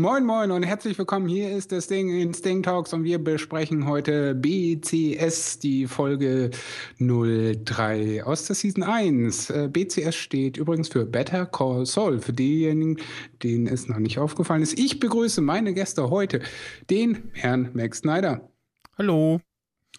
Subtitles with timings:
[0.00, 1.28] Moin Moin und herzlich willkommen.
[1.28, 6.52] Hier ist das Ding in Sting Talks und wir besprechen heute BCS, die Folge
[6.98, 9.50] 03 aus der Season 1.
[9.50, 12.18] Äh, BCS steht übrigens für Better Call Saul.
[12.18, 12.96] Für diejenigen,
[13.42, 14.78] denen es noch nicht aufgefallen ist.
[14.78, 16.40] Ich begrüße meine Gäste heute,
[16.88, 18.48] den Herrn Max Snyder.
[18.96, 19.42] Hallo.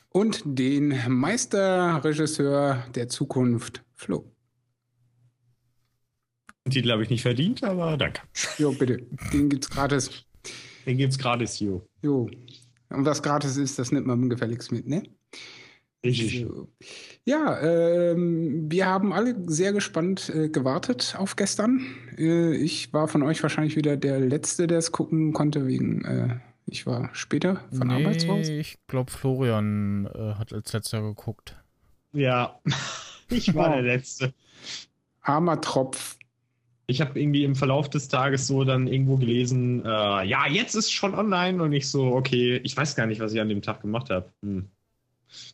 [0.09, 4.25] Und den Meisterregisseur der Zukunft, Flo.
[6.65, 8.21] Den Titel habe ich nicht verdient, aber danke.
[8.57, 9.01] Jo, bitte.
[9.33, 10.25] Den gibt's gratis.
[10.85, 11.87] Den gibt's gratis, jo.
[12.01, 12.29] Jo.
[12.89, 15.03] Und was gratis ist, das nimmt man gefälligst mit, ne?
[16.03, 16.45] Richtig.
[16.47, 16.67] So.
[17.25, 21.85] Ja, ähm, wir haben alle sehr gespannt äh, gewartet auf gestern.
[22.17, 26.39] Äh, ich war von euch wahrscheinlich wieder der Letzte, der es gucken konnte, wegen äh,
[26.65, 28.53] ich war später von nee, Arbeit zu Hause.
[28.53, 31.55] Ich glaube, Florian äh, hat als letzter geguckt.
[32.13, 32.59] Ja,
[33.29, 34.34] ich war der Letzte.
[35.21, 36.17] Armer Tropf.
[36.91, 39.87] Ich habe irgendwie im Verlauf des Tages so dann irgendwo gelesen, äh,
[40.25, 43.39] ja, jetzt ist schon online und ich so, okay, ich weiß gar nicht, was ich
[43.39, 44.29] an dem Tag gemacht habe.
[44.41, 44.67] Hm.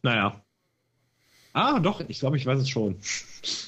[0.02, 0.42] Naja.
[1.54, 2.98] Ah, doch, ich glaube, ich weiß es schon.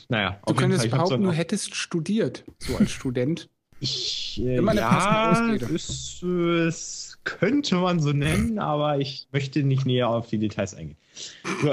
[0.09, 3.49] Naja, Du könntest Fall, behaupten, so du hättest studiert, so als Student.
[3.81, 9.85] Ich, äh, Immer eine ja, es, es könnte man so nennen, aber ich möchte nicht
[9.85, 10.97] näher auf die Details eingehen.
[11.61, 11.69] So.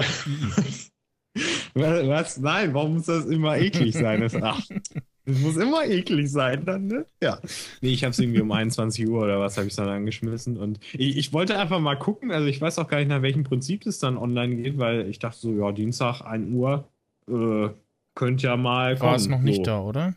[1.75, 2.39] Was?
[2.39, 4.21] Nein, warum muss das immer eklig sein?
[4.21, 4.63] Das, ach,
[5.27, 7.05] das muss immer eklig sein dann, ne?
[7.23, 7.39] Ja.
[7.83, 10.79] Nee, ich habe es irgendwie um 21 Uhr oder was habe ich dann angeschmissen und
[10.95, 13.85] ich, ich wollte einfach mal gucken, also ich weiß auch gar nicht, nach welchem Prinzip
[13.85, 16.89] das dann online geht, weil ich dachte so, ja, Dienstag, 1 Uhr,
[17.29, 17.69] äh,
[18.15, 19.63] könnte ja mal War es noch nicht so.
[19.65, 20.15] da, oder?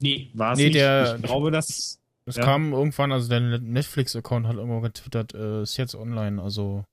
[0.00, 0.76] Nee, war es Nee, nicht.
[0.76, 1.98] der- ich glaube, das.
[2.26, 2.44] Es Ja.
[2.44, 6.84] kam irgendwann, also der Netflix-Account hat irgendwo getwittert, äh, ist jetzt online, also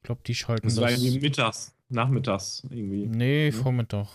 [0.00, 0.82] ich glaube, die schalten Das das.
[0.84, 3.06] war irgendwie mittags, nachmittags irgendwie.
[3.06, 3.52] nee, ne?
[3.52, 4.08] Vormittag,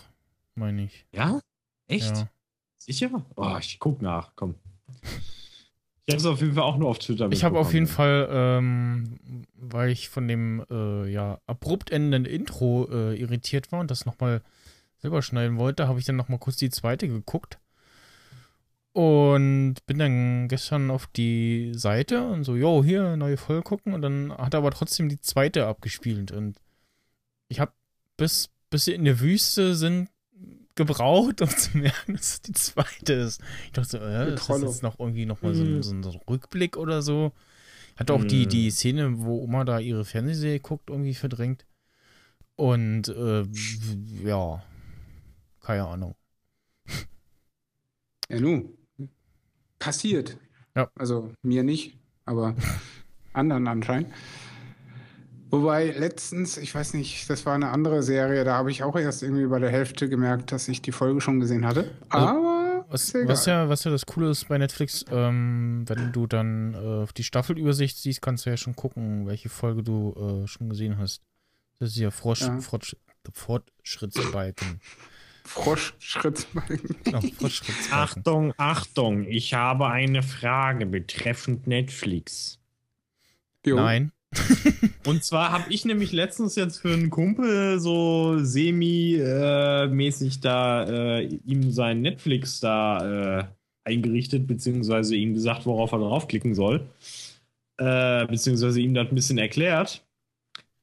[0.55, 1.05] meine ich.
[1.13, 1.39] Ja?
[1.87, 2.15] Echt?
[2.17, 2.29] Ja.
[2.77, 3.25] Sicher?
[3.35, 4.55] Oh, ich guck nach, komm.
[6.05, 7.85] Ich habe es auf jeden Fall auch nur auf Twitter Ich habe auf jeden.
[7.85, 9.19] Fall, ähm,
[9.55, 14.41] weil ich von dem äh, ja abrupt endenden Intro äh, irritiert war und das nochmal
[14.99, 17.59] selber schneiden wollte, habe ich dann nochmal kurz die zweite geguckt
[18.93, 24.01] und bin dann gestern auf die Seite und so, yo, hier neue Folge gucken und
[24.01, 26.57] dann hat er aber trotzdem die zweite abgespielt und
[27.49, 27.73] ich habe
[28.15, 30.09] bis bis sie in der Wüste sind
[30.77, 33.41] gebraucht, um zu merken, dass es die zweite ist.
[33.65, 35.83] Ich dachte so, äh, ist das jetzt noch irgendwie nochmal so, ein- Mhm.
[35.83, 37.33] so so ein Rückblick oder so?
[37.97, 38.49] Hatte auch die, Mhm.
[38.49, 41.65] die Szene, wo Oma da ihre Fernsehserie guckt, irgendwie verdrängt.
[42.55, 43.43] Und äh,
[44.23, 44.63] ja,
[45.61, 46.15] keine Ahnung.
[48.29, 48.73] Ja, nu.
[49.79, 50.37] Passiert.
[50.75, 50.89] Ja.
[50.95, 52.55] Also mir nicht, aber
[53.33, 54.13] anderen anscheinend.
[55.49, 59.23] Wobei letztens, ich weiß nicht, das war eine andere Serie, da habe ich auch erst
[59.23, 61.91] irgendwie bei der Hälfte gemerkt, dass ich die Folge schon gesehen hatte.
[62.09, 66.27] Also, Aber Was, was, ja, was ja das Coole ist bei Netflix, ähm, wenn du
[66.27, 70.47] dann äh, auf die Staffelübersicht siehst, kannst du ja schon gucken, welche Folge du äh,
[70.47, 71.21] schon gesehen hast.
[71.79, 72.59] Das ist ja, Frosch, Ja.
[72.59, 72.95] Frosch,
[73.33, 74.81] Fortschrittsbalken.
[75.45, 76.97] Froschschrittbalken.
[77.03, 77.21] Genau.
[77.91, 82.59] Achtung, Achtung, ich habe eine Frage betreffend Netflix.
[83.65, 83.77] Jo.
[83.77, 84.11] Nein.
[85.05, 91.71] Und zwar habe ich nämlich letztens jetzt für einen Kumpel so semi-mäßig da äh, ihm
[91.71, 93.45] sein Netflix da äh,
[93.85, 96.85] eingerichtet, beziehungsweise ihm gesagt, worauf er draufklicken soll.
[97.77, 100.03] Äh, beziehungsweise ihm das ein bisschen erklärt.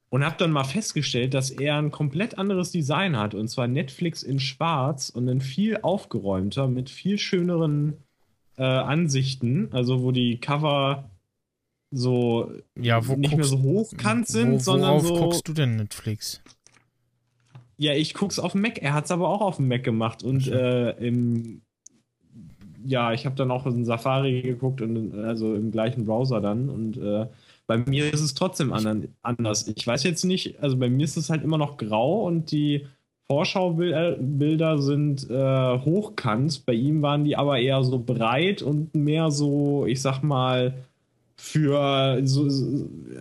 [0.08, 3.34] Und habe dann mal festgestellt, dass er ein komplett anderes Design hat.
[3.34, 7.94] Und zwar Netflix in schwarz und dann viel aufgeräumter mit viel schöneren
[8.56, 9.68] äh, Ansichten.
[9.72, 11.10] Also wo die Cover
[11.94, 15.16] so Ja, wo nicht guckst, mehr so hochkant sind, wo, sondern worauf so.
[15.16, 16.40] guckst du denn Netflix?
[17.76, 18.78] Ja, ich guck's auf dem Mac.
[18.78, 21.62] Er hat's aber auch auf dem Mac gemacht und äh, im
[22.86, 26.98] ja, ich habe dann auch in Safari geguckt und also im gleichen Browser dann und
[26.98, 27.26] äh,
[27.66, 28.74] bei mir ist es trotzdem
[29.22, 29.68] anders.
[29.68, 32.86] Ich weiß jetzt nicht, also bei mir ist es halt immer noch grau und die
[33.26, 36.66] Vorschaubilder sind äh, hochkant.
[36.66, 40.74] Bei ihm waren die aber eher so breit und mehr so, ich sag mal,
[41.44, 42.48] für so,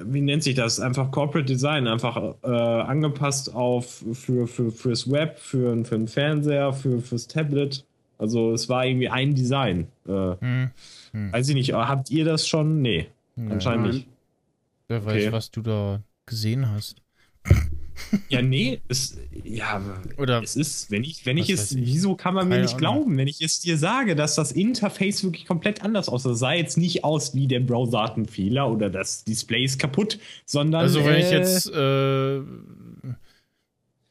[0.05, 0.79] wie nennt sich das?
[0.79, 6.71] Einfach Corporate Design, einfach äh, angepasst auf für, für fürs Web, für, für einen Fernseher,
[6.71, 7.83] für fürs Tablet.
[8.17, 9.87] Also es war irgendwie ein Design.
[10.07, 10.71] Äh, Hm.
[11.11, 11.33] Hm.
[11.33, 12.81] weiß ich nicht, habt ihr das schon?
[12.81, 14.07] Nee, Nee, anscheinend nicht.
[14.87, 15.31] Wer weiß, Okay.
[15.31, 17.01] was du da gesehen hast.
[18.29, 19.81] Ja, nee, es, ja,
[20.17, 21.85] Oder es ist, wenn ich, wenn ich es, ich.
[21.85, 22.79] wieso kann man mir Keine nicht Ahnung.
[22.79, 26.29] glauben, wenn ich es dir sage, dass das Interface wirklich komplett anders aussah?
[26.29, 29.79] Das sah jetzt nicht aus wie der Browser hat einen Fehler oder das Display ist
[29.79, 30.81] kaputt, sondern.
[30.81, 32.39] Also wenn ich äh, jetzt äh,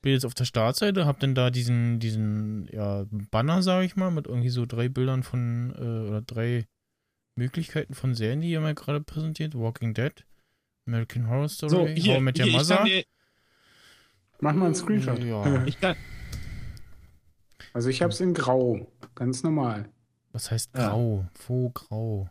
[0.02, 4.10] bin jetzt auf der Startseite, hab dann da diesen diesen ja Banner, sage ich mal,
[4.10, 6.66] mit irgendwie so drei Bildern von äh, oder drei
[7.36, 9.54] Möglichkeiten von Serien, die ihr mal gerade präsentiert.
[9.54, 10.12] Walking Dead,
[10.86, 12.84] American Horror Story, So, hier, How I Met Your ich Mother.
[14.42, 15.22] Mach mal einen Screenshot.
[15.22, 15.64] Ja.
[15.66, 15.94] ich kann,
[17.72, 19.88] Also ich habe es in Grau, ganz normal.
[20.32, 20.88] Was heißt Ja.
[20.90, 21.24] grau?
[21.46, 22.28] Wo grau?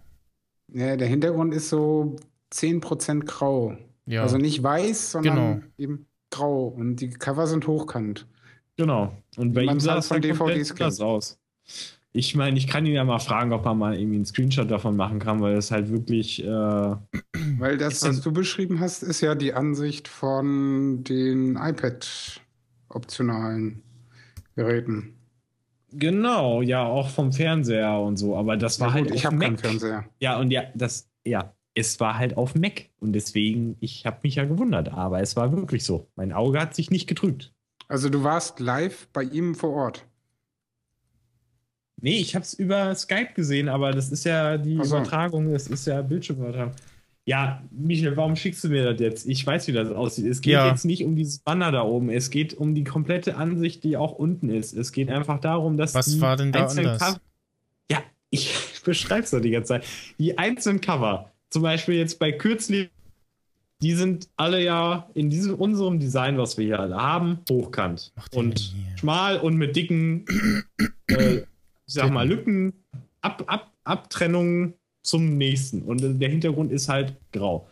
[0.73, 2.17] Ja, der Hintergrund ist so
[2.51, 3.77] 10% grau.
[4.05, 5.61] Ja, Also nicht weiß, sondern Genau.
[5.77, 6.67] eben grau.
[6.67, 8.27] Und die Cover sind hochkant.
[8.77, 9.15] genau.
[9.37, 11.01] Und bei Wie ihm sah es von komplett DVDs kennt.
[11.01, 11.39] aus.
[12.13, 14.97] Ich meine, ich kann ihn ja mal fragen, ob er mal irgendwie einen Screenshot davon
[14.97, 16.95] machen kann, weil es halt wirklich, äh,
[17.57, 23.81] Weil das, was du beschrieben hast, ist ja die Ansicht von den iPad-optionalen
[24.55, 25.13] Geräten.
[25.91, 29.37] genau, ja, auch vom Fernseher und so, aber das war Ja, halt gut, ich habe
[29.37, 29.57] keinen.
[29.57, 30.05] Fernseher.
[30.19, 34.35] Ja, und ja, das, ja, es war halt auf Mac und deswegen, ich habe mich
[34.35, 36.09] ja gewundert, aber es war wirklich so.
[36.15, 37.53] Mein Auge hat sich nicht getrübt.
[37.87, 40.07] Also du warst live bei ihm vor Ort.
[42.01, 44.95] Nee, ich habe es über Skype gesehen, aber das ist ja die so.
[44.97, 46.73] Übertragung, das ist ja Bildschirmübertragung.
[47.25, 49.27] Ja, Michael, warum schickst du mir das jetzt?
[49.27, 50.25] Ich weiß, wie das aussieht.
[50.25, 50.67] Es geht Ja.
[50.69, 52.09] jetzt nicht um dieses Banner da oben.
[52.09, 54.73] Es geht um die komplette Ansicht, die auch unten ist.
[54.73, 57.01] Es geht einfach darum, dass Was die war denn da einzelnen anders?
[57.07, 57.21] Cover-
[57.91, 57.99] Ja,
[58.31, 58.51] ich
[58.83, 59.85] beschreibe es doch die ganze Zeit.
[60.17, 62.89] Die einzelnen Cover, zum Beispiel jetzt bei Kürzli,
[63.83, 68.73] die sind alle ja in diesem unserem Design, was wir hier alle haben, hochkant und
[68.99, 70.25] schmal und mit dicken,
[71.07, 71.41] äh,
[71.91, 72.73] ich sag mal, Lücken,
[73.21, 74.73] Ab, Ab, Abtrennungen
[75.03, 75.81] zum nächsten.
[75.81, 77.67] Und der Hintergrund ist halt grau.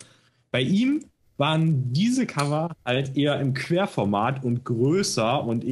[0.52, 1.06] Bei ihm
[1.38, 5.66] waren diese Cover halt eher im Querformat und größer und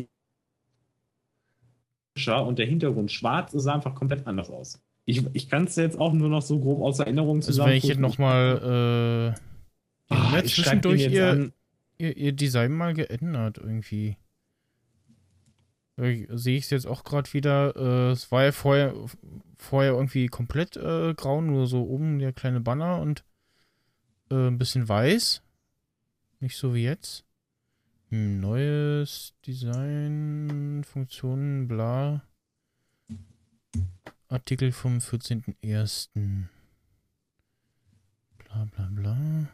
[2.26, 4.82] und der Hintergrund schwarz, sah einfach komplett anders aus.
[5.06, 7.70] Ich, ich kann es jetzt auch nur noch so grob aus Erinnerung Also zusammen.
[7.70, 9.36] wenn ich jetzt nochmal
[10.10, 11.52] äh, ja Ah, zwischendurch ihr,
[11.98, 14.18] ihr, ihr Design mal geändert irgendwie.
[15.98, 17.76] Sehe ich es jetzt auch gerade wieder.
[17.76, 18.94] Äh, es war ja vorher,
[19.58, 23.24] vorher irgendwie komplett äh, grau, nur so oben der kleine Banner und
[24.30, 25.42] äh, ein bisschen weiß.
[26.40, 27.26] Nicht so wie jetzt.
[28.12, 32.22] Neues Design, Funktionen, bla.
[34.28, 36.10] Artikel vom 14.01.
[38.38, 39.50] Bla bla bla.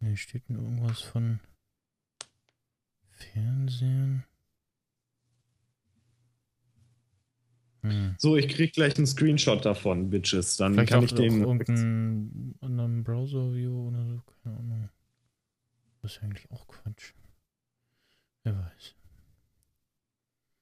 [0.00, 1.40] Hier steht nur irgendwas von
[3.18, 4.24] Fernsehen.
[7.82, 8.14] Hm.
[8.18, 10.56] So, ich krieg gleich einen Screenshot davon, Bitches.
[10.56, 11.44] Dann Vielleicht kann ich den.
[11.44, 14.88] auch irgendeinen anderen Browser-View oder so, keine Ahnung.
[16.02, 17.12] Das ist eigentlich auch Quatsch.
[18.44, 18.94] Wer weiß.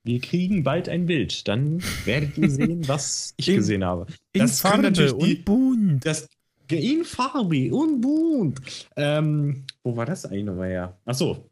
[0.05, 1.49] Wir kriegen bald ein Bild.
[1.49, 4.06] Dann werdet ihr sehen, was ich In- gesehen habe.
[4.32, 6.06] In Das können Farbe natürlich die- und bunt.
[6.06, 6.29] Das
[6.69, 8.88] in Farbe und bunt.
[8.97, 11.00] Ähm, wo war das eigentlich nochmal her?
[11.05, 11.49] Achso.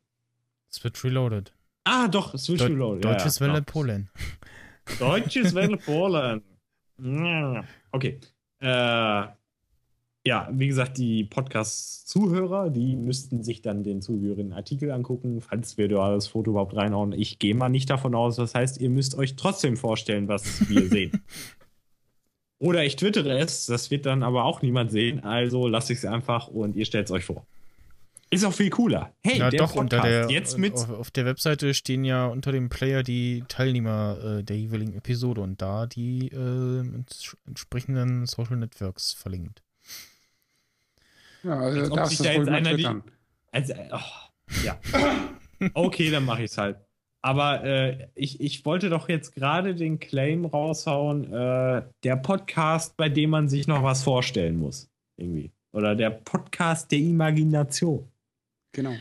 [0.75, 1.53] Switch Reloaded.
[1.85, 3.01] Ah, doch, Switch Deu Reload.
[3.01, 3.73] Deutsches ja, ja, Welle genau.
[3.73, 4.11] Polen.
[4.99, 6.43] Deutsches Welle Polen.
[7.93, 8.21] Okay.
[8.61, 9.27] Äh,
[10.27, 15.89] ja, wie gesagt, die Podcast-Zuhörer, die müssten sich dann den zugehörigen Artikel angucken, falls wir
[15.89, 17.13] da das Foto überhaupt reinhauen.
[17.13, 18.37] Ich gehe mal nicht davon aus.
[18.37, 21.23] Das heißt, ihr müsst euch trotzdem vorstellen, was wir sehen.
[22.59, 26.05] Oder ich twittere es, das wird dann aber auch niemand sehen, also lasse ich es
[26.07, 27.47] einfach und ihr stellt es euch vor.
[28.35, 29.15] Ist auch viel cooler.
[29.23, 32.27] Hey, ja, der doch, unter Podcast der, jetzt mit auf, auf der Webseite stehen ja
[32.27, 38.27] unter dem Player die Teilnehmer äh, der jeweiligen Episode und da die äh, ents- entsprechenden
[38.27, 39.63] Social Networks verlinkt.
[41.43, 42.89] Ja, also Als darfst sich du da mal einer die-.
[43.53, 44.79] Also, oh, ja.
[45.75, 46.77] Okay, dann mache ich es halt.
[47.23, 53.09] Aber äh, ich, ich wollte doch jetzt gerade den Claim raushauen, äh, der Podcast, bei
[53.09, 54.91] dem man sich noch was vorstellen muss.
[55.17, 55.51] Irgendwie.
[55.73, 58.07] Oder der Podcast der Imagination.
[58.75, 58.95] Genau.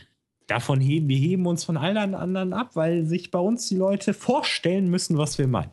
[0.46, 4.14] Davon heben wir heben uns von allen anderen ab, weil sich bei uns die Leute
[4.14, 5.72] vorstellen müssen, was wir meinen.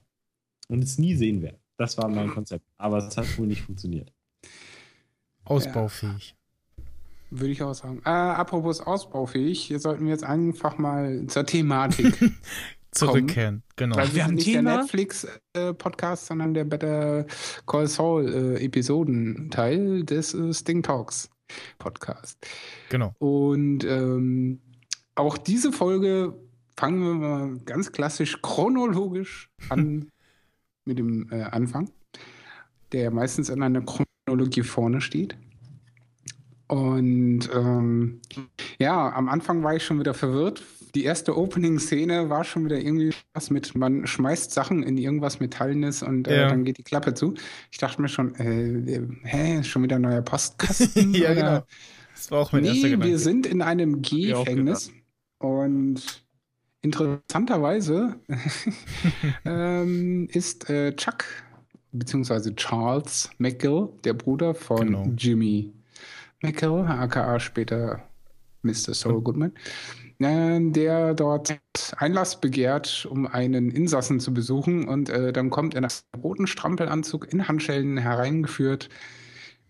[0.67, 1.57] Und es nie sehen werden.
[1.77, 2.65] Das war mein Konzept.
[2.77, 4.13] Aber es hat wohl nicht funktioniert.
[5.43, 6.35] Ausbaufähig.
[7.31, 8.01] Würde ich auch sagen.
[8.05, 12.13] Äh, apropos ausbaufähig, hier sollten wir jetzt einfach mal zur Thematik.
[12.91, 13.95] Zurückkehren, genau.
[13.95, 14.71] Weil wir Wir haben nicht Thema.
[14.71, 17.25] der Netflix-Podcast, sondern der Better
[17.65, 21.29] Call Saul-Episodenteil des äh, Sting Talks
[21.77, 22.37] Podcast.
[22.89, 23.13] Genau.
[23.19, 24.59] Und ähm,
[25.15, 26.33] auch diese Folge
[26.77, 30.09] fangen wir mal ganz klassisch chronologisch an
[30.85, 31.91] mit dem äh, Anfang,
[32.91, 35.35] der meistens in einer Chronologie vorne steht.
[36.67, 38.21] Und ähm,
[38.79, 40.63] ja, am Anfang war ich schon wieder verwirrt.
[40.95, 46.03] Die erste Opening-Szene war schon wieder irgendwie was mit, man schmeißt Sachen in irgendwas Metallenes
[46.03, 46.49] und äh, Ja.
[46.49, 47.33] dann geht die Klappe zu.
[47.71, 51.13] Ich dachte mir schon, äh, hä, schon wieder ein neuer Postkasten?
[51.13, 51.65] ja, Oder- genau.
[52.15, 53.07] Das war auch mein erster Nee, Gedanke.
[53.07, 54.91] wir sind in einem Gefängnis
[55.39, 56.23] und
[56.81, 58.15] interessanterweise
[59.45, 61.25] ähm, ist äh, Chuck
[61.91, 65.05] beziehungsweise Charles McGill, der Bruder von Genau.
[65.17, 65.71] Jimmy
[66.41, 68.03] McGill, aka später
[68.63, 68.93] Mr.
[68.93, 71.59] Saul Goodman, äh, der dort
[71.97, 74.87] Einlass begehrt, um einen Insassen zu besuchen.
[74.87, 75.91] Und äh, dann kommt in einem
[76.23, 78.89] roten Strampelanzug in Handschellen hereingeführt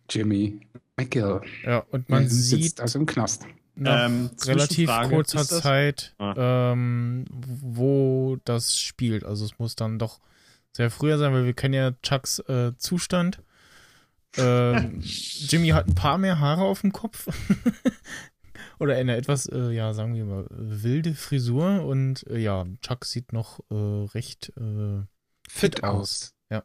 [0.10, 0.60] Jimmy
[0.98, 1.42] McGill.
[1.64, 3.46] Ja, und man Er sitzt sieht also im Knast.
[3.76, 6.72] nach Ähm, relativ kurzer Zeit, Ah.
[6.74, 9.24] ähm, wo das spielt.
[9.24, 10.20] Also es muss dann doch
[10.74, 13.42] sehr früher sein, weil wir kennen ja Chucks äh, Zustand.
[14.38, 17.28] Ähm, Jimmy hat ein paar mehr Haare auf dem Kopf.
[18.82, 21.86] Oder eine etwas, äh, ja, sagen wir mal, wilde Frisur.
[21.86, 25.04] Und äh, ja, Chuck sieht noch äh, recht äh,
[25.48, 26.34] fit aus.
[26.50, 26.64] Ja.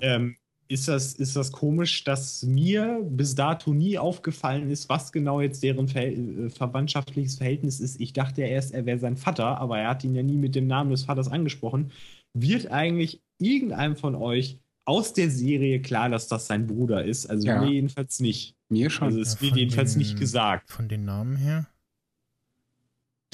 [0.00, 5.40] Ähm, ist, das, ist das komisch, dass mir bis dato nie aufgefallen ist, was genau
[5.40, 8.00] jetzt deren Verhält- äh, verwandtschaftliches Verhältnis ist?
[8.00, 10.56] Ich dachte ja erst, er wäre sein Vater, aber er hat ihn ja nie mit
[10.56, 11.92] dem Namen des Vaters angesprochen.
[12.34, 17.26] Wird eigentlich irgendeinem von euch aus der Serie klar, dass das sein Bruder ist?
[17.26, 17.60] Also Ja.
[17.60, 18.56] mir jedenfalls nicht.
[18.72, 19.08] Mir schon.
[19.08, 20.70] Also es Ja, wird von jedenfalls den- nicht gesagt.
[20.70, 21.66] Von den Namen her.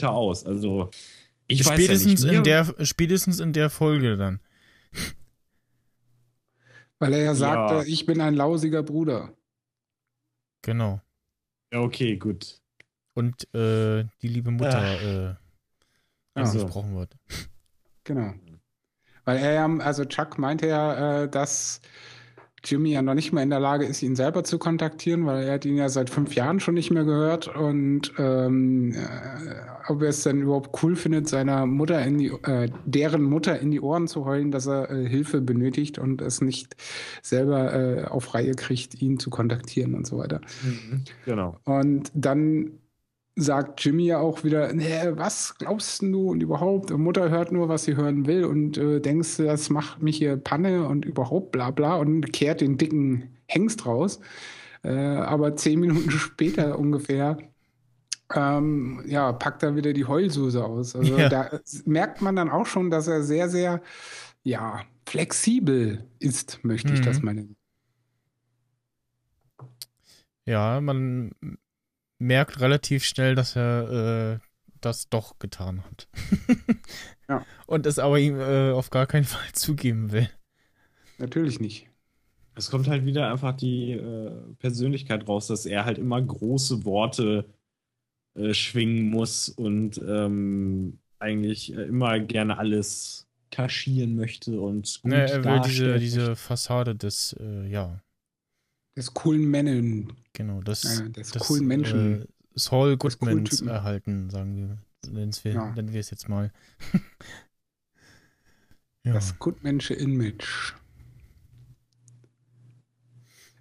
[0.03, 0.45] Aus.
[0.47, 0.91] Also
[1.49, 2.37] ich weiß spätestens, ja nicht.
[2.37, 4.41] in Mir- der, spätestens in der Folge dann.
[7.01, 7.83] Weil er ja sagte, Ja.
[7.83, 9.33] ich bin ein lausiger Bruder.
[10.63, 11.01] Genau.
[11.73, 12.61] Ja, okay, gut.
[13.15, 15.37] Und äh, die liebe Mutter äh, Ja.
[16.35, 17.17] angesprochen wird.
[18.05, 18.35] Genau.
[19.25, 21.81] Weil er ja, also Chuck meinte ja, äh, dass
[22.65, 25.55] Jimmy ja noch nicht mehr in der Lage ist, ihn selber zu kontaktieren, weil er
[25.55, 30.09] hat ihn ja seit fünf Jahren schon nicht mehr gehört und ähm, äh, ob er
[30.09, 34.09] es denn überhaupt cool findet, seiner Mutter in die, äh, deren Mutter in die Ohren
[34.09, 36.77] zu heulen, dass er äh, Hilfe benötigt und es nicht
[37.23, 40.41] selber äh, auf Reihe kriegt, ihn zu kontaktieren und so weiter.
[40.63, 41.59] Mhm, Genau.
[41.65, 42.73] Und dann
[43.41, 46.91] sagt Jimmy ja auch wieder, nee, was glaubst du und überhaupt?
[46.91, 50.87] Mutter hört nur, was sie hören will und äh, denkst, das macht mich hier Panne
[50.89, 54.21] und überhaupt bla bla und kehrt den dicken Hengst raus.
[54.85, 57.39] Äh, aber zehn Minuten später ungefähr
[58.35, 60.95] ähm, ja, packt er wieder die Heulsuse aus.
[60.97, 61.29] Also Ja.
[61.29, 63.83] da merkt man dann auch schon, dass er sehr, sehr
[64.45, 67.03] ja, flexibel ist, möchte ich Mhm.
[67.03, 67.57] das mal nennen.
[70.47, 71.33] Ja, man
[72.19, 74.49] merkt relativ schnell, dass er äh,
[74.81, 76.09] das doch getan hat.
[77.31, 77.45] Ja.
[77.67, 80.31] Und es aber ihm äh, auf gar keinen Fall zugeben will.
[81.19, 81.89] Natürlich nicht.
[82.55, 87.45] Es kommt halt wieder einfach die äh, Persönlichkeit raus, dass er halt immer große Worte
[88.35, 95.31] äh, schwingen muss und ähm, eigentlich äh, immer gerne alles kaschieren möchte und gut Ne,
[95.31, 98.01] er will diese, diese Fassade des, äh, ja,
[98.99, 100.13] Des coolen Männen.
[100.33, 102.23] genau, des, Ja, des coolen Menschen.
[102.23, 102.27] Äh,
[102.57, 104.79] Saul Goodmans erhalten, sagen wir.
[105.09, 105.73] Nennen wir, Ja.
[105.77, 106.51] nennen wir es jetzt mal.
[109.05, 109.13] ja.
[109.13, 110.73] Das gutmensche Image.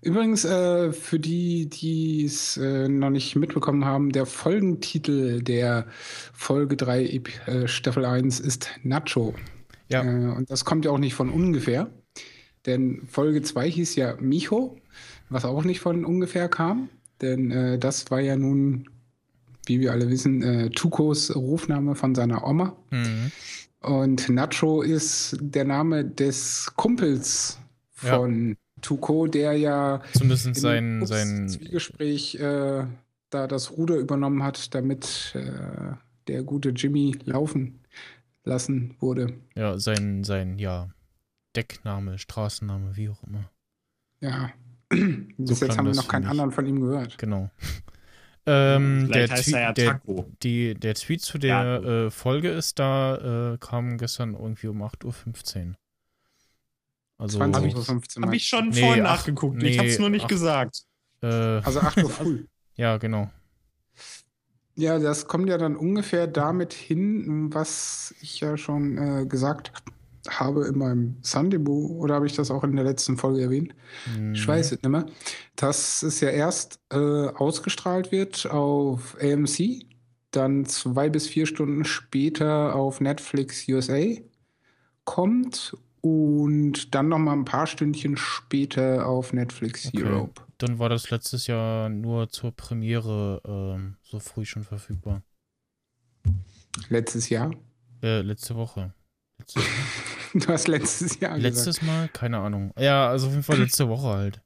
[0.02, 5.86] Übrigens, äh, für die, die es äh, noch nicht mitbekommen haben, der Folgentitel der
[6.34, 9.36] Folge 3 Ep- äh, Staffel 1 ist Nacho.
[9.90, 10.04] Ja.
[10.04, 11.92] Äh, und das kommt ja auch nicht von ungefähr.
[12.66, 14.80] Denn Folge 2 hieß ja Micho,
[15.30, 16.90] was auch nicht von ungefähr kam.
[17.22, 18.90] Denn äh, das war ja nun,
[19.66, 22.76] wie wir alle wissen, äh, Tukos Rufname von seiner Oma.
[22.92, 23.32] Mhm.
[23.82, 27.60] Und Nacho ist der Name des Kumpels
[28.04, 28.18] Ja.
[28.18, 32.86] von Tuco, der ja Zumindest sein, sein Zwiegespräch äh,
[33.30, 35.96] da das Ruder übernommen hat, damit äh,
[36.28, 37.80] der gute Jimmy laufen
[38.44, 39.34] lassen wurde.
[39.56, 40.90] Ja, sein, sein, ja,
[41.56, 43.50] Deckname, Straßenname, wie auch immer.
[44.22, 44.52] Ja.
[44.90, 47.18] Bis jetzt klang haben wir noch keinen anderen von ihm gehört.
[47.18, 47.50] Genau.
[48.50, 50.26] Ähm, der, Tweet, er ja der, Taco.
[50.42, 55.68] die, der Tweet zu der äh, Folge ist da, äh, kam gestern irgendwie um 8.15
[55.72, 55.76] Uhr.
[57.18, 58.36] Also, 20 Hab ich- Uhr 15 Habe Mal.
[58.38, 59.62] ich schon Nee, vorhin ach, nachgeguckt.
[59.62, 60.30] ich nee, habe es nur nicht ach.
[60.30, 60.84] gesagt.
[61.24, 62.46] äh, Also 8 Uhr früh.
[62.78, 63.30] ja, genau.
[64.76, 69.92] Ja, das kommt ja dann ungefähr damit hin, was ich ja schon äh, gesagt habe
[70.68, 71.90] in meinem Sunday-Buch.
[71.92, 73.74] Oder habe ich das auch in der letzten Folge erwähnt?
[74.34, 74.48] Ich Mhm.
[74.48, 75.06] weiß es nicht mehr.
[75.56, 79.86] Dass es ja erst äh, ausgestrahlt wird auf AMC,
[80.32, 83.98] dann zwei bis vier Stunden später auf Netflix USA
[85.06, 90.04] kommt und dann noch mal ein paar Stündchen später auf Netflix Okay.
[90.04, 90.42] Europe.
[90.58, 95.22] Dann war das letztes Jahr nur zur Premiere ähm, so früh schon verfügbar.
[96.90, 97.52] Letztes Jahr.
[98.04, 98.94] Äh, letzte Woche.
[99.56, 99.62] Letzte,
[100.34, 101.56] Du hast letztes Jahr gesagt.
[101.56, 102.10] letztes Mal?
[102.10, 102.72] Keine Ahnung.
[102.78, 104.42] Ja, also auf jeden Fall letzte Woche halt.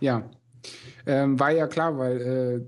[0.00, 0.28] Ja.
[1.06, 2.60] Ähm, war ja klar, weil äh,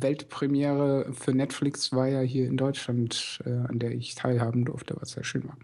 [0.00, 5.10] Weltpremiere für Netflix war ja hier in Deutschland, äh, an der ich teilhaben durfte, was
[5.12, 5.56] sehr schön war.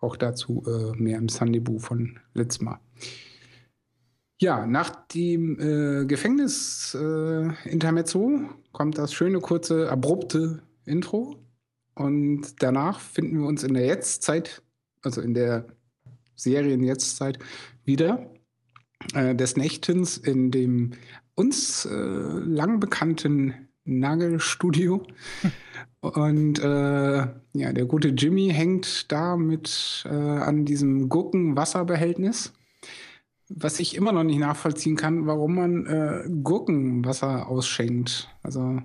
[0.00, 2.78] auch dazu äh, mehr im Sunday-Boo von letztem Mal.
[4.40, 8.40] Ja, nach dem äh, Gefängnis-Intermezzo äh,
[8.72, 11.36] kommt das schöne, kurze, abrupte Intro.
[11.94, 14.62] Und danach finden wir uns in der Jetztzeit,
[15.02, 15.66] also in der
[16.36, 17.38] Serien-Jetztzeit,
[17.84, 18.30] wieder.
[19.14, 20.92] Äh, des Nächtens in dem
[21.34, 25.02] uns äh, lang bekannten Nagelstudio.
[26.00, 32.52] Und äh, ja, der gute Jimmy hängt da mit äh, an diesem Gurkenwasserbehältnis.
[33.48, 38.28] Was ich immer noch nicht nachvollziehen kann, warum man äh, Gurkenwasser ausschenkt.
[38.42, 38.80] Also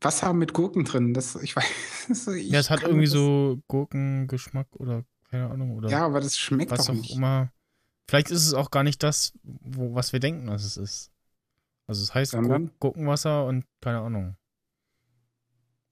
[0.00, 1.14] Wasser mit Gurken drin.
[1.14, 1.64] Das, ich weiß.
[2.34, 5.76] Ich ja, es hat irgendwie so Gurkengeschmack oder keine Ahnung.
[5.76, 7.14] Oder ja, aber das schmeckt was doch nicht.
[7.14, 7.52] Immer.
[8.08, 11.12] Vielleicht ist es auch gar nicht das, wo, was wir denken, dass es ist.
[11.86, 14.36] Also es heißt Gur Gurkenwasser und keine Ahnung.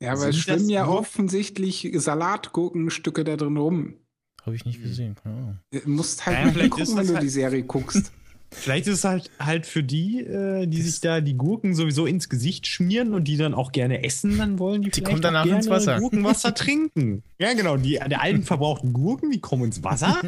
[0.01, 3.95] Ja, aber es schwimmen ja offensichtlich Salatgurkenstücke da drin rum.
[4.43, 5.59] Habe ich nicht gesehen, keine Ahnung.
[5.71, 8.13] Du musst halt ja, mal gucken, wenn du halt die Serie guckst.
[8.51, 12.29] Vielleicht ist es halt halt für die, äh, die sich da die Gurken sowieso ins
[12.29, 15.69] Gesicht schmieren und die dann auch gerne essen, dann wollen die, die kommen danach ins
[15.69, 15.99] Wasser.
[15.99, 17.23] Gurkenwasser trinken.
[17.41, 17.77] Ja, genau.
[17.77, 20.21] Die, die alten verbrauchten Gurken, die kommen ins Wasser,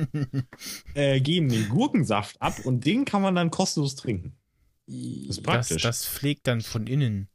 [0.94, 4.36] äh, geben den Gurkensaft ab und den kann man dann kostenlos trinken.
[4.86, 5.82] Das ist praktisch.
[5.82, 7.28] Das, das pflegt dann von innen.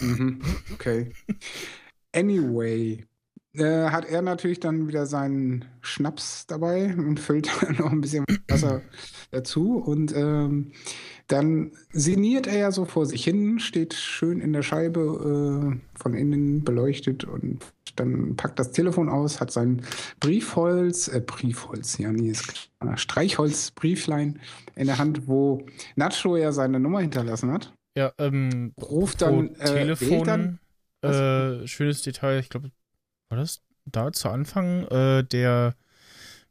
[0.00, 0.42] Mhm.
[0.74, 1.12] Okay.
[2.12, 3.06] Anyway,
[3.54, 8.82] äh, hat er natürlich dann wieder seinen Schnaps dabei und füllt noch ein bisschen Wasser
[9.30, 9.78] dazu.
[9.78, 10.72] Und ähm,
[11.26, 16.14] dann sinniert er ja so vor sich hin, steht schön in der Scheibe, äh, von
[16.14, 17.64] innen beleuchtet und
[17.96, 19.82] dann packt das Telefon aus, hat sein
[20.20, 22.46] Briefholz, äh, Briefholz, ja, nee, ist
[22.78, 24.40] klar, Streichholzbrieflein
[24.76, 25.66] in der Hand, wo
[25.96, 27.72] Nacho ja seine Nummer hinterlassen hat.
[27.96, 30.58] Ja, ähm, ruft dann, äh, Telefon, dann,
[31.02, 32.70] äh, schönes Detail, ich glaube,
[33.30, 35.74] war das da zu Anfang, äh, der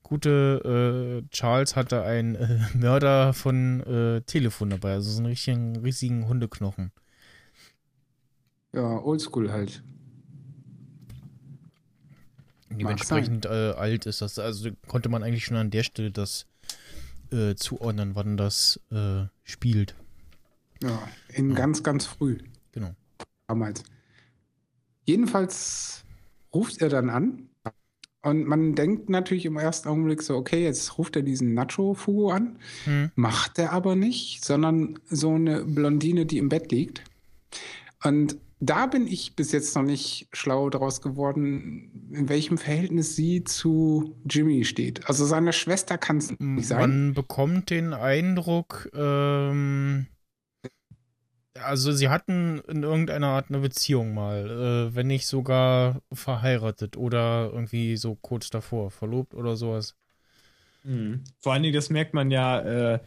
[0.02, 5.76] gute äh, Charles hatte einen äh, Mörder von äh, Telefon dabei, also so einen richtigen,
[5.78, 6.92] riesigen Hundeknochen.
[8.74, 9.84] Ja, oldschool halt.
[12.72, 14.38] Dementsprechend äh, alt ist das.
[14.38, 16.46] Also konnte man eigentlich schon an der Stelle das
[17.32, 18.80] äh, zuordnen, wann das
[19.44, 19.96] spielt.
[20.82, 21.56] Ja, in ja.
[21.56, 22.38] ganz, ganz früh.
[22.72, 22.96] Genau.
[23.48, 23.84] Damals.
[25.06, 26.06] Jedenfalls
[26.54, 27.50] ruft er dann an
[28.22, 32.60] und man denkt natürlich im ersten Augenblick so, okay, jetzt ruft er diesen Nacho-Fugo an.
[32.84, 33.12] Hm.
[33.16, 37.04] Macht er aber nicht, sondern so eine Blondine, die im Bett liegt.
[38.04, 43.46] Und da bin ich bis jetzt noch nicht schlau daraus geworden, in welchem Verhältnis sie
[43.46, 45.08] zu Jimmy steht.
[45.08, 46.80] Also seine Schwester kann es nicht sein.
[46.80, 50.08] Man bekommt den Eindruck, ähm,
[51.64, 54.50] also sie hatten in irgendeiner Art eine Beziehung mal,
[54.92, 59.96] äh, wenn nicht sogar verheiratet oder irgendwie so kurz davor, verlobt oder sowas.
[60.84, 61.24] Mhm.
[61.40, 62.60] Vor allen Dingen, das merkt man ja
[62.94, 63.00] äh,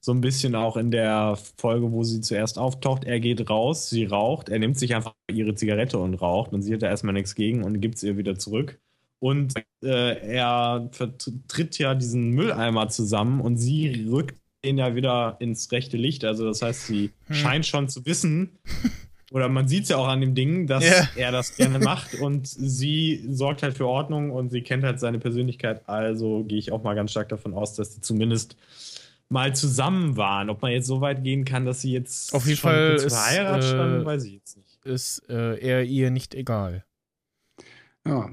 [0.00, 3.04] so ein bisschen auch in der Folge, wo sie zuerst auftaucht.
[3.04, 6.72] Er geht raus, sie raucht, er nimmt sich einfach ihre Zigarette und raucht und sie
[6.74, 8.78] hat da erstmal nichts gegen und gibt es ihr wieder zurück.
[9.18, 15.70] Und äh, er vertritt ja diesen Mülleimer zusammen und sie rückt den ja wieder ins
[15.72, 16.24] rechte Licht.
[16.24, 17.34] Also das heißt, sie hm.
[17.34, 18.58] scheint schon zu wissen,
[19.32, 21.08] oder man sieht es ja auch an dem Ding, dass yeah.
[21.16, 25.18] er das gerne macht und sie sorgt halt für Ordnung und sie kennt halt seine
[25.18, 25.88] Persönlichkeit.
[25.88, 28.56] Also gehe ich auch mal ganz stark davon aus, dass sie zumindest
[29.28, 30.50] mal zusammen waren.
[30.50, 33.64] Ob man jetzt so weit gehen kann, dass sie jetzt auf jeden Fall ist, verheiratet
[33.64, 34.84] äh, standen, weiß ich jetzt nicht.
[34.84, 36.84] Ist äh, er ihr nicht egal.
[38.06, 38.30] Ja,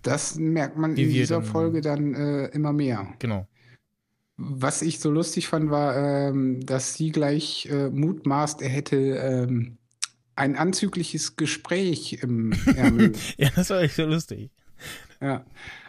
[0.00, 3.06] das merkt man Wie in dieser dann, Folge dann äh, immer mehr.
[3.18, 3.46] Genau.
[4.44, 9.78] Was ich so lustig fand, war, ähm, dass sie gleich äh, mutmaßt, er hätte ähm,
[10.34, 13.12] ein anzügliches Gespräch im Ärmel.
[13.36, 14.50] ja, das war echt so lustig.
[15.20, 15.44] Ja.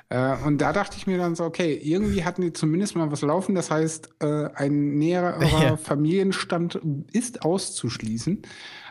[0.10, 3.22] Äh, und da dachte ich mir dann so, okay, irgendwie hatten die zumindest mal was
[3.22, 3.56] laufen.
[3.56, 5.78] Das heißt, äh, ein näherer ja.
[5.78, 6.80] Familienstand
[7.12, 8.44] ist auszuschließen.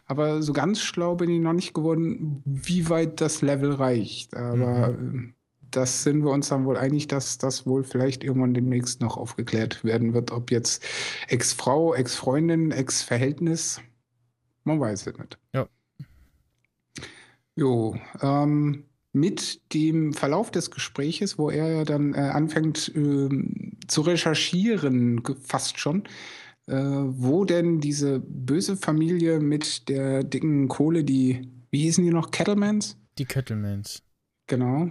[0.07, 4.37] Aber so ganz schlau bin ich noch nicht geworden, wie weit das Level reicht.
[4.37, 5.35] Aber mhm.
[5.73, 9.83] Das sind wir uns dann wohl einig, dass das wohl vielleicht irgendwann demnächst noch aufgeklärt
[9.85, 10.85] werden wird, ob jetzt
[11.29, 13.81] Ex-Frau, Ex-Freundin, Ex-Verhältnis,
[14.65, 15.39] man weiß es nicht.
[15.55, 15.67] Ja.
[17.57, 23.29] Jo, ähm, mit dem Verlauf des Gespräches, wo er dann äh, anfängt äh,
[23.89, 26.05] zu recherchieren, fast schon,
[26.67, 32.31] äh, wo denn diese böse Familie mit der dicken Kohle, die, wie hießen die noch,
[32.31, 32.99] Kettlemans?
[33.19, 34.03] Die Kettlemans.
[34.47, 34.91] Genau,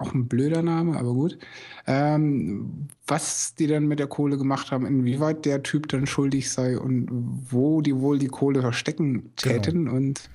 [0.00, 1.38] auch ein blöder Name, aber gut.
[1.86, 6.78] Ähm, was die dann mit der Kohle gemacht haben, inwieweit der Typ dann schuldig sei
[6.78, 9.84] und wo die wohl die Kohle verstecken täten.
[9.84, 9.96] Genau.
[9.96, 10.30] Und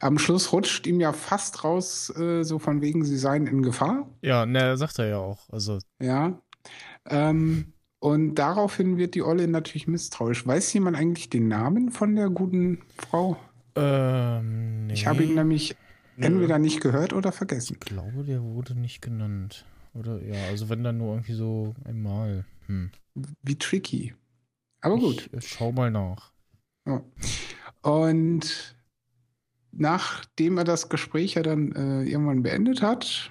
[0.00, 4.08] am Schluss rutscht ihm ja fast raus, äh, so von wegen, sie seien in Gefahr.
[4.22, 5.48] Ja, ne, sagt er ja auch.
[5.50, 5.78] Also.
[6.00, 6.40] Ja.
[7.08, 10.46] Ähm, und daraufhin wird die Olle natürlich misstrauisch.
[10.46, 13.36] Weiß jemand eigentlich den Namen von der guten Frau?
[13.76, 14.94] Ähm, nee.
[14.94, 15.76] Ich habe ihn nämlich
[16.16, 17.74] entweder nicht gehört oder vergessen.
[17.74, 19.64] Ich glaube, der wurde nicht genannt.
[19.94, 22.44] Oder ja, also wenn dann nur irgendwie so einmal.
[22.66, 22.90] Hm.
[23.42, 24.14] Wie tricky.
[24.80, 25.28] Aber gut.
[25.32, 26.32] Ich, schau mal nach.
[26.86, 27.02] Ja.
[27.82, 28.76] Und
[29.70, 33.30] nachdem er das Gespräch ja dann äh, irgendwann beendet hat,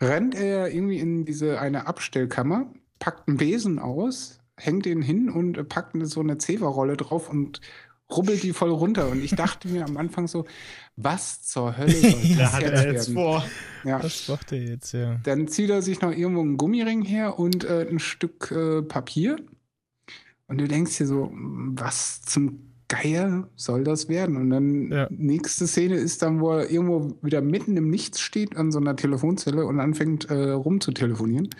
[0.00, 5.68] rennt er irgendwie in diese eine Abstellkammer packt einen Besen aus, hängt den hin und
[5.68, 7.60] packt so eine Zewa-Rolle drauf und
[8.10, 9.08] rubbelt die voll runter.
[9.08, 10.44] Und ich dachte mir am Anfang so,
[10.96, 13.44] was zur Hölle soll das ja, jetzt, er jetzt vor?
[13.84, 14.02] Ja.
[14.02, 15.20] Was macht er jetzt, ja.
[15.24, 19.36] Dann zieht er sich noch irgendwo einen Gummiring her und äh, ein Stück äh, Papier.
[20.48, 24.36] Und du denkst dir so, was zum Geier soll das werden?
[24.36, 25.08] Und dann ja.
[25.10, 28.94] nächste Szene ist dann, wo er irgendwo wieder mitten im Nichts steht an so einer
[28.94, 31.50] Telefonzelle und anfängt äh, rumzutelefonieren.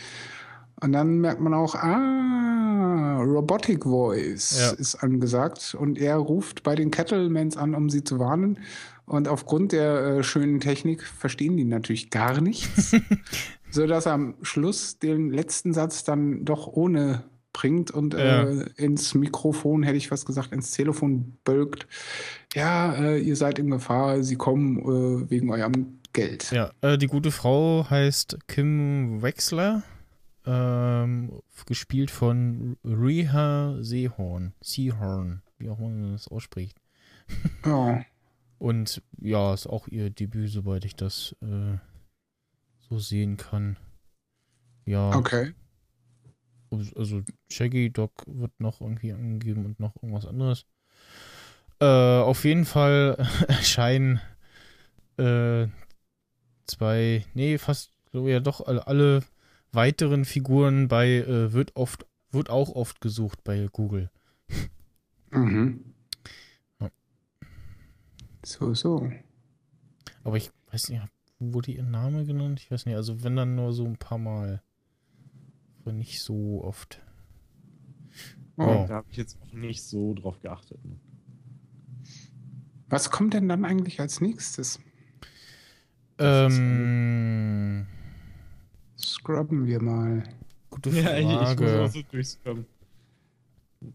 [0.81, 4.71] Und dann merkt man auch, ah, Robotic Voice ja.
[4.73, 5.75] ist angesagt.
[5.79, 8.59] Und er ruft bei den Kettlemans an, um sie zu warnen.
[9.07, 12.95] Und aufgrund der äh, schönen Technik verstehen die natürlich gar nichts.
[13.71, 18.43] sodass er am Schluss den letzten Satz dann doch ohne bringt und ja.
[18.43, 21.87] äh, ins Mikrofon, hätte ich was gesagt, ins Telefon bölkt.
[22.55, 26.51] Ja, äh, ihr seid in Gefahr, sie kommen äh, wegen eurem Geld.
[26.51, 29.83] Ja, äh, die gute Frau heißt Kim Wexler
[30.47, 34.55] ähm, gespielt von Reha Seehorn.
[34.63, 36.81] Seahorn, wie auch man das ausspricht.
[37.65, 38.05] Ja.
[38.59, 41.77] Und ja, ist auch ihr Debüt, soweit ich das äh,
[42.89, 43.77] so sehen kann.
[44.85, 45.15] Ja.
[45.15, 45.53] Okay.
[46.95, 50.67] Also Shaggy Dog wird noch irgendwie angegeben und noch irgendwas anderes.
[51.81, 53.17] Äh, auf jeden Fall
[53.49, 54.21] erscheinen
[55.19, 55.67] äh,
[56.67, 59.23] zwei, nee, fast, so ja doch alle, alle
[59.77, 64.11] weiteren Figuren bei äh, wird oft wird auch oft gesucht bei Google.
[65.31, 65.95] Mhm.
[66.81, 66.91] Ja.
[68.45, 69.11] So, so.
[70.25, 71.03] Aber ich weiß nicht,
[71.39, 72.61] wurde ihr Name genannt?
[72.61, 74.63] Ich weiß nicht, also wenn dann nur so ein paar Mal.
[75.81, 77.01] Aber nicht so oft.
[78.57, 78.65] Oh.
[78.65, 78.87] oh.
[78.89, 80.85] Da habe ich jetzt auch nicht so drauf geachtet.
[80.85, 80.99] Ne?
[82.89, 84.81] Was kommt denn dann eigentlich als nächstes?
[86.19, 87.87] Ähm,
[88.99, 90.23] Scrubben wir mal.
[90.71, 91.05] Gute Frage.
[91.05, 92.67] Ja, ich, ich muss auch so durchscrubben.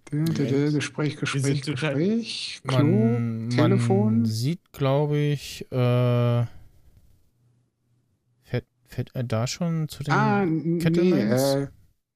[0.09, 2.61] Gespräch, Gespräch, Gespräch.
[2.67, 4.21] Klo, man, Telefon.
[4.21, 6.45] Man sieht, glaube ich, äh,
[8.43, 11.67] fährt, fährt er da schon zu den ah, nee, äh,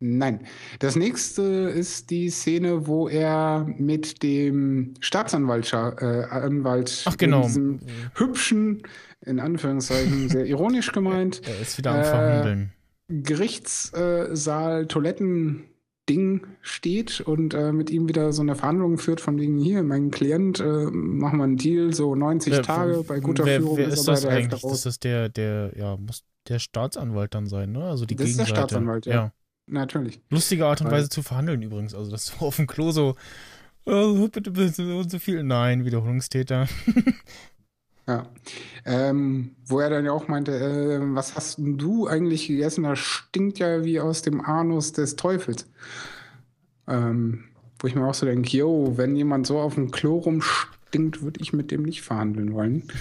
[0.06, 0.46] Nein.
[0.80, 7.44] Das nächste ist die Szene, wo er mit dem Staatsanwalt, äh, Anwalt, Ach, genau.
[7.44, 7.80] diesem
[8.16, 8.84] hübschen,
[9.26, 11.42] in Anführungszeichen, sehr ironisch gemeint.
[11.48, 12.72] Er ist wieder am äh, Verhandeln.
[13.08, 15.66] Gerichtssaal, Toiletten,
[16.08, 20.12] Ding steht und äh, mit ihm wieder so eine Verhandlung führt von wegen hier, mein
[20.12, 23.88] Klient, äh, machen wir einen Deal, so 90 wer, Tage bei guter wer, Führung wer
[23.88, 24.62] ist, ist das eigentlich?
[24.62, 27.86] Das ist der, der, ja, muss der Staatsanwalt dann sein, ne?
[27.86, 28.44] Also die das Gegenseite.
[28.44, 29.14] ist der Staatsanwalt, ja.
[29.14, 29.34] ja.
[29.68, 30.22] Natürlich.
[30.30, 31.96] Lustige Art und Weise zu verhandeln übrigens.
[31.96, 33.16] Also das so auf dem Klo so,
[33.86, 35.44] oh, bitte, bitte, so, so viel.
[35.44, 36.68] Nein, Wiederholungstäter.
[38.08, 38.28] Ja.
[38.86, 42.84] Ähm, wo er dann ja auch meinte, äh, was hast du eigentlich gegessen?
[42.84, 45.68] Das stinkt ja wie aus dem Anus des Teufels.
[46.88, 47.46] Ähm,
[47.80, 51.40] wo ich mir auch so denke, yo, wenn jemand so auf dem Klo rumstinkt, würde
[51.42, 52.84] ich mit dem nicht verhandeln wollen.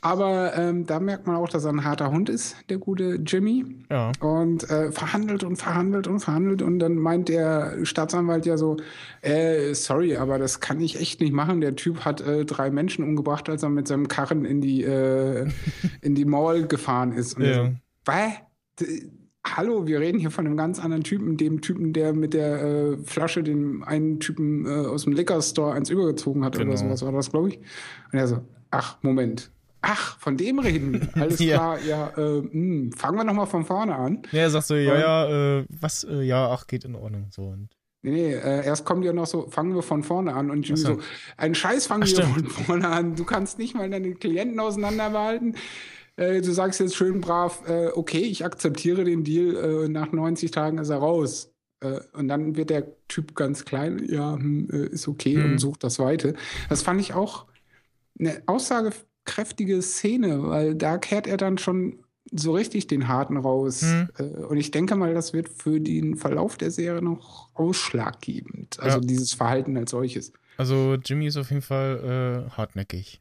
[0.00, 3.64] Aber ähm, da merkt man auch, dass er ein harter Hund ist, der gute Jimmy.
[3.90, 4.12] Ja.
[4.20, 6.62] Und äh, verhandelt und verhandelt und verhandelt.
[6.62, 8.76] Und dann meint der Staatsanwalt ja so,
[9.22, 11.60] äh, sorry, aber das kann ich echt nicht machen.
[11.60, 15.48] Der Typ hat äh, drei Menschen umgebracht, als er mit seinem Karren in die, äh,
[16.00, 17.36] in die Mall gefahren ist.
[17.36, 17.54] Und ja.
[17.54, 17.72] so?
[19.56, 22.96] Hallo, wir reden hier von einem ganz anderen Typen, dem Typen, der mit der äh,
[22.98, 26.70] Flasche den einen Typen äh, aus dem Liquor Store eins übergezogen hat genau.
[26.70, 27.58] oder sowas war das, glaube ich.
[28.12, 31.08] Und er so, ach, Moment, Ach, von dem reden.
[31.14, 31.56] Alles ja.
[31.56, 34.22] klar, ja, äh, mh, hm, fangen wir nochmal von vorne an.
[34.32, 37.28] Ja, sagst du, ja, ähm, ja, äh, was, äh, ja, ach, geht in Ordnung.
[37.30, 37.68] So und.
[38.02, 40.78] Nee, nee, äh, erst kommt ja noch so, fangen wir von vorne an und Jimmy
[40.78, 41.00] so,
[41.36, 43.16] einen Scheiß fangen ach, wir von vorne an.
[43.16, 45.56] Du kannst nicht mal deine Klienten auseinanderbehalten.
[46.16, 50.78] Äh, du sagst jetzt schön brav, äh, okay, ich akzeptiere den Deal, nach 90 Tagen
[50.78, 51.52] ist er raus.
[52.12, 55.44] Und dann wird der Typ ganz klein, ja, hm, ist okay hm.
[55.44, 56.34] und sucht das Weite.
[56.68, 57.46] Das fand ich auch
[58.18, 58.92] eine Aussage
[59.28, 61.98] kräftige Szene, weil da kehrt er dann schon
[62.30, 63.82] so richtig den Harten raus.
[63.82, 64.08] Hm.
[64.18, 68.80] Äh, Und ich denke mal, das wird für den Verlauf der Serie noch ausschlaggebend.
[68.80, 69.04] Also Ja.
[69.04, 70.32] dieses Verhalten als solches.
[70.56, 73.20] Also Jimmy ist auf jeden Fall äh, hartnäckig.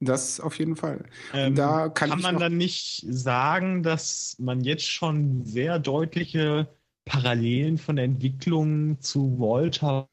[0.00, 1.04] Das auf jeden Fall.
[1.32, 6.68] Ähm, Da kann ich man dann nicht sagen, dass man jetzt schon sehr deutliche
[7.04, 10.08] Parallelen von der Entwicklung zu Walter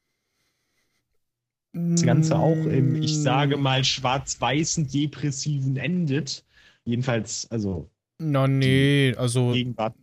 [1.74, 6.46] das Ganze auch im, ich sage mal, schwarz-weißen Depressiven endet.
[6.86, 9.96] Jedenfalls, also Na, nee, also, Gegenwart.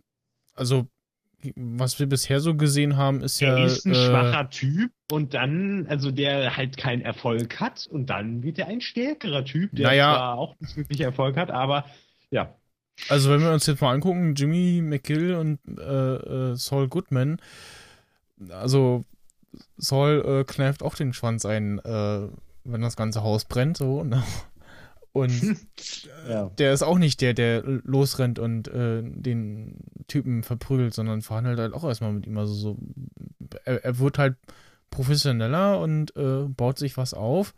[0.55, 0.87] also,
[1.57, 3.57] was wir bisher so gesehen haben, ist ja.
[3.57, 8.11] Er ist ein äh, schwacher Typ und dann, also der halt keinen Erfolg hat und
[8.11, 10.15] dann wird er ein stärkerer Typ, der Naja.
[10.15, 11.85] zwar auch nicht wirklich Erfolg hat, aber
[12.31, 12.55] ja.
[13.09, 17.41] Also wenn wir uns jetzt mal angucken, Jimmy McGill und äh, äh, Saul Goodman,
[18.51, 19.05] also
[19.77, 22.29] Saul äh, kneift auch den Schwanz ein, äh,
[22.65, 24.05] wenn das ganze Haus brennt, so.
[24.05, 24.23] Ne?
[25.13, 25.33] Und
[26.29, 26.51] ja.
[26.59, 31.75] der ist auch nicht der, der losrennt und äh, den Typen verprügelt, sondern verhandelt halt
[31.75, 32.39] auch erstmal mit ihm.
[32.39, 32.79] Also so,
[33.65, 34.37] er, er wird halt
[34.91, 37.55] professioneller und äh, baut sich was auf.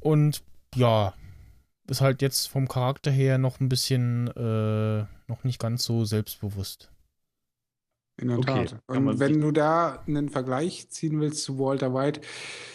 [0.00, 0.42] Und
[0.74, 1.14] ja,
[1.88, 6.91] ist halt jetzt vom Charakter her noch ein bisschen äh, noch nicht ganz so selbstbewusst.
[8.16, 8.82] In der Okay, Tat.
[8.86, 12.20] Und wenn du da einen Vergleich ziehen willst zu Walter White,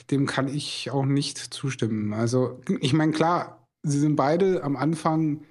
[0.09, 2.13] dem kann ich auch nicht zustimmen.
[2.13, 5.43] Also, ich meine, klar, sie sind beide am Anfang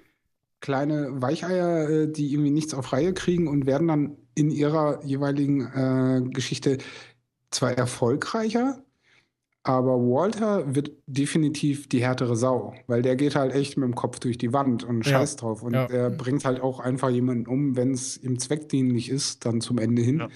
[0.59, 5.61] kleine Weicheier, äh, die irgendwie nichts auf Reihe kriegen und werden dann in ihrer jeweiligen
[5.61, 6.77] äh, Geschichte
[7.51, 8.83] zwar erfolgreicher,
[9.67, 14.19] aber Walter wird definitiv die härtere Sau, weil der geht halt echt mit dem Kopf
[14.19, 15.11] durch die Wand und Ja.
[15.19, 15.63] scheißt drauf.
[15.63, 15.85] Und Ja.
[15.85, 20.01] er bringt halt auch einfach jemanden um, wenn es ihm zweckdienlich ist, dann zum Ende
[20.01, 20.19] hin.
[20.19, 20.27] Ja.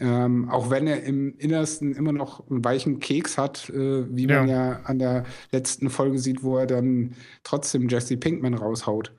[0.00, 4.38] Ähm, auch wenn er im Innersten immer noch einen weichen Keks hat, äh, wie Ja.
[4.40, 9.12] man ja an der letzten Folge sieht, wo er dann trotzdem Jesse Pinkman raushaut,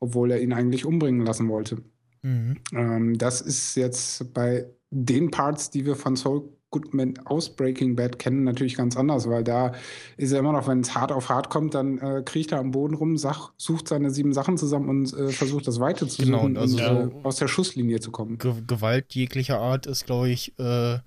[0.00, 1.76] obwohl er ihn eigentlich umbringen lassen wollte.
[2.22, 2.56] Mhm.
[2.74, 8.18] Ähm, das ist jetzt bei den Parts, die wir von Soul Goodman aus Breaking Bad
[8.18, 9.72] kennen, natürlich ganz anders, weil da
[10.16, 12.72] ist er immer noch, wenn es hart auf hart kommt, dann äh, kriecht er am
[12.72, 16.40] Boden rum, sach, sucht seine sieben Sachen zusammen und äh, versucht das Weite zu Genau,
[16.40, 18.38] suchen also und so- äh, aus der Schusslinie zu kommen.
[18.38, 20.98] Ge Gewalt jeglicher Art ist, glaube ich, äh,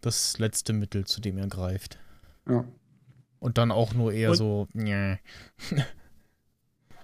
[0.00, 1.98] das letzte Mittel, zu dem er greift.
[2.48, 2.64] Ja.
[3.40, 5.18] Und dann auch nur eher Und- so, nee.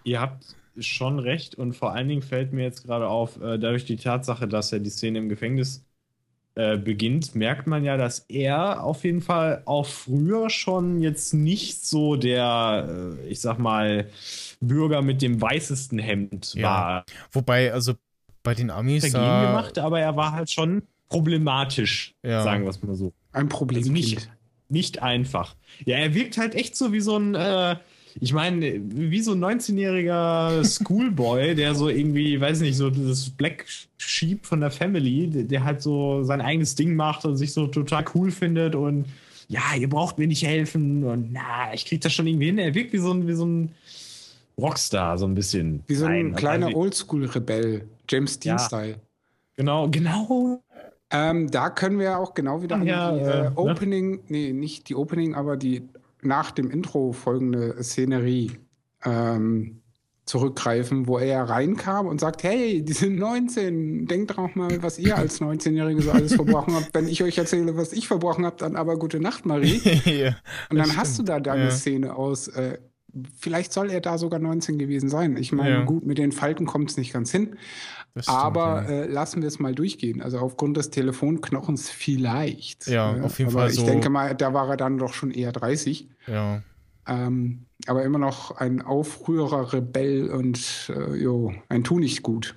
[0.05, 0.45] Ihr habt
[0.79, 4.47] schon recht und vor allen Dingen fällt mir jetzt gerade auf, äh, dadurch die Tatsache,
[4.47, 5.85] dass er die Szene im Gefängnis
[6.57, 11.87] äh, beginnt, merkt man ja, dass er auf jeden Fall auch früher schon jetzt nicht
[11.87, 12.89] so der,
[13.23, 14.09] äh, ich sag mal,
[14.61, 16.63] Bürger mit dem weißesten Hemd Ja.
[16.69, 17.05] war.
[17.31, 17.93] Wobei, also
[18.43, 22.43] bei den Amis Vergehen da, gemacht, aber er war halt schon problematisch, Ja.
[22.43, 23.13] sagen wir es mal so.
[23.33, 23.81] Ein Problem.
[23.81, 24.31] Also nicht,
[24.71, 25.57] nicht einfach.
[25.85, 27.77] Ja, er wirkt halt echt so wie so ein, äh,
[28.21, 33.67] ich meine, wie so ein 19-jähriger Schoolboy, der so irgendwie, weiß nicht, so das Black
[33.99, 38.05] Sheep von der Family, der, halt so sein eigenes Ding macht und sich so total
[38.15, 39.07] cool findet und
[39.49, 42.59] ja, ihr braucht mir nicht helfen und na, ich krieg das schon irgendwie hin.
[42.59, 43.71] Er wirkt wie so ein, wie so ein
[44.59, 45.83] Rockstar, so ein bisschen.
[45.87, 48.57] Wie so ein Nein, kleiner also, Oldschool-Rebell, James Ja.
[48.57, 48.97] Dean-Style.
[49.57, 50.63] Genau, genau.
[51.11, 53.53] Ähm, da können wir auch genau wieder an ja, die äh, äh, ne?
[53.55, 55.83] Opening, nee, nicht die Opening, aber die
[56.27, 58.53] nach dem Intro folgende Szenerie
[59.05, 59.83] ähm,
[60.27, 65.17] zurückgreifen, wo er reinkam und sagt, hey, die sind 19, denkt doch mal, was ihr
[65.17, 66.93] als 19-Jährige so alles verbrochen habt.
[66.93, 69.81] Wenn ich euch erzähle, was ich verbrochen habe, dann aber gute Nacht, Marie.
[70.05, 70.37] ja,
[70.69, 71.71] Und dann Das hast du da stimmt, deine ja.
[71.71, 72.79] Szene aus, äh,
[73.39, 75.37] vielleicht soll er da sogar 19 gewesen sein.
[75.37, 75.85] Ich meine, Ja.
[75.85, 77.57] gut, mit den Falten kommt es nicht ganz hin.
[78.19, 78.89] stimmt, Aber ja.
[78.89, 80.23] äh, lassen wir es mal durchgehen.
[80.23, 82.87] Also aufgrund des Telefonknochens vielleicht.
[82.87, 83.25] Ja, ne?
[83.25, 85.53] auf jeden aber Fall Ich so- denke mal, da war er dann doch schon eher
[85.53, 86.09] 30.
[86.27, 86.63] ja.
[87.09, 92.57] Ähm, aber immer noch ein Aufrührer, Rebell und äh, jo, ein Tu nicht gut.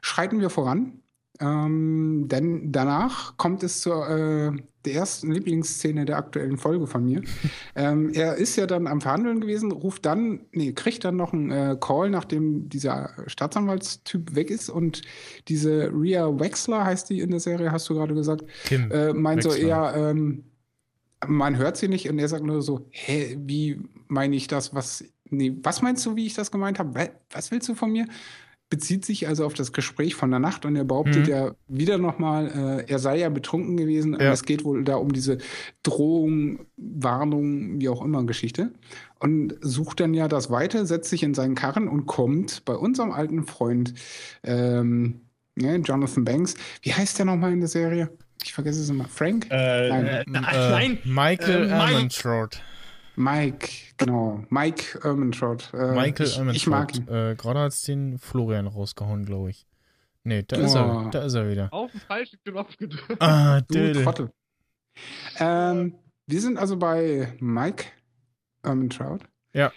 [0.00, 1.00] Schreiten wir voran.
[1.40, 4.52] Ähm, denn danach kommt es zur äh,
[4.84, 7.22] der ersten Lieblingsszene der aktuellen Folge von mir.
[7.76, 11.50] ähm, er ist ja dann am Verhandeln gewesen, ruft dann, nee, kriegt dann noch einen
[11.50, 15.02] äh, Call, nachdem dieser Staatsanwaltstyp weg ist und
[15.46, 18.90] diese Rhea Wexler heißt die in der Serie, hast du gerade gesagt, Kim.
[18.90, 19.94] äh, meint so Wexler.
[19.94, 20.44] eher, ähm,
[21.26, 25.04] man hört sie nicht und er sagt nur so, hä, wie meine ich das, was,
[25.30, 26.94] nee, was meinst du, wie ich das gemeint habe?
[26.94, 28.06] Wa- Was willst du von mir?
[28.70, 31.28] Bezieht sich also auf das Gespräch von der Nacht und er behauptet Mhm.
[31.32, 34.30] ja wieder nochmal, äh, er sei ja betrunken gewesen Ja.
[34.32, 35.38] es geht wohl da um diese
[35.82, 38.72] Drohung, Warnung, wie auch immer Geschichte
[39.20, 43.10] und sucht dann ja das Weite, setzt sich in seinen Karren und kommt bei unserem
[43.10, 43.94] alten Freund
[44.44, 45.22] ähm,
[45.56, 46.54] ne, Jonathan Banks.
[46.82, 48.10] Wie heißt der nochmal in der Serie?
[48.44, 49.06] Ich vergesse es immer.
[49.06, 49.46] Frank?
[49.50, 50.06] Äh, Nein.
[50.06, 51.08] äh, nein, äh.
[51.08, 52.50] Michael Äh, Ermentrout.
[53.18, 54.44] Mike, genau.
[54.48, 55.72] Mike Ermentrout.
[55.72, 56.56] Äh, Michael ich, Ermentrout.
[56.56, 57.08] Ich mag ihn.
[57.08, 59.66] Äh, Gerade hat es den Florian rausgehauen, glaube ich.
[60.24, 60.78] Nee, da ist Oh.
[60.78, 61.10] er.
[61.10, 61.68] Da ist er wieder.
[61.72, 63.20] Auf den falschen Knopf gedrückt.
[63.20, 63.92] Ah, Du.
[64.04, 64.30] Trottel.
[65.38, 65.94] Ähm,
[66.26, 67.84] wir sind also bei Mike
[68.62, 69.20] Ermentrout.
[69.52, 69.72] Ja.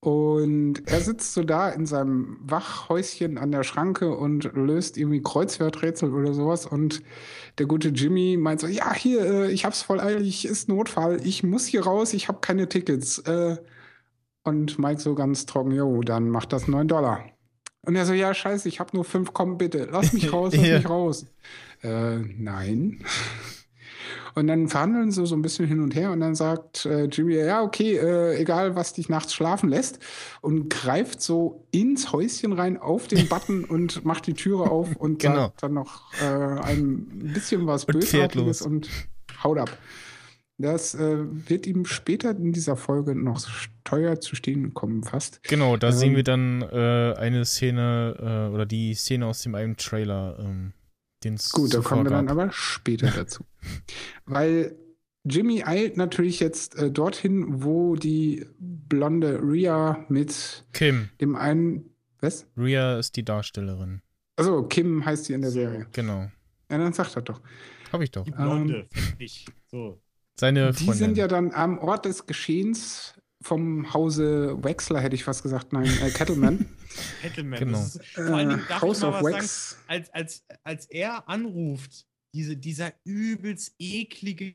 [0.00, 6.12] Und er sitzt so da in seinem Wachhäuschen an der Schranke und löst irgendwie Kreuzworträtsel
[6.14, 6.66] oder sowas.
[6.66, 7.02] Und
[7.58, 11.42] der gute Jimmy meint so: Ja, hier, äh, ich hab's voll eilig, ist Notfall, ich
[11.42, 13.18] muss hier raus, ich hab keine Tickets.
[13.20, 13.56] Äh,
[14.44, 17.24] und Mike so ganz trocken: Jo, dann macht das 9 Dollar.
[17.82, 20.66] Und er so: Ja, scheiße, ich hab nur 5, komm bitte, lass mich raus, lass
[20.66, 20.76] Ja.
[20.78, 21.26] mich raus.
[21.82, 23.00] Äh, nein.
[24.36, 27.34] Und dann verhandeln sie so ein bisschen hin und her und dann sagt äh, Jimmy,
[27.36, 29.98] ja, okay, äh, egal, was dich nachts schlafen lässt
[30.42, 35.20] und greift so ins Häuschen rein auf den Button und macht die Türe auf und
[35.20, 35.36] Genau.
[35.46, 38.88] sagt dann noch äh, ein bisschen was Und Bösartiges und
[39.42, 39.70] haut ab.
[40.58, 41.16] Das äh,
[41.48, 43.40] wird ihm später in dieser Folge noch
[43.84, 45.42] teuer zu stehen kommen, fast.
[45.44, 49.54] Genau, da Ähm, sehen wir dann äh, eine Szene äh, oder die Szene aus dem
[49.54, 50.72] einen Trailer, ähm,
[51.24, 53.44] den es Gut, da kommen wir dann aber später dazu.
[54.24, 54.76] Weil
[55.24, 61.08] Jimmy eilt natürlich jetzt äh, dorthin, wo die blonde Rhea mit Kim.
[61.20, 61.90] dem einen.
[62.20, 62.46] Was?
[62.56, 64.02] Rhea ist die Darstellerin.
[64.36, 65.60] Also Kim heißt sie in der So.
[65.60, 65.86] Serie.
[65.92, 66.30] Genau.
[66.70, 67.40] Ja, dann sagt er doch.
[67.92, 68.24] Hab ich doch.
[68.24, 69.46] Die Blonde, fertig.
[69.70, 70.00] So.
[70.38, 70.94] Seine Die Freundin.
[70.98, 73.14] sind ja dann am Ort des Geschehens
[73.46, 75.72] vom Hause Wexler, hätte ich fast gesagt.
[75.72, 76.66] Nein, äh, Kettleman.
[77.22, 77.58] Kettleman.
[77.58, 77.80] Genau.
[77.80, 79.78] Ist, vor allen äh, House ich mal of was sagen, Wax.
[79.86, 84.54] als, als, als er anruft, diese, dieser übelst eklige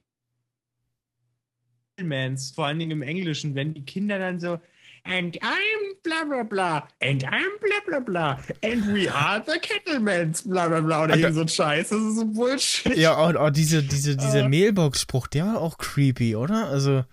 [2.01, 4.59] Mans, vor allen Dingen im Englischen, wenn die Kinder dann so
[5.03, 10.43] And I'm bla bla bla, and I'm bla bla bla, and we are the Kettlemans,
[10.43, 12.95] bla bla bla, oder irgend so ein Scheiß, das ist so Bullshit.
[12.97, 14.49] Ja, oh, oh, diese, diese, dieser Äh.
[14.49, 16.67] Mailbox-Spruch, der war auch creepy, oder?
[16.67, 17.03] Also.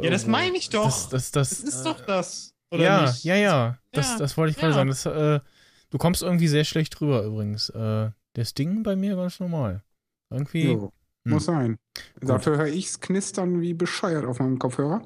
[0.00, 0.84] Ja, das meine ich doch.
[0.84, 3.24] Das, das, das, Das ist doch äh, das, oder ja, nicht?
[3.24, 3.78] ja, ja.
[3.92, 4.76] Das, Ja, das wollte ich gerade ja.
[4.76, 4.88] sagen.
[4.88, 5.40] Das, äh,
[5.90, 7.68] du kommst irgendwie sehr schlecht drüber übrigens.
[7.70, 9.82] Äh, das Ding bei mir ganz normal.
[10.30, 10.72] Irgendwie.
[10.72, 10.92] Jo,
[11.24, 11.32] Hm.
[11.34, 11.78] muss sein.
[12.20, 15.02] Dafür höre ich es knistern wie bescheuert auf meinem Kopfhörer.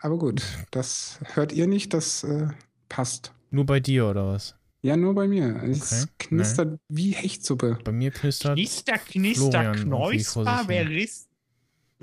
[0.00, 2.48] Aber gut, das hört ihr nicht, das äh,
[2.88, 3.32] passt.
[3.50, 4.56] Nur bei dir oder was?
[4.82, 5.62] Ja, nur bei mir.
[5.62, 7.78] Es Okay, knistert wie Hechtsuppe.
[7.84, 8.56] Bei mir knistert.
[8.56, 10.98] Knister, knister, knäusper, wer hin.
[10.98, 11.28] ist.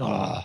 [0.02, 0.40] Oh,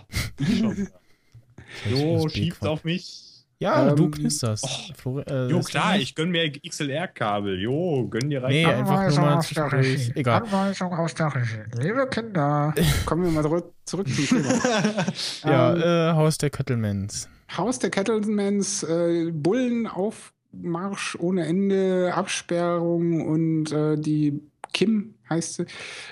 [1.85, 1.97] wieder.
[1.97, 3.21] Ich Jo, muss schieb's Bequat- auf mich.
[3.61, 4.93] Ja, Ähm, du knisterst.
[5.05, 5.21] oh.
[5.21, 7.61] Äh, Jo, klar, ich gönn mir XLR-Kabel.
[7.63, 8.51] Jo, gönn dir rein.
[8.51, 10.11] Nee, einfach nur mal zwischendurch.
[10.17, 10.43] Egal.
[10.43, 11.63] Anweisung aus der Regie.
[11.81, 12.75] Liebe Kinder.
[13.07, 14.55] Kommen wir mal zurück, zurück zum Thema.
[15.45, 17.29] Ja, Ähm, äh, Haus der Kettlemans.
[17.57, 24.41] Haus der Kettlemans, äh, Bullenaufmarsch ohne Ende, Absperrung und äh, die
[24.73, 25.67] Kim heißt sie,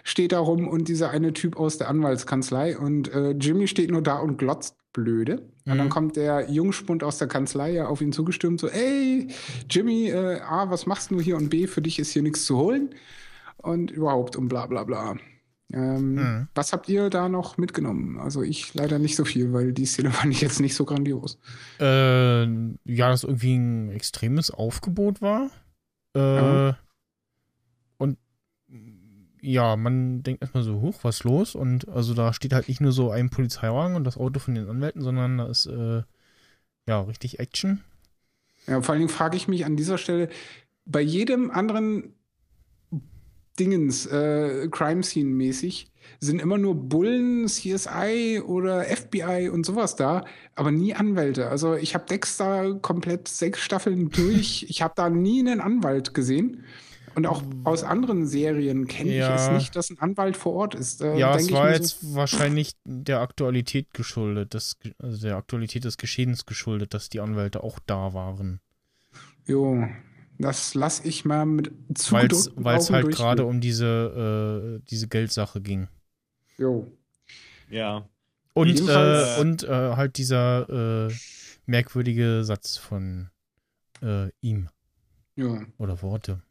[0.05, 4.03] steht da rum und dieser eine Typ aus der Anwaltskanzlei und äh, Jimmy steht nur
[4.03, 5.43] da und glotzt blöde.
[5.65, 5.91] Und dann Mhm.
[5.91, 9.29] kommt der Jungspund aus der Kanzlei ja auf ihn zugestürmt, so, ey,
[9.71, 12.57] Jimmy, äh, A, was machst du hier und B, für dich ist hier nichts zu
[12.57, 12.91] holen
[13.59, 15.17] und überhaupt und bla bla bla.
[15.73, 16.49] Ähm, Mhm.
[16.55, 18.19] Was habt ihr da noch mitgenommen?
[18.19, 21.39] Also ich leider nicht so viel, weil die Szene fand ich jetzt nicht so grandios.
[21.81, 25.51] Äh, ja, dass irgendwie ein extremes Aufgebot war.
[26.17, 26.79] Äh, Ja.
[29.45, 31.57] Ja, man denkt erstmal so, hoch, was los?
[31.57, 34.69] Und also da steht halt nicht nur so ein Polizeiwagen und das Auto von den
[34.69, 36.03] Anwälten, sondern da ist äh,
[36.87, 37.83] ja richtig Action.
[38.69, 40.29] Ja, vor allen Dingen frage ich mich an dieser Stelle,
[40.85, 42.15] bei jedem anderen
[43.59, 50.25] Dingens, äh, Crime Scene mäßig, sind immer nur Bullen, CSI oder FBI und sowas da,
[50.55, 51.49] aber nie Anwälte.
[51.49, 54.67] Also ich habe Dexter komplett sechs Staffeln durch.
[54.69, 56.65] ich habe da nie einen Anwalt gesehen.
[57.15, 59.35] Und auch aus anderen Serien kenne Ja.
[59.35, 61.03] ich es nicht, dass ein Anwalt vor Ort ist.
[61.03, 65.85] Äh, ja, es ich war mir jetzt wahrscheinlich der Aktualität geschuldet, des, also der Aktualität
[65.85, 68.61] des Geschehens geschuldet, dass die Anwälte auch da waren.
[69.47, 69.87] So, jo,
[70.39, 71.71] das lasse ich mal mit
[72.11, 72.29] Weil
[72.77, 75.89] es halt gerade um diese, äh, diese Geldsache ging.
[76.57, 76.91] Jo.
[77.69, 78.09] Ja.
[78.55, 81.13] Und, äh, und äh, halt dieser äh,
[81.67, 83.31] merkwürdige Satz von
[84.03, 84.69] äh, ihm
[85.37, 85.61] Ja.
[85.79, 86.43] oder Worte.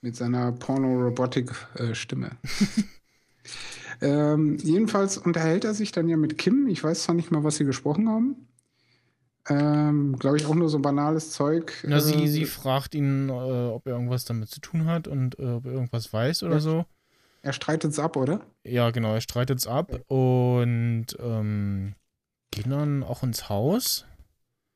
[0.00, 2.30] Mit seiner Porno-Robotik-Stimme.
[4.00, 6.68] ähm, jedenfalls unterhält er sich dann ja mit Kim.
[6.68, 8.48] Ich weiß zwar nicht mal, was sie gesprochen haben.
[9.48, 11.72] Ähm, Glaube ich auch nur so banales Zeug.
[11.86, 15.38] Na, sie, Äh, sie fragt ihn, äh, ob er irgendwas damit zu tun hat und
[15.38, 16.60] äh, ob er irgendwas weiß oder Ja.
[16.60, 16.86] so.
[17.42, 18.44] Er streitet es ab, oder?
[18.64, 21.94] Ja, genau, er streitet es ab und ähm,
[22.50, 24.04] gehen dann auch ins Haus.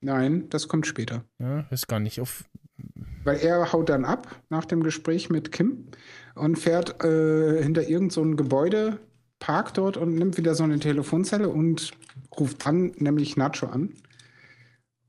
[0.01, 1.25] Nein, das kommt später.
[1.39, 2.45] Ja, ist gar nicht auf.
[3.25, 5.87] Weil er haut dann ab nach dem Gespräch mit Kim
[6.35, 8.99] und fährt äh, hinter irgend so Gebäude,
[9.39, 11.93] parkt dort und nimmt wieder so eine Telefonzelle und
[12.39, 13.95] ruft dann nämlich Nacho an.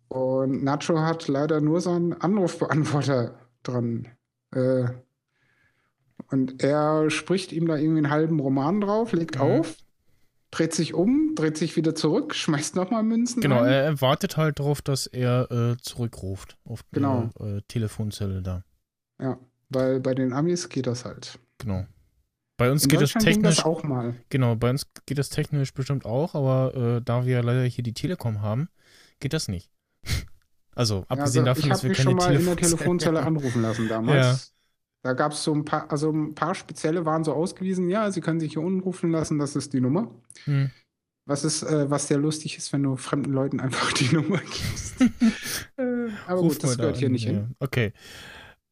[0.09, 4.07] Und Nacho hat leider nur seinen Anrufbeantworter dran.
[4.51, 4.86] Äh,
[6.32, 9.41] und er spricht ihm da irgendwie einen halben Roman drauf, legt Mhm.
[9.41, 9.76] auf,
[10.54, 13.72] dreht sich um, dreht sich wieder zurück, schmeißt nochmal Münzen Genau, ein.
[13.72, 17.30] er wartet halt darauf, dass er äh, zurückruft auf die Genau.
[17.39, 18.64] äh, Telefonzelle da.
[19.20, 19.39] Ja,
[19.70, 21.39] weil bei den Amis geht das halt.
[21.58, 21.86] Genau.
[22.58, 24.14] Bei uns In geht das technisch das auch mal.
[24.30, 27.93] Genau, bei uns geht das technisch bestimmt auch, aber äh, da wir leider hier die
[27.95, 28.70] Telekom haben,
[29.20, 29.72] geht das nicht.
[30.76, 32.56] Also, abgesehen Ja, also davon, ich dass habe wir mich keine schon mal in der
[32.56, 34.54] Telefonzelle Telefonzelle anrufen lassen damals.
[35.04, 38.22] Da gab es so ein paar, also ein paar spezielle waren so ausgewiesen, ja, Sie
[38.22, 40.10] können sich hier unrufen lassen, das ist die Nummer.
[40.45, 40.72] Hm.
[41.26, 45.01] Was ist, äh, was sehr lustig ist, wenn du fremden Leuten einfach die Nummer gibst.
[45.78, 47.32] äh, aber Ruf gut, das mal da gehört hier an, nicht ja.
[47.32, 47.56] hin.
[47.60, 47.93] Okay.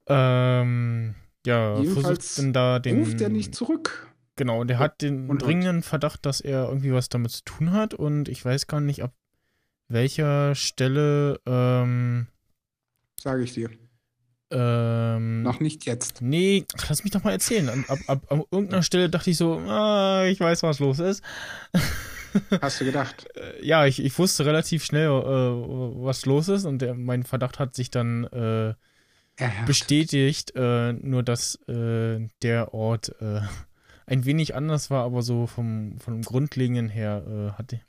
[0.08, 1.16] Ähm,
[1.46, 3.00] ja, Jedenfalls versucht denn da den.
[3.00, 4.08] Ruft der nicht zurück.
[4.38, 7.94] Genau, der hat den Und- dringenden Verdacht, dass er irgendwie was damit zu tun hat
[7.94, 9.14] und ich weiß gar nicht, ab
[9.90, 12.28] welcher Stelle ähm,
[13.20, 13.70] Sage ich dir.
[14.52, 16.22] Ähm, Noch nicht jetzt.
[16.22, 17.70] Nee, lass mich doch mal erzählen.
[17.70, 21.24] Ab, ab, ab, ab irgendeiner Stelle dachte ich so, ah, ich weiß, was los ist.
[22.62, 23.28] Hast du gedacht?
[23.36, 27.60] Äh, ja, ich, ich wusste relativ schnell, äh, was los ist und der, mein Verdacht
[27.60, 28.74] hat sich dann äh,
[29.66, 33.42] bestätigt, äh, nur dass äh, der Ort äh,
[34.06, 37.80] ein wenig anders war, aber so vom, vom Grundlegenden her hatte,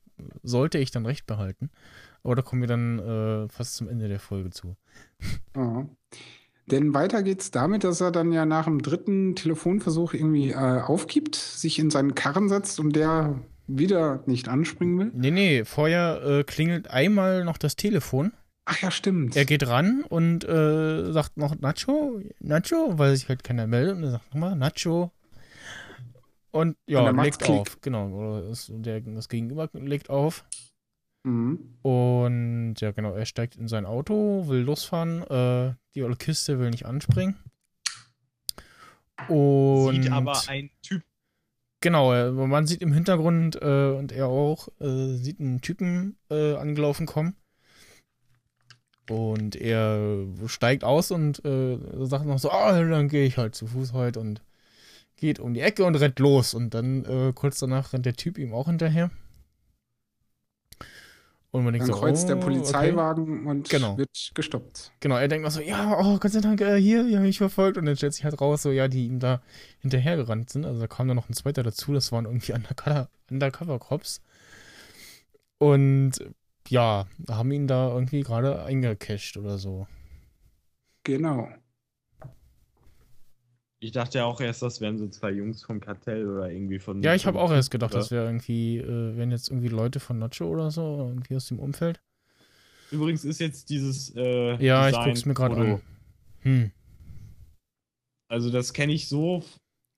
[0.43, 1.71] sollte ich dann recht behalten.
[2.23, 4.77] Aber da kommen wir dann fast zum Ende der Folge zu.
[5.57, 5.89] Ja.
[6.67, 11.35] Denn weiter geht's damit, dass er dann ja nach dem dritten Telefonversuch irgendwie äh, aufgibt,
[11.35, 15.11] sich in seinen Karren setzt und der wieder nicht anspringen will.
[15.15, 18.33] Nee, nee, vorher äh, klingelt einmal noch das Telefon.
[18.65, 19.37] Ach ja, stimmt.
[19.37, 23.97] Er geht ran und äh, sagt noch Nacho, Nacho, weil sich halt keiner meldet.
[23.97, 25.11] Und er sagt nochmal Nacho.
[26.53, 27.61] Und ja, Und legt Klick.
[27.61, 27.81] auf.
[27.81, 30.45] Genau, das, der, das Gegenüber legt auf.
[31.25, 31.77] Mhm.
[31.83, 35.23] Und ja, genau, er steigt in sein Auto, will losfahren.
[35.23, 37.37] Äh, die olle Kiste will nicht anspringen.
[39.29, 41.03] Und Sieht aber ein Typ.
[41.81, 46.55] Genau, äh, man sieht im Hintergrund äh, und er auch, äh, sieht einen Typen äh,
[46.55, 47.37] angelaufen kommen.
[49.11, 53.67] Und er steigt aus und äh, sagt noch so, ah, dann gehe ich halt zu
[53.67, 54.43] Fuß heute und
[55.17, 56.55] geht um die Ecke und rennt los.
[56.55, 59.11] Und dann äh, kurz danach rennt der Typ ihm auch hinterher.
[61.53, 62.47] Und man denkt Dann so, kreuzt der oh, okay.
[62.47, 63.99] Polizeiwagen und Genau.
[63.99, 64.93] wird gestoppt.
[65.01, 67.39] Genau, er denkt noch so, ja, oh Gott sei Dank, äh, hier, die haben mich
[67.39, 67.77] verfolgt.
[67.79, 69.43] Und dann stellt sich halt raus, so, ja, die ihm da
[69.81, 70.65] hinterhergerannt sind.
[70.65, 74.23] Also da kam dann noch ein zweiter dazu, das waren irgendwie Undercover- Undercover-Cops.
[75.59, 76.13] Und
[76.69, 79.87] ja, haben ihn da irgendwie gerade eingecasht oder so.
[81.05, 81.49] Genau.
[83.83, 87.03] Ich dachte ja auch erst, das wären so zwei Jungs vom Kartell oder irgendwie von.
[87.03, 90.21] Ja, ich habe auch erst gedacht, das wäre irgendwie, äh, wären jetzt irgendwie Leute von
[90.21, 92.01] Nacho oder so, irgendwie aus dem Umfeld.
[92.93, 94.15] Übrigens ist jetzt dieses.
[94.15, 95.81] Äh, Ja, ich Design guck's mir gerade an.
[96.43, 96.71] Hm.
[98.29, 99.43] Also, das kenne ich so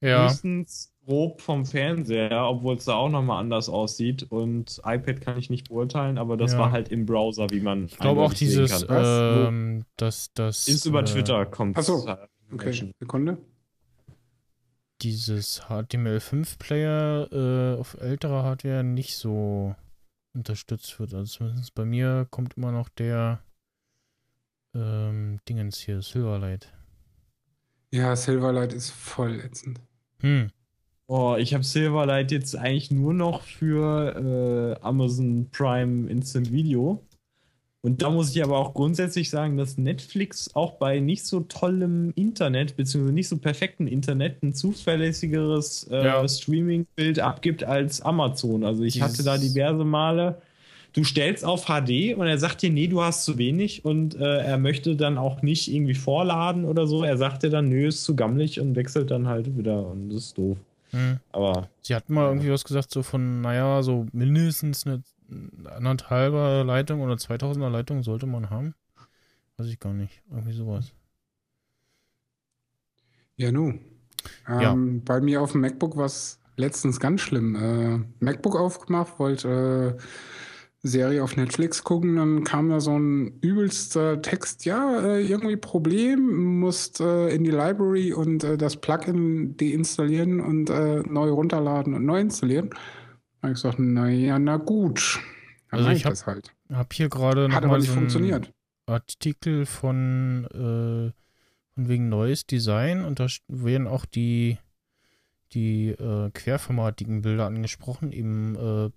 [0.01, 4.23] Ja, höchstens grob vom Fernseher, obwohl es da auch nochmal anders aussieht.
[4.31, 6.61] Und iPad kann ich nicht beurteilen, aber das Ja.
[6.61, 7.85] war halt im Browser, wie man.
[7.85, 10.69] ich glaube auch dieses, ähm, dass das.
[10.69, 11.77] Ist über äh, Twitter, kommt.
[11.77, 12.09] Ach so,
[12.51, 13.37] Okay, Sekunde.
[15.03, 19.75] Dieses HTML5-Player äh, auf älterer Hardware nicht so
[20.35, 21.15] unterstützt wird.
[21.15, 23.41] Also zumindest bei mir kommt immer noch der
[24.75, 26.73] ähm, Dingens hier, Silverlight.
[27.91, 29.81] Ja, Silverlight ist voll ätzend.
[30.19, 30.51] Hm.
[31.07, 37.07] Oh, ich habe Silverlight jetzt eigentlich nur noch für äh, Amazon Prime Instant Video.
[37.85, 42.15] Und da muss ich aber auch grundsätzlich sagen, dass Netflix auch bei nicht so tollem
[42.17, 46.27] Internet, beziehungsweise nicht so perfektem Internet, ein zuverlässigeres äh, Ja.
[46.27, 48.65] Streaming-Bild abgibt als Amazon.
[48.65, 50.41] Also ich hatte da diverse Male,
[50.95, 54.39] du stellst auf HD und er sagt dir, nee, du hast zu wenig und äh,
[54.39, 57.05] er möchte dann auch nicht irgendwie vorladen oder so.
[57.05, 60.21] Er sagt dir dann, nö, ist zu gammelig und wechselt dann halt wieder und das
[60.21, 60.57] ist doof.
[60.93, 61.19] Hm.
[61.33, 65.03] Aber Sie hatten mal irgendwie was gesagt, so von, naja, so mindestens eine
[65.65, 68.75] anderthalber Leitung oder 2000er Leitung sollte man haben.
[69.57, 70.23] Weiß ich gar nicht.
[70.31, 70.93] Irgendwie sowas.
[73.37, 73.75] Ja, nu.
[74.49, 74.73] Ja.
[74.73, 77.57] Ähm, Bei mir auf dem MacBook war es letztens ganz schlimm.
[77.57, 80.03] Äh, MacBook aufgemacht, wollte äh,
[80.87, 86.59] Serie auf Netflix gucken, dann kam da so ein übelster Text, ja, äh, irgendwie Problem,
[86.61, 92.05] musst äh, in die Library und äh, das Plugin deinstallieren und äh, neu runterladen und
[92.05, 92.71] neu installieren.
[93.45, 95.21] Habe ich gesagt, naja, na gut.
[95.71, 96.55] Dann Also ich ich hab- das halt.
[96.73, 98.51] Hab hier gerade noch Hat mal so einen funktioniert.
[98.87, 101.13] Artikel von, äh,
[101.75, 104.57] von wegen neues Design und da werden auch die,
[105.53, 108.13] die äh, querformatigen Bilder angesprochen.
[108.13, 108.91] Eben äh,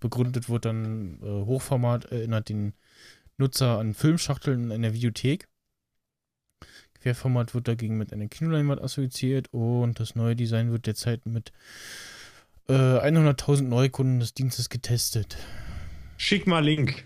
[0.00, 2.72] begründet wird dann äh, Hochformat erinnert den
[3.36, 5.46] Nutzer an Filmschachteln in einer Videothek.
[6.94, 11.52] Querformat wird dagegen mit einer Kinoleinwand assoziiert und das neue Design wird derzeit mit
[12.68, 15.36] äh, 100.000 Neukunden des Dienstes getestet.
[16.16, 17.04] Schick mal Link.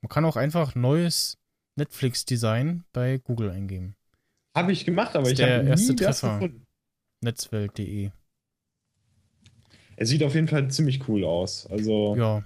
[0.00, 1.38] Man kann auch einfach neues
[1.76, 3.94] Netflix-Design bei Google eingeben.
[4.54, 6.66] Habe ich gemacht, aber ich habe nie das gefunden.
[7.20, 8.10] Netzwelt.de.
[9.96, 11.66] Er sieht auf jeden Fall ziemlich cool aus.
[11.66, 12.44] Also ja.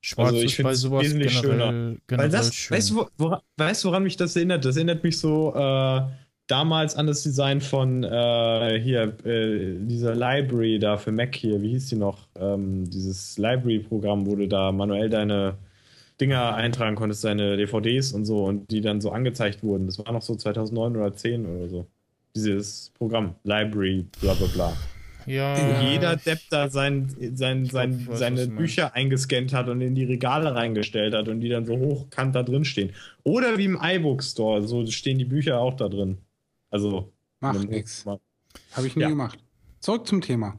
[0.00, 2.76] Schwarz also ich bei sowas wesentlich generell, generell das, schön.
[2.76, 4.64] Weißt du, woran, weißt, woran mich das erinnert?
[4.64, 6.02] Das erinnert mich so äh,
[6.46, 11.62] damals an das Design von äh, hier, äh, dieser Library da für Mac hier.
[11.62, 12.28] Wie hieß die noch?
[12.38, 15.56] Ähm, dieses Library-Programm, wo du da manuell deine
[16.20, 19.86] Dinger eintragen konntest, deine DVDs und so und die dann so angezeigt wurden.
[19.86, 21.86] Das war noch so 2009 oder 10 oder so.
[22.36, 24.76] Dieses Programm, Library, bla bla bla.
[25.26, 25.56] Ja.
[25.56, 30.04] Wo jeder Depp da sein, sein, sein, glaub, seine Bücher eingescannt hat und in die
[30.04, 32.92] Regale reingestellt hat und die dann so hochkant da drin stehen.
[33.22, 36.18] Oder wie im iBook Store, so stehen die Bücher auch da drin.
[36.72, 37.12] Also.
[37.38, 38.04] Macht nichts.
[38.06, 39.08] Habe ich nie ja.
[39.08, 39.38] gemacht.
[39.78, 40.58] Zurück zum Thema.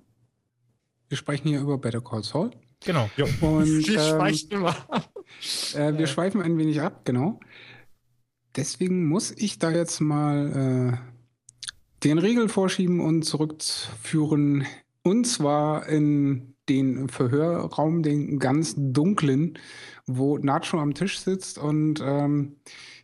[1.10, 2.52] Wir sprechen hier über Better Call Saul.
[2.86, 3.10] Genau.
[3.42, 4.76] Und, wir ähm, schweifen immer
[5.76, 7.40] äh, wir schweifen ein wenig ab, genau.
[8.56, 14.66] Deswegen muss ich da jetzt mal äh, den Riegel vorschieben und zurückführen.
[15.02, 19.58] Und zwar in den Verhörraum, den ganz dunklen,
[20.06, 22.58] wo Nacho am Tisch sitzt und ähm,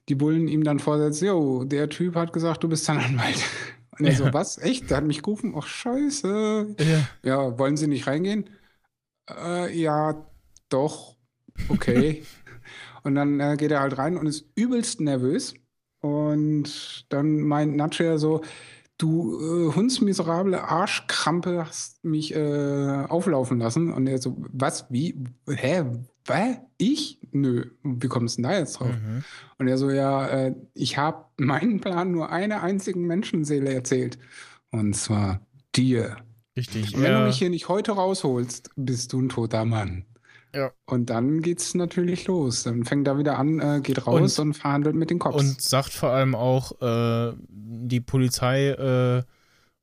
[0.10, 3.44] die Bullen ihm dann vorsetzen, jo, der Typ hat gesagt, du bist sein Anwalt.
[3.98, 4.18] Und er ja.
[4.18, 4.58] so, was?
[4.58, 4.90] Echt?
[4.90, 5.54] Der hat mich gerufen?
[5.58, 6.76] Ach, scheiße.
[6.80, 8.50] Ja, ja wollen Sie nicht reingehen?
[9.30, 10.26] Äh, ja,
[10.70, 11.18] doch.
[11.68, 12.24] Okay.
[13.04, 15.54] und dann äh, geht er halt rein und ist übelst nervös.
[16.00, 18.42] Und dann meint Nacho so,
[18.98, 23.92] du äh, hundsmiserable Arschkrampe hast mich äh, auflaufen lassen.
[23.92, 25.84] Und er so, was, wie, hä,
[26.30, 27.20] was, ich?
[27.32, 28.90] Nö, wie kommst du denn da jetzt drauf?
[28.92, 29.24] Mhm.
[29.58, 34.18] Und er so, ja, äh, ich habe meinen Plan nur einer einzigen Menschenseele erzählt.
[34.72, 35.42] Und zwar
[35.76, 36.18] dir.
[36.58, 36.96] Richtig.
[36.96, 37.20] Und wenn ja.
[37.22, 40.06] du mich hier nicht heute rausholst, bist du ein toter Mann.
[40.54, 40.72] Ja.
[40.86, 42.64] Und dann geht's natürlich los.
[42.64, 45.38] Dann fängt er wieder an, äh, geht raus und, und, verhandelt mit den Cops.
[45.38, 49.24] Und sagt vor allem auch, äh, die Polizei äh,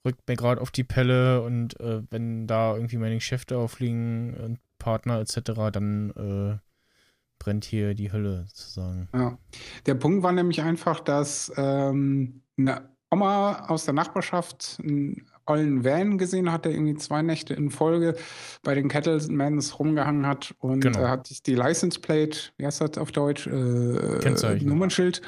[0.04, 4.58] rückt mir gerade auf die Pelle und äh, wenn da irgendwie meine Geschäfte aufliegen und
[4.78, 5.40] Partner etc.,
[5.72, 6.58] dann äh,
[7.38, 9.08] brennt hier die Hölle sozusagen.
[9.14, 9.38] Ja.
[9.86, 16.18] Der Punkt war nämlich einfach, dass ähm, eine Oma aus der Nachbarschaft ein ollen Van
[16.18, 18.16] gesehen hat, der irgendwie zwei Nächte in Folge
[18.62, 21.00] bei den Kettlemans rumgehangen hat und genau.
[21.00, 23.46] äh, hat sich die License Plate, wie heißt das auf Deutsch?
[23.46, 25.22] Äh, Nummernschild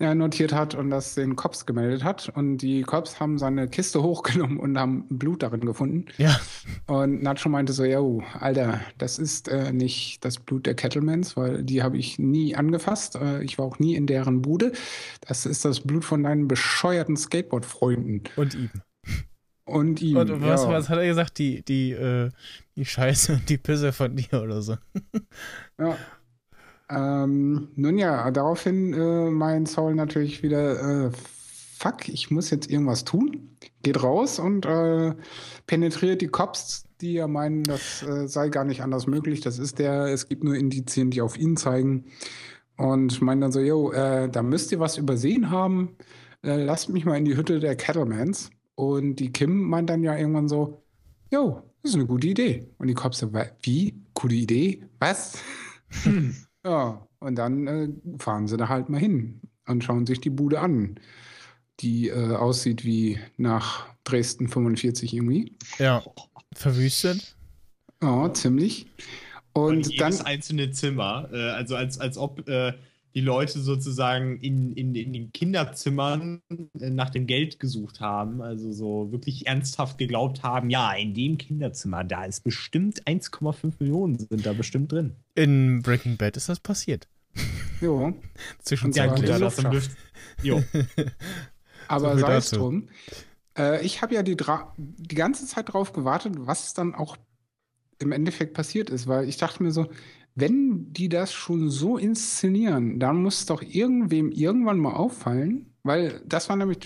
[0.00, 2.28] äh, notiert hat und das den Cops gemeldet hat.
[2.28, 6.06] Und die Cops haben seine Kiste hochgenommen und haben Blut darin gefunden.
[6.18, 6.38] Ja.
[6.86, 11.62] Und Nacho meinte so, yo, Alter, das ist äh, nicht das Blut der Kettlemans, weil
[11.62, 13.16] die habe ich nie angefasst.
[13.16, 14.72] Äh, ich war auch nie in deren Bude.
[15.20, 18.22] Das ist das Blut von deinen bescheuerten Skateboard-Freunden.
[18.36, 18.70] Und ihm.
[19.64, 20.16] Und ihm.
[20.16, 20.70] Und was, ja.
[20.70, 21.38] was hat er gesagt?
[21.38, 22.30] Die, die, äh,
[22.76, 24.76] die Scheiße und die Pisse von dir oder so.
[25.78, 25.96] ja.
[26.90, 31.10] Ähm, nun ja, daraufhin äh, meint Saul natürlich wieder, äh,
[31.78, 33.56] fuck, ich muss jetzt irgendwas tun.
[33.82, 35.14] Geht raus und äh,
[35.66, 39.40] penetriert die Cops, die ja meinen, das äh, sei gar nicht anders möglich.
[39.40, 42.06] Das ist der, es gibt nur Indizien, die auf ihn zeigen.
[42.76, 45.96] Und meint dann so, yo, äh, da müsst ihr was übersehen haben.
[46.42, 48.50] Äh, lasst mich mal in die Hütte der Cattlemans.
[48.74, 50.82] Und die Kim meint dann ja irgendwann so,
[51.32, 52.68] jo, das ist eine gute Idee.
[52.78, 53.32] Und die Cops so,
[53.62, 54.00] wie?
[54.14, 54.84] Gute Idee?
[54.98, 55.38] Was?
[56.04, 56.34] Hm.
[56.64, 57.88] Ja, und dann äh,
[58.18, 60.98] fahren sie da halt mal hin und schauen sich die Bude an,
[61.80, 65.56] die äh, aussieht wie nach Dresden 45 irgendwie.
[65.78, 66.02] Ja,
[66.54, 67.36] verwüstet.
[68.02, 68.86] Ja, ziemlich.
[69.52, 72.74] Und, und jedes dann einzelne Zimmer, äh, also als, als ob äh,
[73.18, 76.40] die Leute sozusagen in, in, in den Kinderzimmern
[76.78, 81.36] äh, nach dem Geld gesucht haben, also so wirklich ernsthaft geglaubt haben, ja, in dem
[81.36, 85.16] Kinderzimmer, da ist bestimmt 1,5 Millionen sind da bestimmt drin.
[85.34, 87.08] In Breaking Bad ist das passiert.
[87.80, 88.12] Jo.
[88.60, 89.28] Zwischenzeitlich.
[89.28, 89.90] Ja, gut, das Luft.
[90.42, 90.64] Jo.
[91.88, 92.88] Aber so sei es drum.
[93.56, 94.36] Äh, ich habe ja die,
[94.76, 97.16] die ganze Zeit darauf gewartet, was dann auch
[98.00, 99.86] im Endeffekt passiert ist, weil ich dachte mir so,
[100.40, 106.48] wenn die das schon so inszenieren, dann muss doch irgendwem irgendwann mal auffallen, weil das
[106.48, 106.78] war nämlich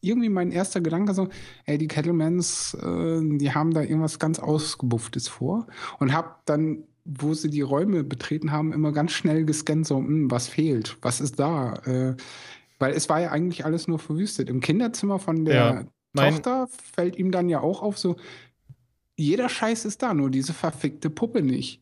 [0.00, 1.28] irgendwie mein erster Gedanke so,
[1.66, 5.66] ey, die Kettlemans, äh, die haben da irgendwas ganz Ausgebufftes vor
[6.00, 10.08] und hab dann, wo sie die Räume betreten haben, immer ganz schnell gescannt, so, mh,
[10.08, 12.16] hm, was fehlt, was ist da, äh,
[12.78, 14.48] Weil es war ja eigentlich alles nur verwüstet.
[14.50, 18.16] Im Kinderzimmer von der Ja, Tochter fällt ihm dann ja auch auf, so,
[19.16, 21.79] jeder Scheiß ist da, nur diese verfickte Puppe nicht.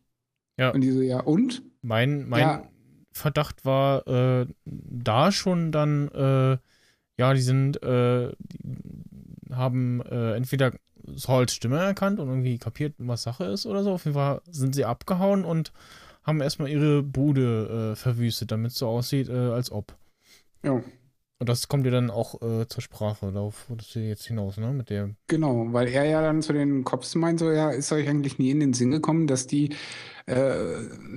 [0.59, 0.71] Ja.
[0.71, 1.63] Und die so, ja, und?
[1.81, 2.63] Mein, mein Ja.
[3.13, 6.57] Verdacht war äh, da schon dann, äh,
[7.17, 10.73] ja, die sind, äh, die haben äh, entweder
[11.15, 13.93] Sauls Stimme erkannt und irgendwie kapiert, was Sache ist oder so.
[13.93, 15.71] Auf jeden Fall sind sie abgehauen und
[16.23, 19.95] haben erstmal ihre Bude äh, verwüstet, damit es so aussieht, äh, als ob.
[20.63, 20.83] Ja,
[21.39, 23.31] Und das kommt ja dann auch äh, zur Sprache.
[23.31, 24.73] Darauf wolltest du jetzt hinaus, ne?
[24.73, 25.11] Mit der.
[25.27, 28.51] genau, weil er ja dann zu den Cops meint, so, ja, ist euch eigentlich nie
[28.51, 29.73] in den Sinn gekommen, dass die
[30.25, 30.57] äh,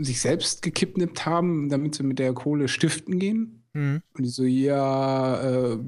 [0.00, 3.64] sich selbst gekidnappt haben, damit sie mit der Kohle stiften gehen?
[3.74, 4.00] Hm.
[4.16, 5.78] Und die so, ja, äh,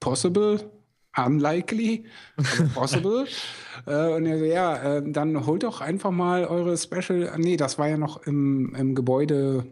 [0.00, 0.68] possible,
[1.16, 2.06] unlikely,
[2.36, 3.26] aber possible.
[3.86, 7.78] äh, und er so, ja, äh, dann holt doch einfach mal eure Special, nee, das
[7.78, 9.66] war ja noch im, im Gebäude,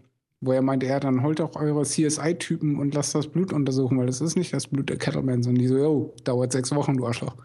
[0.45, 4.07] wo er meinte, ja, dann holt doch eure CSI-Typen und lasst das Blut untersuchen, weil
[4.07, 5.47] das ist nicht das Blut der Kettlemans.
[5.47, 7.37] Und die so, yo, dauert sechs Wochen, du Arschloch.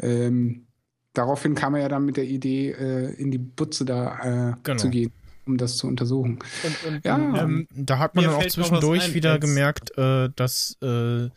[0.00, 0.66] Ähm,
[1.14, 4.78] daraufhin kam er ja dann mit der Idee, äh, in die Butze da äh, Genau.
[4.78, 5.12] zu gehen,
[5.46, 6.38] um das zu untersuchen.
[6.64, 7.16] Und, und Ja.
[7.42, 11.28] ähm, da hat man dann auch zwischendurch ein, wieder gemerkt, äh, dass äh,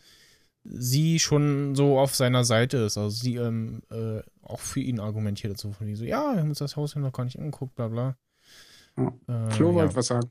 [0.64, 2.96] sie schon so auf seiner Seite ist.
[2.96, 5.72] Also sie ähm, äh, auch für ihn argumentiert dazu.
[5.72, 7.88] Von die so, ja, wir haben uns das Haus ja noch gar nicht angeguckt, bla
[7.88, 8.16] bla.
[8.96, 9.12] Ja.
[9.26, 9.74] Äh, Flo ja.
[9.74, 10.30] wollte was sagen.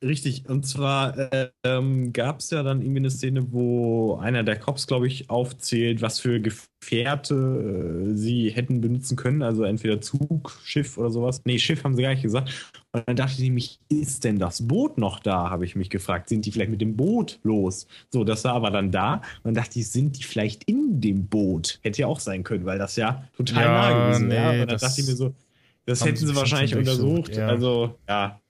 [0.00, 4.56] Richtig, und zwar äh, ähm, gab es ja dann irgendwie eine Szene, wo einer der
[4.56, 9.42] Cops, glaube ich, aufzählt, was für Gefährte äh, sie hätten benutzen können.
[9.42, 11.42] Also entweder Zug, Schiff oder sowas.
[11.44, 12.72] Nee, Schiff haben sie gar nicht gesagt.
[12.92, 16.28] Und dann dachte ich nämlich, ist denn das Boot noch da, habe ich mich gefragt.
[16.28, 17.88] Sind die vielleicht mit dem Boot los?
[18.12, 19.14] So, das war aber dann da.
[19.14, 21.80] Und dann dachte ich, sind die vielleicht in dem Boot?
[21.82, 24.62] Hätte ja auch sein können, weil das ja total Ja, nah gewesen nee, wäre.
[24.62, 25.34] Und dann dachte ich mir so,
[25.86, 27.34] das hätten sie wahrscheinlich untersucht.
[27.34, 27.48] ja.
[27.48, 28.40] Also, ja.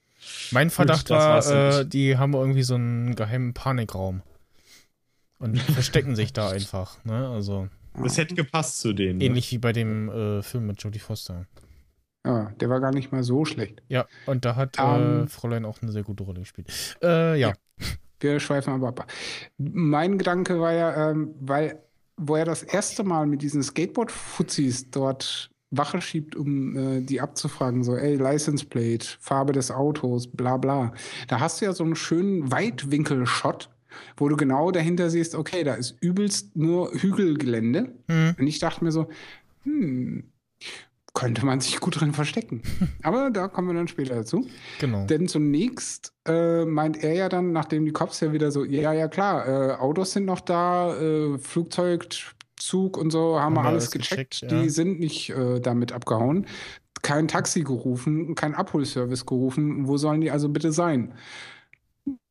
[0.51, 4.21] Mein Verdacht war's war, äh, die haben irgendwie so einen geheimen Panikraum.
[5.39, 7.03] Und verstecken sich da einfach.
[7.05, 7.29] Ne?
[7.29, 7.69] Also
[8.01, 9.19] Das hätte gepasst zu denen.
[9.19, 9.25] ne?
[9.25, 11.45] ähnlich wie bei dem äh, Film mit Jodie Foster.
[12.25, 13.81] Ja, der war gar nicht mal so schlecht.
[13.87, 15.27] Ja, und da hat äh, Ähm.
[15.29, 16.67] Fräulein auch eine sehr gute Rolle gespielt.
[17.01, 17.49] Äh, ja.
[17.49, 17.53] Ja.
[18.19, 19.07] Wir schweifen aber ab.
[19.57, 21.81] Mein Gedanke war ja, ähm, weil,
[22.17, 27.83] wo er das erste Mal mit diesen Skateboard-Fuzis dort Wache schiebt, um äh, die abzufragen,
[27.83, 30.93] so, ey, License Plate, Farbe des Autos, bla bla.
[31.27, 33.69] Da hast du ja so einen schönen Weitwinkel-Shot,
[34.17, 37.93] wo du genau dahinter siehst, okay, da ist übelst nur Hügelgelände.
[38.07, 38.35] Hm.
[38.39, 39.09] Und ich dachte mir so,
[39.63, 40.23] hm,
[41.13, 42.61] könnte man sich gut drin verstecken.
[43.03, 44.47] Aber da kommen wir dann später dazu.
[44.79, 45.05] Genau.
[45.05, 49.07] Denn zunächst äh, meint er ja dann, nachdem die Cops ja wieder so, ja, ja
[49.07, 52.07] klar, äh, Autos sind noch da, äh, Flugzeug,
[52.59, 54.31] Zug und so, haben wir alles gecheckt.
[54.31, 54.61] gecheckt, ja.
[54.61, 56.45] Die sind nicht äh, damit abgehauen.
[57.01, 59.87] Kein Taxi gerufen, kein Abholservice gerufen.
[59.87, 61.13] Wo sollen die also bitte sein?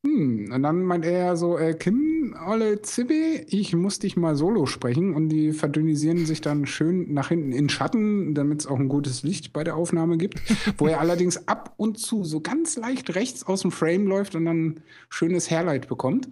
[0.05, 4.35] Hm, und dann meint er ja so, äh, Kim, Olle Zibbe, ich muss dich mal
[4.35, 5.13] solo sprechen.
[5.13, 9.23] Und die verdünnisieren sich dann schön nach hinten in Schatten, damit es auch ein gutes
[9.23, 10.41] Licht bei der Aufnahme gibt.
[10.77, 14.45] wo er allerdings ab und zu so ganz leicht rechts aus dem Frame läuft und
[14.45, 16.29] dann schönes Hairlight bekommt.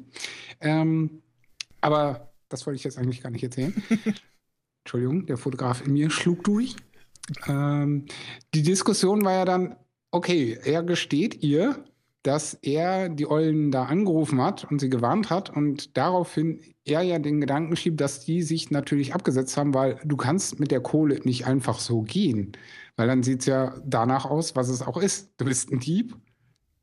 [0.62, 1.22] Ähm,
[1.82, 3.74] aber das wollte ich jetzt eigentlich gar nicht erzählen.
[4.84, 6.76] Entschuldigung, der Fotograf in mir schlug durch.
[7.48, 8.06] Ähm,
[8.54, 9.76] die Diskussion war ja dann,
[10.12, 11.84] okay, er gesteht ihr,
[12.24, 17.20] dass er die Eulen da angerufen hat und sie gewarnt hat und daraufhin er ja
[17.20, 21.20] den Gedanken schiebt, dass die sich natürlich abgesetzt haben, weil du kannst mit der Kohle
[21.24, 22.52] nicht einfach so gehen.
[22.98, 25.32] Weil dann sieht es ja danach aus, was es auch ist.
[25.38, 26.16] Du bist ein Dieb,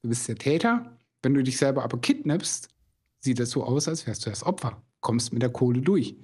[0.03, 0.99] du bist der Täter.
[1.23, 2.69] Wenn du dich selber aber kidnappst,
[3.21, 4.83] sieht es so aus, als wärst du das Opfer.
[5.05, 6.17] Kommst mit der Kohle durch.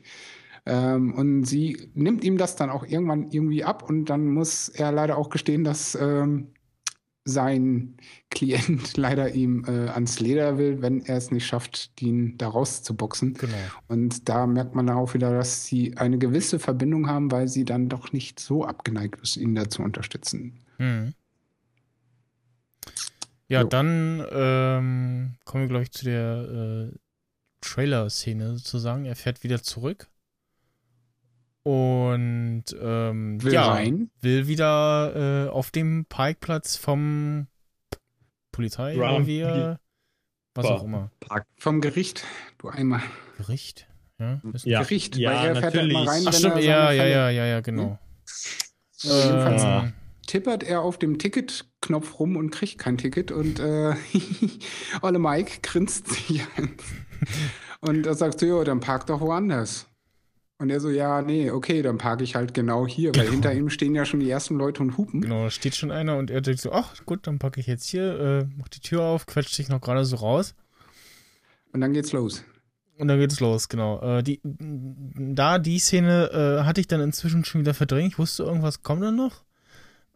[0.67, 4.91] Ähm, und sie nimmt ihm das dann auch irgendwann irgendwie ab und dann muss er
[4.91, 6.49] leider auch gestehen, dass ähm,
[7.25, 7.97] sein
[8.31, 13.35] Klient leider ihm äh, ans Leder will, wenn er es nicht schafft, ihn da rauszuboxen.
[13.35, 13.57] Genau.
[13.89, 17.89] Und da merkt man auch wieder, dass sie eine gewisse Verbindung haben, weil sie dann
[17.89, 20.61] doch nicht so abgeneigt ist, ihn da zu unterstützen.
[20.79, 21.13] Hm.
[23.49, 23.69] Ja, Jo.
[23.69, 26.99] dann ähm, kommen wir, glaube ich, zu der äh,
[27.61, 29.05] Trailer-Szene sozusagen.
[29.05, 30.09] Er fährt wieder zurück.
[31.63, 34.11] Und ähm, Will ja, rein.
[34.23, 37.49] will wieder äh, auf dem Parkplatz vom
[38.51, 39.79] Polizei, Revier,
[40.55, 40.75] was Boah.
[40.77, 41.11] auch immer.
[41.21, 41.47] Park.
[41.59, 42.25] Vom Gericht,
[42.59, 43.03] du einmal.
[43.37, 43.87] Gericht?
[44.19, 46.09] Ja, ist- Ja, Gericht, ja, weil er fährt ja immer natürlich.
[46.09, 47.99] rein, Ach stimmt, ja, ja, ja, ja, ja, genau.
[49.05, 49.93] Äh, jedenfalls Ähm,
[50.31, 53.95] tippert er auf dem Ticketknopf rum und kriegt kein Ticket und äh,
[55.03, 56.71] Olle Mike grinst sich an.
[57.81, 59.87] Und da sagst du, ja, dann park doch woanders.
[60.59, 63.33] Und er so, ja, nee, okay, dann parke ich halt genau hier, weil Genau.
[63.33, 65.21] hinter ihm stehen ja schon die ersten Leute und hupen.
[65.21, 67.89] Genau, da steht schon einer und er denkt so, ach gut, dann packe ich jetzt
[67.89, 70.55] hier, äh, mach die Tür auf, quetscht sich noch gerade so raus.
[71.73, 72.45] Und dann geht's los.
[72.99, 74.01] Und dann geht es los, genau.
[74.19, 78.13] Äh, die, da die Szene äh, hatte ich dann inzwischen schon wieder verdrängt.
[78.13, 79.43] Ich wusste, irgendwas kommt dann noch.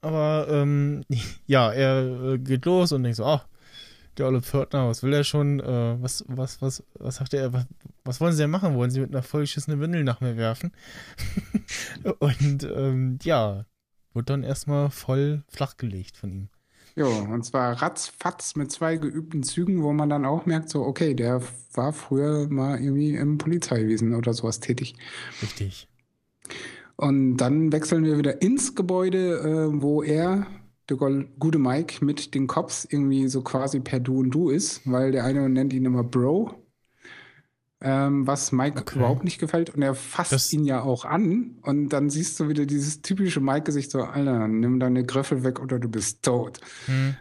[0.05, 1.03] Aber ähm,
[1.47, 3.47] ja, er äh, geht los und denkt so, ach,
[4.19, 5.61] der olle Pförtner, was will er schon?
[5.61, 7.53] Äh, was, was, was, was sagt er?
[7.53, 7.67] Was,
[8.05, 8.75] was wollen sie denn machen?
[8.75, 10.73] Wollen sie mit einer vollgeschissenen Windel nach mir werfen?
[12.19, 13.65] und ähm, ja,
[14.13, 16.49] wird dann erstmal voll flachgelegt von ihm.
[16.97, 21.15] Ja, und zwar ratzfatz mit zwei geübten Zügen, wo man dann auch merkt, so, okay,
[21.15, 21.43] der
[21.73, 24.95] war früher mal irgendwie im Polizeiwesen oder sowas tätig.
[25.43, 25.89] Richtig.
[26.97, 30.47] Und dann wechseln wir wieder ins Gebäude, äh, wo er,
[30.89, 35.13] der gute Mike, mit den Cops irgendwie so quasi per Du und Du ist, weil
[35.13, 36.55] der eine nennt ihn immer Bro.
[37.81, 38.99] Ähm, was Mike okay.
[38.99, 39.71] überhaupt nicht gefällt.
[39.71, 41.59] Und er fasst das ihn ja auch an.
[41.63, 45.79] Und dann siehst du wieder dieses typische Mike-Gesicht so, Alter, nimm deine Griffel weg oder
[45.79, 46.61] du bist tot.
[46.87, 47.17] Hm.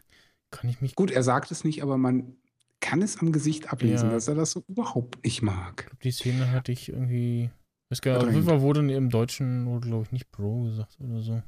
[0.52, 0.96] Kann ich mich.
[0.96, 2.38] Gut, er sagt es nicht, aber man
[2.80, 4.14] kann es am Gesicht ablesen, ja.
[4.14, 5.90] dass er das so überhaupt nicht mag.
[6.04, 7.50] Die Szene hatte ich irgendwie.
[7.94, 11.44] Weiß gar auf jeden Fall wurde im Deutschen, glaube ich, nicht Bro gesagt oder so.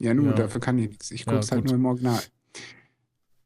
[0.00, 0.32] Ja, nur, ja.
[0.32, 1.12] dafür kann ich nichts.
[1.12, 2.20] Ich gucke es ja, halt nur im Original.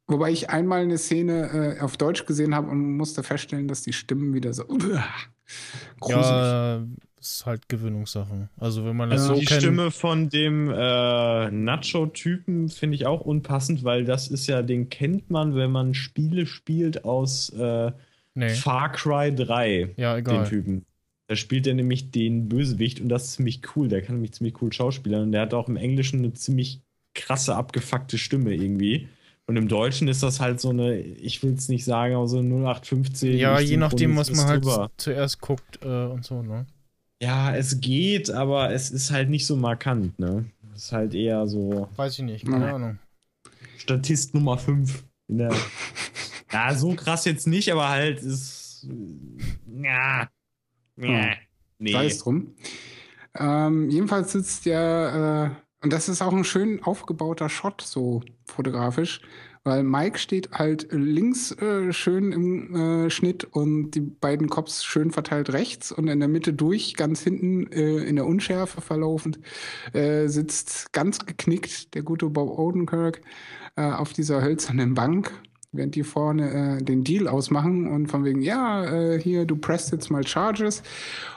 [0.07, 3.93] Wobei ich einmal eine Szene äh, auf Deutsch gesehen habe und musste feststellen, dass die
[3.93, 4.79] Stimmen wieder so uh,
[6.09, 6.83] Ja,
[7.21, 8.49] ist halt Gewöhnungssache.
[8.57, 13.05] Also wenn man das also so Die kennt, Stimme von dem äh, Nacho-Typen finde ich
[13.05, 17.93] auch unpassend, weil das ist ja, den kennt man, wenn man Spiele spielt aus äh,
[18.33, 18.49] nee.
[18.49, 19.93] Far Cry 3.
[19.99, 20.45] Ja, egal.
[20.45, 20.87] Den Typen.
[21.29, 23.89] Da spielt er nämlich den Bösewicht und das ist ziemlich cool.
[23.89, 26.81] Der kann nämlich ziemlich cool schauspielern und der hat auch im Englischen eine ziemlich
[27.15, 29.09] krasse, abgefuckte Stimme irgendwie.
[29.47, 32.39] Und im Deutschen ist das halt so eine, ich will es nicht sagen, aber so
[32.39, 33.37] 0815.
[33.37, 34.91] Ja, je nachdem, was man halt drüber.
[34.97, 36.67] zuerst guckt äh, und so, ne?
[37.23, 40.47] Ja, es geht, aber es ist halt nicht so markant, ne?
[40.75, 41.89] Es ist halt eher so.
[41.97, 42.73] Weiß ich nicht, keine.
[42.73, 42.99] Ahnung.
[43.77, 45.05] Statist Nummer 5.
[45.29, 48.87] ja, so krass jetzt nicht, aber halt ist.
[49.83, 50.29] Ja.
[51.07, 51.35] Ja.
[51.79, 51.93] Nee.
[51.93, 52.55] Sei es drum.
[53.35, 55.47] Ähm, jedenfalls sitzt ja.
[55.47, 59.21] Äh und das ist auch ein schön aufgebauter Shot, so fotografisch,
[59.63, 65.13] weil Mike steht halt links äh, schön im äh, Schnitt und die beiden Cops schön
[65.13, 69.39] verteilt rechts und in der Mitte durch, ganz hinten äh, in der Unschärfe verlaufend,
[69.93, 73.21] äh, sitzt ganz geknickt der gute Bob Odenkirk
[73.77, 75.33] äh, auf dieser hölzernen Bank
[75.73, 79.93] während die vorne äh, den Deal ausmachen und von wegen, ja, äh, hier, du presst
[79.93, 80.83] jetzt mal Charges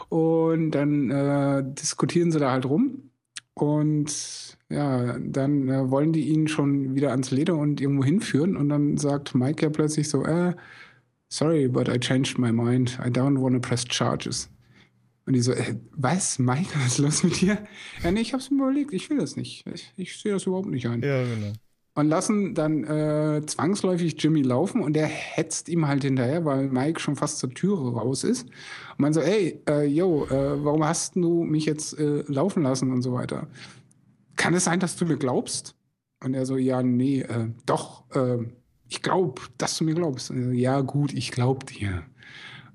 [0.10, 3.10] und dann äh, diskutieren sie da halt rum.
[3.54, 8.56] Und ja, dann äh, wollen die ihn schon wieder ans Leder und irgendwo hinführen.
[8.56, 10.56] Und dann sagt Mike ja plötzlich so, äh,
[11.28, 12.98] sorry, but I changed my mind.
[13.06, 14.50] I don't want to press charges.
[15.26, 17.58] Und die so, äh, was, Mike, was ist los mit dir?
[18.04, 19.66] Ja, nee, ich hab's mir überlegt, ich will das nicht.
[19.68, 21.02] Ich, ich sehe das überhaupt nicht ein.
[21.02, 21.54] Ja, genau
[21.94, 27.00] und lassen dann äh, zwangsläufig Jimmy laufen und der hetzt ihm halt hinterher, weil Mike
[27.00, 28.44] schon fast zur Türe raus ist.
[28.44, 32.92] Und man so, ey, äh, yo, äh, warum hast du mich jetzt äh, laufen lassen
[32.92, 33.48] und so weiter?
[34.38, 35.76] Kann es sein, dass du mir glaubst?
[36.24, 38.38] Und er so, ja, nee, äh, doch, äh,
[38.88, 40.28] ich glaube, dass du mir glaubst.
[40.28, 42.04] So, ja, gut, ich glaub dir.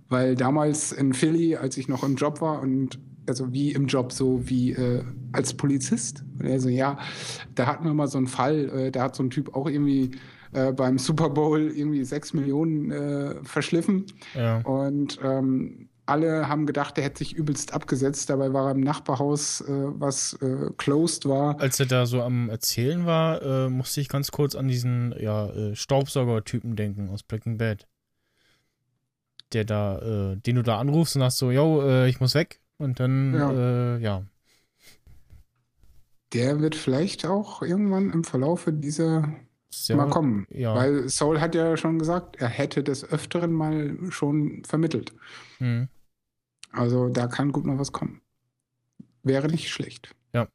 [0.09, 2.99] Weil damals in Philly, als ich noch im Job war und
[3.29, 5.03] also wie im Job, so wie äh,
[5.33, 6.25] als Polizist.
[6.39, 6.99] Und er so, ja,
[7.55, 10.13] da hatten wir mal so einen Fall, äh, da hat so ein Typ auch irgendwie
[10.53, 14.07] äh, beim Super Bowl irgendwie sechs Millionen äh, verschliffen.
[14.35, 14.59] Ja.
[14.61, 18.31] Und ähm, alle haben gedacht, der hätte sich übelst abgesetzt.
[18.31, 21.61] Dabei war er im Nachbarhaus, äh, was äh, closed war.
[21.61, 25.49] Als er da so am Erzählen war, äh, musste ich ganz kurz an diesen ja,
[25.49, 27.87] äh, Staubsauger-Typen denken aus Breaking Bad.
[29.53, 29.99] Der da,
[30.33, 32.61] äh, den du da anrufst und sagst so, yo, äh, ich muss weg.
[32.79, 33.53] Und dann, ja.
[33.53, 34.25] Äh, ja.
[36.33, 39.33] Der wird vielleicht auch irgendwann im Verlaufe dieser
[39.71, 40.47] Sehr, mal kommen.
[40.51, 40.75] Ja.
[40.75, 45.15] Weil Saul hat ja schon gesagt, er hätte des Öfteren mal schon vermittelt.
[45.59, 45.89] Mhm.
[46.73, 48.21] Also da kann gut mal was kommen.
[49.23, 50.15] Wäre nicht schlecht.
[50.35, 50.49] Ja.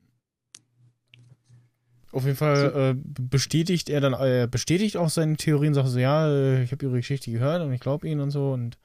[2.12, 2.78] Auf jeden Fall so.
[2.78, 6.86] äh, bestätigt er dann, äh, bestätigt auch seine Theorien, sagt so, ja, äh, ich habe
[6.86, 8.78] ihre Geschichte gehört und ich glaube ihnen und so und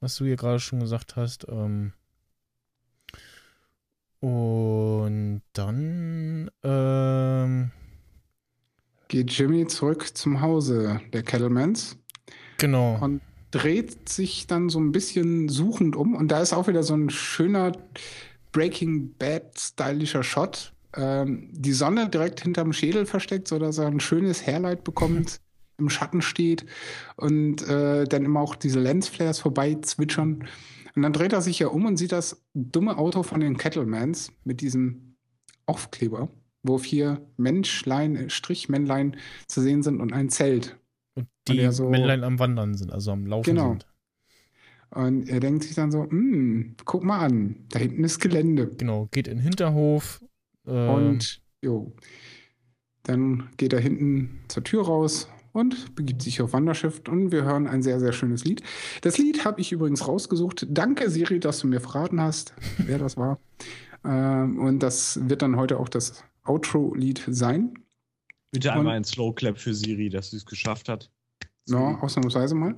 [0.00, 1.92] was du hier gerade schon gesagt hast, ähm,
[4.24, 7.70] und dann ähm,
[9.08, 11.98] geht Jimmy zurück zum Hause der Kettlemans.
[12.56, 12.96] Genau.
[13.02, 13.20] Und
[13.50, 16.14] dreht sich dann so ein bisschen suchend um.
[16.14, 17.72] Und da ist auch wieder so ein schöner
[18.52, 20.72] Breaking Bad-stylischer Shot.
[20.96, 25.38] Ähm, die Sonne direkt hinterm Schädel versteckt, sodass er ein schönes Hairlight bekommt,
[25.76, 26.64] im Schatten steht
[27.16, 30.48] und äh, dann immer auch diese Lensflares vorbei zwitschern.
[30.94, 34.32] Und dann dreht er sich ja um und sieht das dumme Auto von den Kettlemans
[34.44, 35.16] mit diesem
[35.66, 36.28] Aufkleber,
[36.62, 39.16] wo vier Menschlein, Strichmännlein
[39.48, 40.78] zu sehen sind und ein Zelt.
[41.14, 43.70] Und die und so, Männlein am Wandern sind, also am Laufen genau.
[43.70, 43.86] sind.
[44.90, 48.70] Und er denkt sich dann so, hm, guck mal an, da hinten ist Gelände.
[48.78, 50.24] Genau, geht in den Hinterhof.
[50.66, 51.92] ähm, Und jo,
[53.02, 57.66] dann geht er hinten zur Tür raus und begibt sich auf Wanderschiff und wir hören
[57.68, 58.62] ein sehr, sehr schönes Lied.
[59.02, 60.66] Das Lied habe ich übrigens rausgesucht.
[60.68, 63.38] Danke, Siri, dass du mir verraten hast, wer das war.
[64.04, 67.74] Ähm, und das wird dann heute auch das Outro-Lied sein.
[68.50, 71.10] Bitte Und- einmal ein Slow Clap für Siri, dass sie es geschafft hat.
[71.68, 72.74] Ja, ausnahmsweise mal.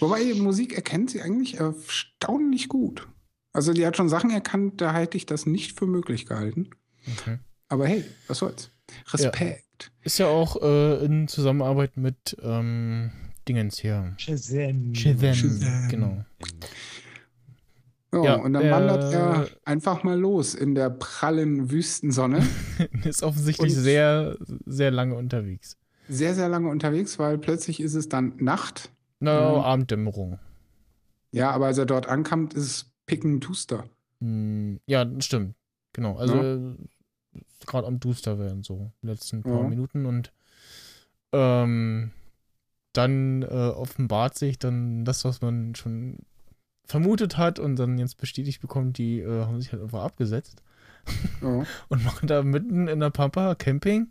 [0.00, 3.08] Wobei Musik erkennt sie eigentlich erstaunlich gut.
[3.52, 6.70] Also die hat schon Sachen erkannt, da hätte ich das nicht für möglich gehalten.
[7.16, 7.38] okay.
[7.68, 8.70] Aber hey, was soll's.
[9.12, 9.64] Respekt.
[10.02, 13.10] Ist ja auch äh, in Zusammenarbeit mit ähm,
[13.48, 14.14] Dingens hier.
[14.18, 14.94] Shazam.
[14.94, 15.34] Shazam.
[15.34, 15.88] Shazam.
[15.90, 16.24] Genau.
[18.12, 22.42] Ja, Ja, und dann äh, wandert er einfach mal los in der prallen Wüstensonne.
[23.04, 25.76] Ist offensichtlich Und- sehr, sehr lange unterwegs.
[26.10, 28.90] Sehr, sehr lange unterwegs, weil plötzlich ist es dann Nacht.
[29.20, 29.60] Na, Mhm.
[29.60, 30.38] Abenddämmerung.
[31.32, 33.84] Ja, aber als er dort ankommt, ist es pickenduster.
[34.22, 35.54] Hm, ja, stimmt.
[35.92, 36.16] Genau.
[36.16, 36.60] Also äh,
[37.66, 39.68] gerade am Duster werden so die letzten paar Ja.
[39.68, 40.32] Minuten und
[41.32, 42.10] ähm,
[42.92, 46.18] dann äh, offenbart sich dann das, was man schon
[46.84, 50.62] vermutet hat und dann jetzt bestätigt bekommt, die äh, haben sich halt einfach abgesetzt
[51.42, 51.64] Ja.
[51.88, 54.08] und machen da mitten in der Pampa Camping.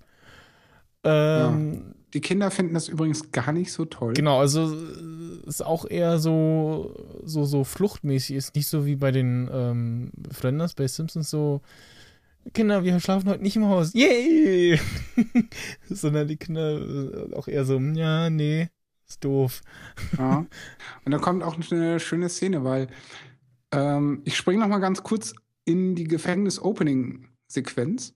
[1.04, 4.14] Ähm, Die Kinder finden das übrigens gar nicht so toll.
[4.14, 9.12] Genau, also äh, ist auch eher so, so, so fluchtmäßig, ist nicht so wie bei
[9.12, 11.62] den ähm, Flanders, bei Simpsons so,
[12.54, 14.80] Kinder, wir schlafen heute nicht im Haus, yay!
[15.90, 18.70] Sondern die Kinder äh, auch eher so, ja, nee,
[19.08, 19.62] ist doof.
[20.18, 20.46] Ja.
[21.06, 22.88] Und da kommt auch eine schöne Szene, weil
[23.72, 25.34] ähm, ich springe noch mal ganz kurz
[25.66, 28.14] in die Gefängnis-Opening-Sequenz,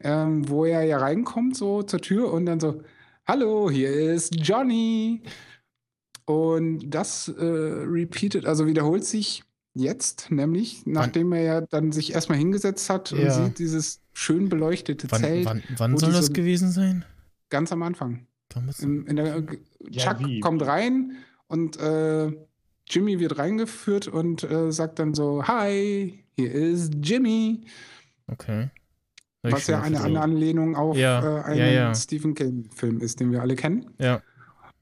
[0.00, 2.82] ähm, wo er ja reinkommt so zur Tür und dann so,
[3.26, 5.22] hallo, hier ist Johnny.
[6.24, 9.44] Und das äh, repeated, also wiederholt sich
[9.80, 13.30] jetzt, nämlich nachdem er ja dann sich erstmal hingesetzt hat und Ja.
[13.44, 17.04] sieht dieses schön beleuchtete Wann, Zelt wann, wann soll das gewesen sein?
[17.50, 18.26] ganz am Anfang.
[18.80, 19.44] In, in der,
[19.90, 20.40] Ja, Chuck wie?
[20.40, 21.12] kommt rein
[21.48, 22.32] und äh,
[22.88, 27.66] Jimmy wird reingeführt und äh, sagt dann so: Hi, hier ist Jimmy.
[28.26, 28.70] Okay.
[29.44, 31.94] Ich Was ja eine, eine Anlehnung auf Ja, äh, einen ja, ja.
[31.94, 33.86] Stephen King-Film ist, den wir alle kennen.
[33.98, 34.20] Ja,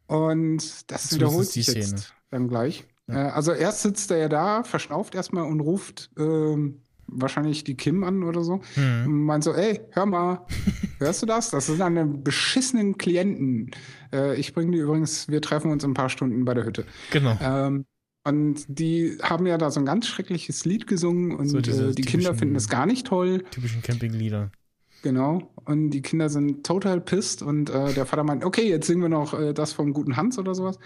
[0.07, 2.85] Und das Zumindest wiederholt sich jetzt dann gleich.
[3.09, 3.29] Ja.
[3.29, 8.03] Äh, also erst sitzt er ja da, verschnauft erstmal und ruft ähm, wahrscheinlich die Kim
[8.05, 8.61] an oder so.
[8.75, 9.07] hm.
[9.07, 10.47] Und meint so, ey, hör mal,
[10.99, 11.51] hörst du das?
[11.51, 13.71] Das sind eine beschissenen Klienten.
[14.13, 16.85] Äh, ich bringe die übrigens, wir treffen uns in ein paar Stunden bei der Hütte.
[17.11, 17.39] genau.
[17.41, 17.87] Ähm,
[18.25, 21.95] und die haben ja da so ein ganz schreckliches Lied gesungen und So diese äh,
[21.95, 23.45] die Kinder finden es gar nicht toll.
[23.53, 24.51] Typischen Campinglieder.
[25.03, 25.51] Genau.
[25.65, 29.09] Und die Kinder sind total pissed und äh, der Vater meint, okay, jetzt singen wir
[29.09, 30.79] noch äh, das vom guten Hans oder sowas.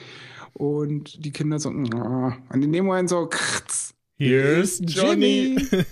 [0.53, 5.57] Und die Kinder so, "Ah." und in dem Moment so, kratz, Hier ist Johnny.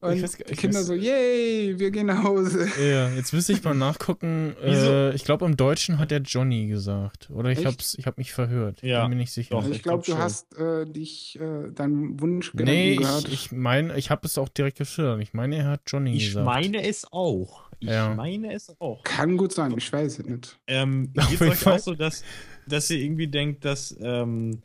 [0.00, 2.68] Und Ich weiß ich Kinder weiß- so, yay, wir gehen nach Hause.
[2.80, 4.54] Ja, jetzt müsste ich mal nachgucken.
[4.62, 7.28] Äh, ich glaube, im Deutschen hat er Johnny gesagt.
[7.30, 8.80] Oder ich hab's, ich hab mich verhört.
[8.82, 9.56] Ja, Bin mir nicht sicher.
[9.56, 9.64] doch.
[9.68, 13.26] ich ich glaube, glaub du hast äh, dich, äh, deinen Wunsch nee, gehört.
[13.26, 15.20] ich, ich meine, ich habe es auch direkt geschildert.
[15.20, 16.46] Ich meine, er hat Johnny Ich gesagt.
[16.46, 17.62] meine es auch.
[17.80, 18.14] Ich Ja.
[18.14, 19.02] meine es auch.
[19.02, 20.58] Kann gut sein, ich weiß es nicht.
[20.68, 22.22] Ähm, Geht es euch auch so, dass,
[22.68, 24.62] dass ihr irgendwie denkt, dass ähm,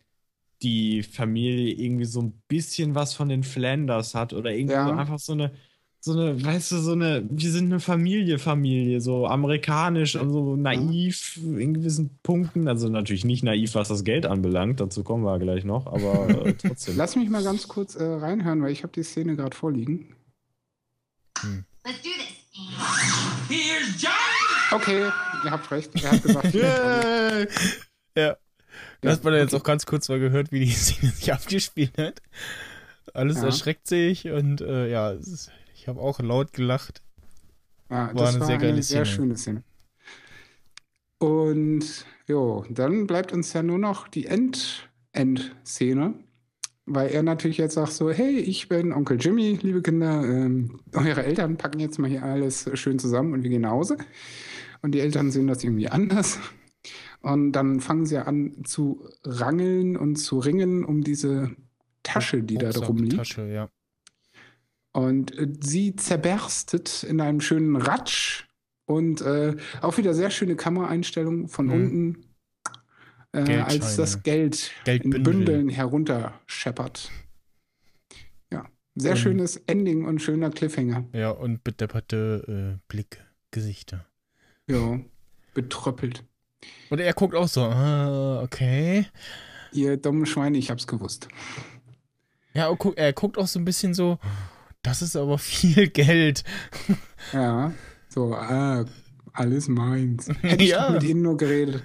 [0.63, 4.87] die Familie irgendwie so ein bisschen was von den Flanders hat oder irgendwie Ja.
[4.87, 5.51] so einfach so eine,
[5.99, 10.55] so eine, weißt du, so eine, wir sind eine Familie, Familie, so amerikanisch und so
[10.55, 12.67] naiv in gewissen Punkten.
[12.67, 16.53] Also natürlich nicht naiv, was das Geld anbelangt, dazu kommen wir gleich noch, aber äh,
[16.57, 16.97] trotzdem.
[16.97, 20.15] Lass mich mal ganz kurz äh, reinhören, weil ich habe die Szene gerade vorliegen.
[21.85, 22.33] Let's do this.
[23.49, 24.13] Here's Johnny!
[24.71, 25.09] Okay,
[25.45, 25.91] ihr habt recht.
[26.03, 27.47] Er hat gesagt, Yay!
[28.15, 28.37] Ja.
[29.03, 29.61] Das hat man Ja, jetzt okay.
[29.61, 32.21] auch ganz kurz mal gehört, wie die Szene sich abgespielt hat.
[33.13, 33.45] Alles Ja.
[33.45, 37.01] erschreckt sich und äh, ja, ist, ich habe auch laut gelacht.
[37.89, 39.15] War das eine war sehr geile eine sehr Szene.
[39.15, 39.63] schöne Szene.
[41.19, 46.15] Und jo, dann bleibt uns ja nur noch die End End-Szene,
[46.85, 51.23] weil er natürlich jetzt sagt so, hey, ich bin Onkel Jimmy, liebe Kinder, ähm, eure
[51.23, 53.97] Eltern packen jetzt mal hier alles schön zusammen und wir gehen nach Hause.
[54.81, 56.39] Und die Eltern sehen das irgendwie anders.
[57.23, 61.55] Und dann fangen sie an zu rangeln und zu ringen um diese
[62.03, 63.15] Tasche, die da Rucksack, drum liegt.
[63.15, 63.69] Tasche, ja.
[64.91, 68.43] Und äh, sie zerberstet in einem schönen Ratsch
[68.85, 71.71] und äh, auch wieder sehr schöne Kameraeinstellungen von Mhm.
[71.73, 72.25] unten,
[73.31, 75.17] äh, als das Geld Geldbündel.
[75.17, 77.09] in Bündeln herunterscheppert.
[78.51, 78.65] Ja,
[78.95, 81.05] sehr Und- schönes Ending und schöner Cliffhanger.
[81.13, 84.05] Ja, und bedepperte äh, Blick, Gesichter.
[84.69, 84.99] Ja,
[85.53, 86.25] betröppelt.
[86.89, 89.05] Und er guckt auch so, ah, okay.
[89.71, 91.27] ihr dummen Schweine, ich hab's gewusst.
[92.53, 94.19] Ja, er guckt, er guckt auch so ein bisschen so,
[94.83, 96.43] das ist aber viel Geld.
[97.31, 97.73] Ja,
[98.09, 98.85] so, äh,
[99.33, 100.29] alles meins.
[100.41, 100.89] Hätte ich Ja.
[100.91, 101.81] mit ihnen nur geredet.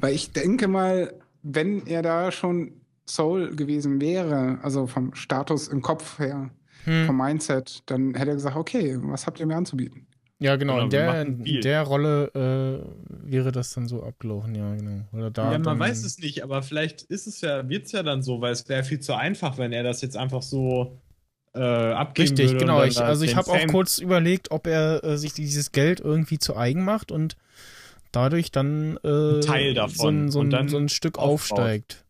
[0.00, 1.12] Weil ich denke mal,
[1.42, 2.72] wenn er da schon
[3.06, 6.50] Soul gewesen wäre, also vom Status im Kopf her,
[6.84, 7.06] Hm.
[7.06, 10.05] vom Mindset, dann hätte er gesagt, okay, was habt ihr mir anzubieten?
[10.38, 14.74] Ja, genau, Genau, in der, in der Rolle äh, wäre das dann so abgelaufen, ja,
[14.74, 15.04] genau.
[15.12, 17.92] Oder da ja, man dann, weiß es nicht, aber vielleicht ist es ja, wird es
[17.92, 21.00] ja dann so, weil es wäre viel zu einfach, wenn er das jetzt einfach so
[21.54, 22.58] äh, abgeben Richtig, würde.
[22.58, 22.84] genau.
[22.84, 26.54] Ich, also ich habe auch kurz überlegt, ob er äh, sich dieses Geld irgendwie zu
[26.54, 27.36] eigen macht und
[28.12, 31.58] dadurch dann äh, Ein Teil davon so, ein, so, dann so ein Stück aufbaut.
[31.58, 32.04] aufsteigt.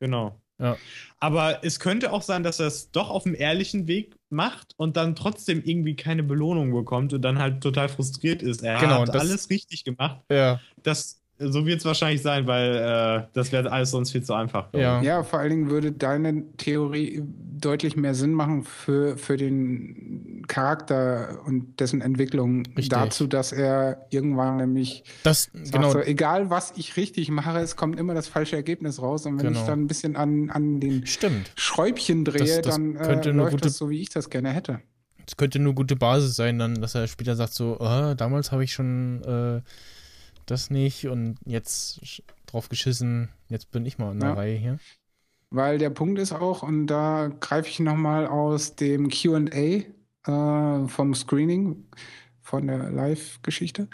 [0.00, 0.40] Genau.
[0.58, 0.78] Ja.
[1.18, 4.96] Aber es könnte auch sein, dass er es doch auf dem ehrlichen Weg macht und
[4.96, 8.62] dann trotzdem irgendwie keine Belohnung bekommt und dann halt total frustriert ist.
[8.62, 10.20] Er Genau, hat das- alles richtig gemacht.
[10.30, 14.32] Ja, Das, so wird es wahrscheinlich sein, weil äh, das wäre alles sonst viel zu
[14.34, 14.68] einfach.
[14.72, 15.02] ja.
[15.02, 17.22] Ja, vor allen Dingen würde deine Theorie
[17.58, 22.88] deutlich mehr Sinn machen für, für den Charakter und dessen Entwicklung Richtig.
[22.90, 27.76] dazu, dass er irgendwann nämlich Das, sagt, genau, so, egal was ich richtig mache, es
[27.76, 29.26] kommt immer das falsche Ergebnis raus.
[29.26, 29.60] Und wenn Genau.
[29.60, 31.50] ich dann ein bisschen an, an den stimmt.
[31.56, 34.50] Schräubchen drehe, Das- das dann könnte äh, läuft gute- das so, wie ich das gerne
[34.50, 34.80] hätte.
[35.26, 38.62] Es könnte eine gute Basis sein, dann, dass er später sagt so, ah, damals habe
[38.64, 39.60] ich schon äh,
[40.46, 44.34] das nicht und jetzt drauf geschissen, jetzt bin ich mal in der Ja.
[44.34, 44.78] Reihe hier.
[45.50, 49.84] Weil der Punkt ist auch, und da greife ich nochmal aus dem QA
[50.26, 51.84] äh, vom Screening
[52.42, 53.88] von der Live-Geschichte,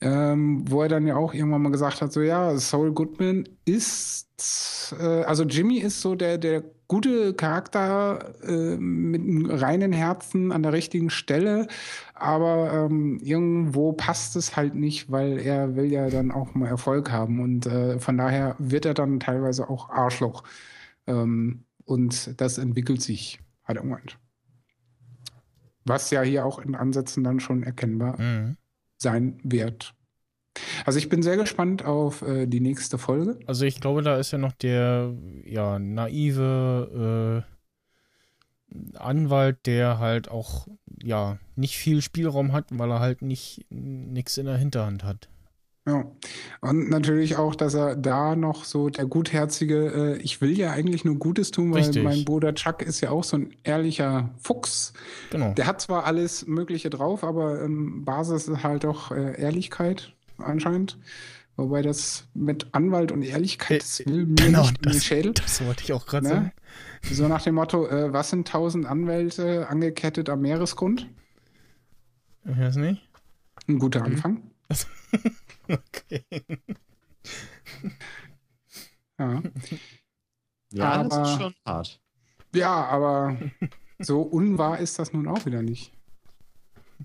[0.00, 4.94] ähm, wo er dann ja auch irgendwann mal gesagt hat: so ja, Saul Goodman ist,
[4.98, 10.62] äh, also Jimmy ist so der, der gute Charakter äh, mit einem reinen Herzen an
[10.62, 11.66] der richtigen Stelle,
[12.14, 17.10] aber ähm, irgendwo passt es halt nicht, weil er will ja dann auch mal Erfolg
[17.10, 20.42] haben und äh, von daher wird er dann teilweise auch Arschloch.
[21.06, 24.18] Ähm, und das entwickelt sich, hat er gemeint.
[25.84, 28.56] Was ja hier auch in Ansätzen dann schon erkennbar Mhm.
[28.96, 29.93] sein wird.
[30.84, 33.38] Also ich bin sehr gespannt auf äh, die nächste Folge.
[33.46, 35.12] Also ich glaube, da ist ja noch der
[35.44, 40.66] ja, naive äh, Anwalt, der halt auch
[41.02, 45.28] ja nicht viel Spielraum hat, weil er halt nicht nichts in der Hinterhand hat.
[45.86, 46.06] Ja.
[46.62, 51.04] Und natürlich auch, dass er da noch so der gutherzige, äh, ich will ja eigentlich
[51.04, 52.02] nur Gutes tun, weil Richtig.
[52.02, 54.94] mein Bruder Chuck ist ja auch so ein ehrlicher Fuchs.
[55.30, 55.52] Genau.
[55.52, 60.98] Der hat zwar alles Mögliche drauf, aber ähm, Basis ist halt doch äh, Ehrlichkeit anscheinend.
[61.56, 65.32] Wobei das mit Anwalt und Ehrlichkeit, das will mir genau, nicht in den das, Schädel.
[65.34, 66.30] das wollte ich auch gerade Ne?
[66.32, 66.52] sagen.
[67.14, 71.08] So nach dem Motto, äh, was sind tausend Anwälte angekettet am Meeresgrund?
[72.44, 73.08] Ich weiß nicht.
[73.68, 74.06] Ein guter Mhm.
[74.06, 74.42] Anfang.
[75.68, 76.24] Okay.
[79.18, 79.42] Ja.
[80.72, 82.00] Ja, das Aber- ist schon hart.
[82.54, 83.36] ja, aber
[84.00, 85.92] so unwahr ist das nun auch wieder nicht.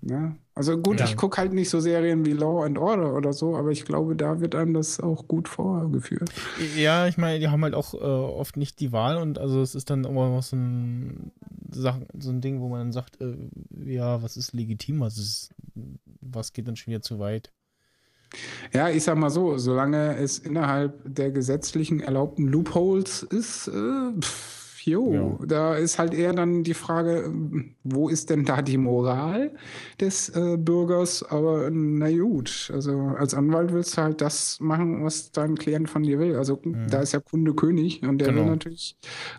[0.02, 0.36] Ne?
[0.56, 1.06] Also gut, Ja.
[1.06, 4.16] ich gucke halt nicht so Serien wie Law and Order oder so, aber ich glaube,
[4.16, 6.30] da wird einem das auch gut vorgeführt.
[6.76, 9.76] Ja, ich meine, die haben halt auch äh, oft nicht die Wahl und also es
[9.76, 11.32] ist dann immer noch so ein,
[11.72, 13.36] Sach so ein Ding, wo man dann sagt, äh,
[13.86, 15.52] ja, was ist legitim, was ist,
[16.22, 17.52] was geht dann schon wieder zu weit.
[18.74, 23.72] Ja, ich sag mal so, solange es innerhalb der gesetzlichen erlaubten Loopholes ist, äh,
[24.20, 25.46] pff, jo, Ja.
[25.46, 27.34] da ist halt eher dann die Frage,
[27.84, 29.52] wo ist denn da die Moral
[30.00, 31.24] des äh, Bürgers?
[31.24, 36.04] Aber na gut, also als Anwalt willst du halt das machen, was dein Klient von
[36.04, 36.36] dir will.
[36.36, 38.50] Also da ist ja Kunde König und der will Genau.
[38.52, 38.96] natürlich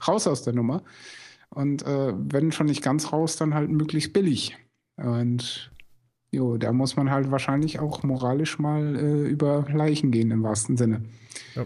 [0.07, 0.83] raus aus der Nummer.
[1.49, 4.57] Und äh, wenn schon nicht ganz raus, dann halt möglichst billig.
[4.97, 5.71] Und
[6.33, 10.77] Jo, da muss man halt wahrscheinlich auch moralisch mal äh, über Leichen gehen im wahrsten
[10.77, 11.03] Sinne.
[11.57, 11.65] Ja.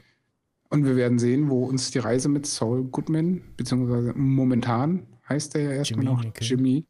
[0.71, 5.63] Und wir werden sehen, wo uns die Reise mit Saul Goodman, beziehungsweise momentan heißt er
[5.63, 6.47] ja erstmal noch McGill.
[6.47, 6.85] Jimmy.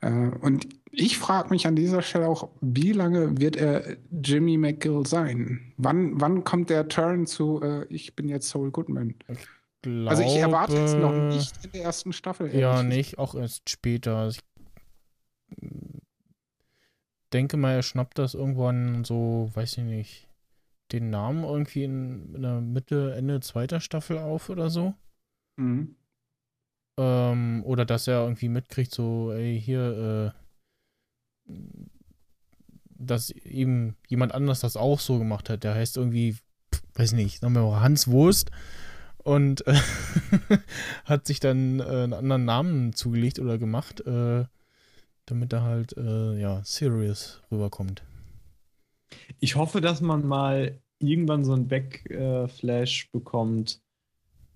[0.00, 5.06] Äh, und ich frage mich an dieser Stelle auch, wie lange wird er Jimmy McGill
[5.06, 5.72] sein?
[5.76, 9.14] Wann, wann kommt der Turn zu, äh, ich bin jetzt Saul Goodman?
[10.06, 12.54] Also ich erwarte es noch Glaube- nicht in der ersten Staffel.
[12.54, 14.28] Ja, nicht, auch erst später.
[14.28, 14.40] Ich
[17.32, 20.28] denke mal, er schnappt das irgendwann so, weiß ich nicht,
[20.92, 24.94] den Namen irgendwie in, in der Mitte, Ende zweiter Staffel auf oder so.
[25.56, 25.96] Mhm.
[26.98, 30.34] Ähm, oder dass er irgendwie mitkriegt, so, ey, hier,
[31.48, 31.54] äh,
[32.88, 35.64] dass eben jemand anders das auch so gemacht hat.
[35.64, 36.36] Der heißt irgendwie,
[36.94, 38.50] weiß nicht, sagen wir mal Hans Wurst
[39.18, 39.74] und äh,
[41.04, 44.44] hat sich dann äh, einen anderen Namen zugelegt oder gemacht, äh,
[45.26, 48.02] damit er halt, äh, ja, serious rüberkommt.
[49.40, 53.80] Ich hoffe, dass man mal irgendwann so ein Backflash bekommt,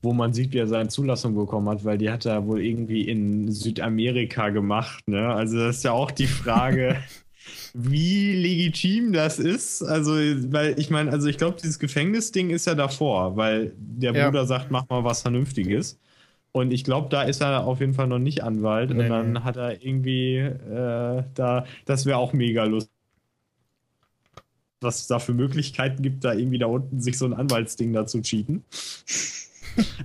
[0.02, 3.08] wo man sieht, wie er seine Zulassung bekommen hat, weil die hat er wohl irgendwie
[3.08, 5.08] in Südamerika gemacht.
[5.08, 5.28] Ne?
[5.28, 7.02] Also das ist ja auch die Frage,
[7.74, 9.82] wie legitim das ist.
[9.82, 14.26] Also, weil ich meine, also ich glaube, dieses Gefängnisding ist ja davor, weil der Ja.
[14.26, 15.98] Bruder sagt, mach mal was Vernünftiges.
[16.52, 18.90] Und ich glaube, da ist er auf jeden Fall noch nicht Anwalt.
[18.90, 22.93] Nee, und dann hat er irgendwie äh, da, das wäre auch mega lustig.
[24.84, 28.06] Was es da für Möglichkeiten gibt, da irgendwie da unten sich so ein Anwaltsding da
[28.06, 28.62] zu cheaten.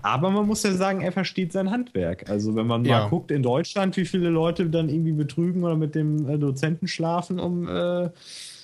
[0.02, 2.28] Aber man muss ja sagen, er versteht sein Handwerk.
[2.30, 3.02] Also wenn man Ja.
[3.02, 6.88] mal guckt in Deutschland, wie viele Leute dann irgendwie betrügen oder mit dem äh, Dozenten
[6.88, 8.10] schlafen, um äh,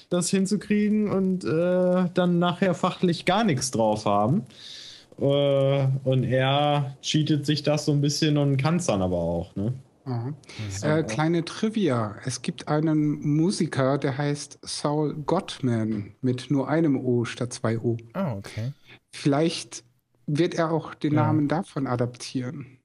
[0.10, 4.44] das hinzukriegen und äh, dann nachher fachlich gar nichts drauf haben.
[5.20, 9.56] Äh, und er cheatet sich das so ein bisschen und kann es dann aber auch.
[9.56, 9.74] Ne?
[10.06, 10.34] Aha.
[10.84, 12.16] Äh, kleine Trivia.
[12.26, 17.98] Es gibt einen Musiker, der heißt Saul Gottman mit nur einem O statt zwei O.
[18.14, 18.72] Ah, okay.
[19.12, 19.84] Vielleicht
[20.28, 21.24] wird er auch den Ja.
[21.24, 22.78] Namen davon adaptieren.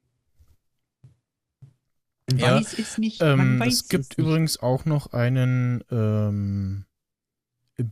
[2.34, 3.20] Ja, Weiß es nicht.
[3.22, 4.18] Ähm, man weiß es gibt nicht.
[4.18, 6.84] übrigens auch noch einen ähm,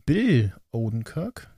[0.05, 1.49] Bill Odenkirk.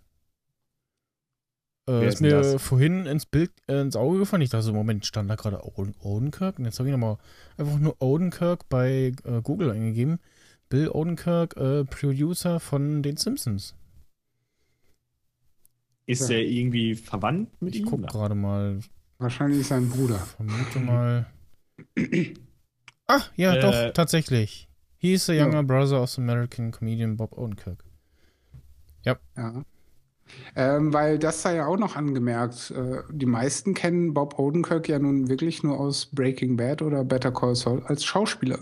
[1.90, 2.62] Äh, ist mir das?
[2.62, 4.42] vorhin ins Bild äh, ins Auge gefallen.
[4.44, 6.60] Ich dachte, so, Moment, stand da gerade Oden- Odenkirk?
[6.60, 7.18] Und jetzt habe ich nochmal
[7.58, 10.20] einfach nur Odenkirk bei äh, Google eingegeben.
[10.70, 13.76] Bill Odenkirk, äh, Producer von den Simpsons.
[16.06, 16.38] Ist Ja.
[16.38, 17.88] er irgendwie verwandt mit Ich ihm?
[17.88, 18.80] gucke gerade mal.
[19.18, 20.18] Wahrscheinlich sein Bruder.
[20.20, 21.26] Vermute mal.
[23.08, 24.68] Ach, ja, Äh, doch, tatsächlich.
[24.98, 25.46] He is the Ja.
[25.46, 27.84] younger brother of the American comedian Bob Odenkirk.
[29.04, 29.18] Ja.
[30.56, 32.72] Ähm, weil das sei ja auch noch angemerkt.
[32.72, 37.32] Äh, die meisten kennen Bob Odenkirk ja nun wirklich nur aus Breaking Bad oder Better
[37.32, 38.60] Call Saul als Schauspieler.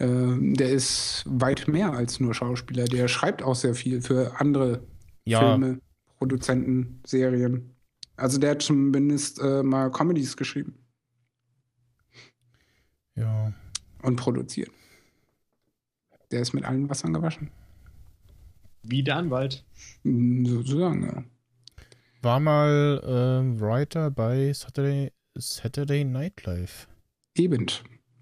[0.00, 2.84] Ähm, der ist weit mehr als nur Schauspieler.
[2.84, 4.82] Der schreibt auch sehr viel für andere
[5.24, 5.80] Ja, Filme,
[6.18, 7.74] Produzenten, Serien.
[8.16, 10.74] Also der hat zumindest äh, mal Comedies geschrieben
[13.18, 13.52] ja.
[14.02, 14.70] und produziert.
[16.30, 17.50] Der ist mit allen Wassern gewaschen.
[18.88, 19.64] Wie der Anwalt.
[20.02, 21.24] Mm, Sozusagen, ja.
[22.22, 26.88] War mal ähm, Writer bei Saturday, Saturday Night Live.
[27.36, 27.66] Eben.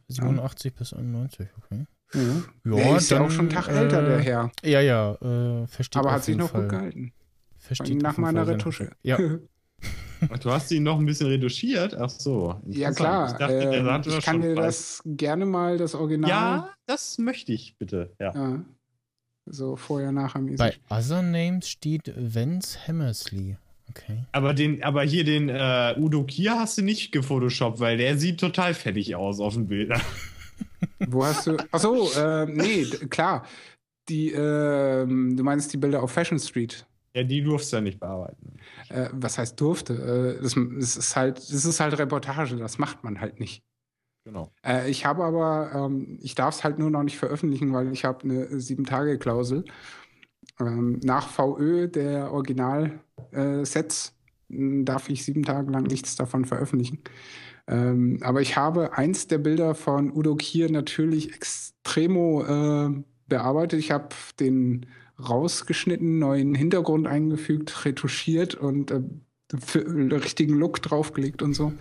[0.09, 1.87] 87 bis 91, okay.
[2.13, 2.21] Ja.
[2.21, 4.53] Ja, der ist ja dann, auch schon einen Tag älter, äh, der Herr.
[4.63, 6.63] Ja, ja, äh, versteht Aber auf hat sich noch Fall.
[6.63, 7.13] gut gehalten.
[7.59, 8.91] Versteht Nach meiner Retusche.
[9.03, 9.19] Ja,
[10.31, 11.95] Ach, du hast ihn noch ein bisschen retuschiert?
[11.95, 12.61] Ach so.
[12.67, 13.27] Ja, klar.
[13.27, 14.63] Ich, dachte, der ähm, ich kann dir frei.
[14.63, 16.31] das gerne mal, das Original.
[16.31, 18.15] Ja, das möchte ich bitte.
[18.19, 18.33] Ja.
[18.35, 18.65] Ja.
[19.47, 20.81] So vorher, nachher mäßig.
[20.89, 23.57] bei Other Names steht Vance Hammersley.
[23.91, 24.25] Okay.
[24.33, 28.41] Aber, den, aber hier den äh, Udo Kier hast du nicht gefotoshoppt, weil der sieht
[28.41, 29.93] total fertig aus auf dem Bild.
[31.07, 31.57] Wo hast du.
[31.71, 33.47] Achso, äh, nee, klar.
[34.09, 36.87] Die, ähm, du meinst die Bilder auf Fashion Street.
[37.15, 38.57] ja, die durfst du ja nicht bearbeiten.
[38.89, 39.95] Äh, was heißt durfte?
[40.39, 43.63] Äh, das, das, ist halt, das ist halt Reportage, das macht man halt nicht.
[44.27, 44.51] Genau.
[44.67, 48.05] Äh, ich habe aber, ähm, ich darf es halt nur noch nicht veröffentlichen, weil ich
[48.05, 49.65] habe eine Sieben-Tage-Klausel.
[50.59, 54.17] Ähm, nach VÖ der Original-Sets
[54.49, 56.99] darf ich sieben Tage lang nichts davon veröffentlichen.
[57.69, 63.79] Ähm, aber ich habe eins der Bilder von Udo Kier natürlich extremo äh, bearbeitet.
[63.79, 64.09] Ich habe
[64.41, 64.87] den
[65.21, 69.03] rausgeschnitten, neuen Hintergrund eingefügt, retuschiert und äh,
[69.57, 69.87] für,
[70.21, 71.73] richtigen Look draufgelegt und so.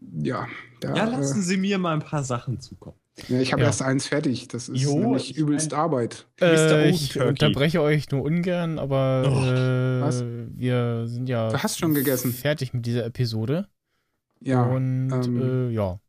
[0.00, 0.46] Ja,
[0.80, 2.96] da, Ja, äh, lassen Sie mir mal ein paar Sachen zukommen.
[3.28, 3.68] ja, ich habe Ja.
[3.68, 4.48] erst eins fertig.
[4.48, 6.26] Das ist Jo, nämlich ich übelst mein- Arbeit.
[6.40, 6.46] Mr.
[6.46, 10.24] Äh, ich unterbreche euch nur ungern, aber Oh, äh, was?
[10.24, 12.32] wir sind ja Du hast schon gegessen.
[12.32, 13.68] fertig mit dieser Episode.
[14.40, 14.62] Ja.
[14.64, 16.00] Und ähm, äh, ja.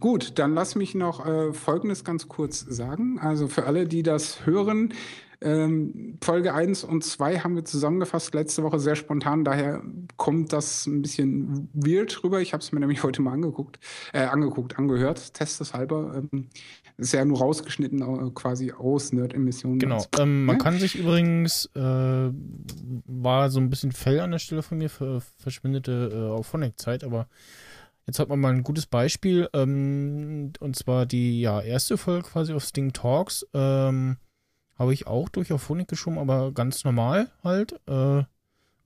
[0.00, 3.18] Gut, dann lass mich noch äh, Folgendes ganz kurz sagen.
[3.20, 4.92] Also für alle, die das hören,
[5.40, 9.44] ähm, Folge 1 und 2 haben wir zusammengefasst letzte Woche sehr spontan.
[9.44, 9.82] Daher
[10.16, 12.40] kommt das ein bisschen weird rüber.
[12.40, 13.78] Ich habe es mir nämlich heute mal angeguckt,
[14.12, 16.22] äh, angeguckt, angehört, testeshalber.
[16.32, 16.48] Ähm,
[16.96, 19.78] ist ja nur rausgeschnitten äh, quasi aus Nerd-Emissionen.
[19.78, 20.04] Genau.
[20.18, 20.62] Ähm, man Ja.
[20.62, 21.80] kann sich übrigens, äh,
[23.06, 27.28] war so ein bisschen Fell an der Stelle von mir für verschwindete äh, Auphonic-Zeit, aber
[28.06, 29.48] jetzt hat man mal ein gutes Beispiel.
[29.52, 33.46] Ähm, und zwar die ja, erste Folge quasi auf Sting Talks.
[33.54, 34.16] Ähm,
[34.78, 37.80] habe ich auch durch Auphonic geschoben, aber ganz normal halt.
[37.86, 38.24] Äh,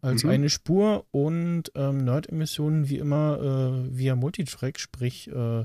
[0.01, 0.31] als Mhm.
[0.31, 3.39] eine Spur und ähm, Nerd-Emissionen wie immer
[3.86, 5.64] äh, via Multitrack, sprich äh,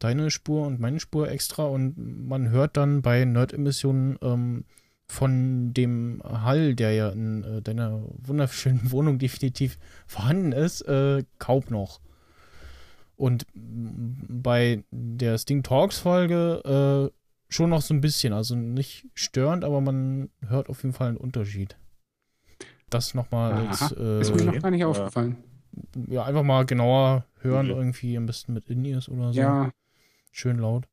[0.00, 4.64] deine Spur und meine Spur extra und man hört dann bei Nerd-Emissionen ähm,
[5.06, 11.64] von dem Hall, der ja in äh, deiner wunderschönen Wohnung definitiv vorhanden ist, äh, kaum
[11.68, 12.00] noch.
[13.16, 17.19] Und m, bei der Sting Talks Folge äh,
[17.50, 21.16] schon noch so ein bisschen, also nicht störend, aber man hört auf jeden Fall einen
[21.18, 21.76] Unterschied.
[22.88, 25.36] das nochmal als, Aha, ist mir noch äh, gar nicht aufgefallen.
[26.08, 27.78] ja, einfach mal genauer hören, Okay.
[27.78, 29.38] irgendwie am besten mit In-Ears oder so.
[29.40, 29.70] Ja,
[30.32, 30.86] Schön laut.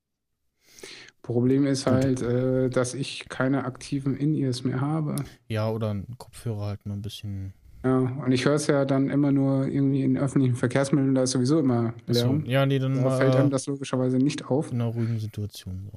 [1.22, 5.16] Problem ist halt, äh, dass ich keine aktiven In-Ears mehr habe.
[5.48, 7.54] Ja, oder ein Kopfhörer halt mal ein bisschen.
[7.84, 11.32] Ja, und ich höre es ja dann immer nur irgendwie in öffentlichen Verkehrsmitteln, da ist
[11.32, 12.44] sowieso immer Lärm.
[12.46, 14.72] ja, nee, dann Da fällt einem äh, das logischerweise nicht auf.
[14.72, 15.90] in einer ruhigen Situation.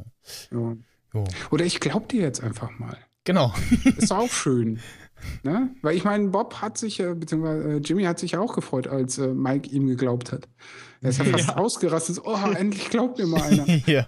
[0.51, 0.57] So.
[0.57, 0.77] Ja.
[1.15, 1.25] Jo.
[1.51, 2.97] Oder ich glaub dir jetzt einfach mal.
[3.25, 3.53] Genau.
[3.97, 4.79] Ist auch schön.
[5.43, 5.71] Ne?
[5.83, 8.87] Weil ich meine, Bob hat sich, äh, beziehungsweise äh, Jimmy hat sich ja auch gefreut,
[8.87, 10.49] als äh, Mike ihm geglaubt hat.
[11.03, 11.57] Er ist ja fast Ja.
[11.57, 12.21] ausgerastet.
[12.25, 13.67] Oh, endlich glaubt mir mal einer.
[13.89, 14.07] ja.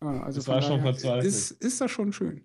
[0.00, 1.24] Ah, also Das war schon verzweifelt.
[1.26, 2.40] Ist, ist das schon schön.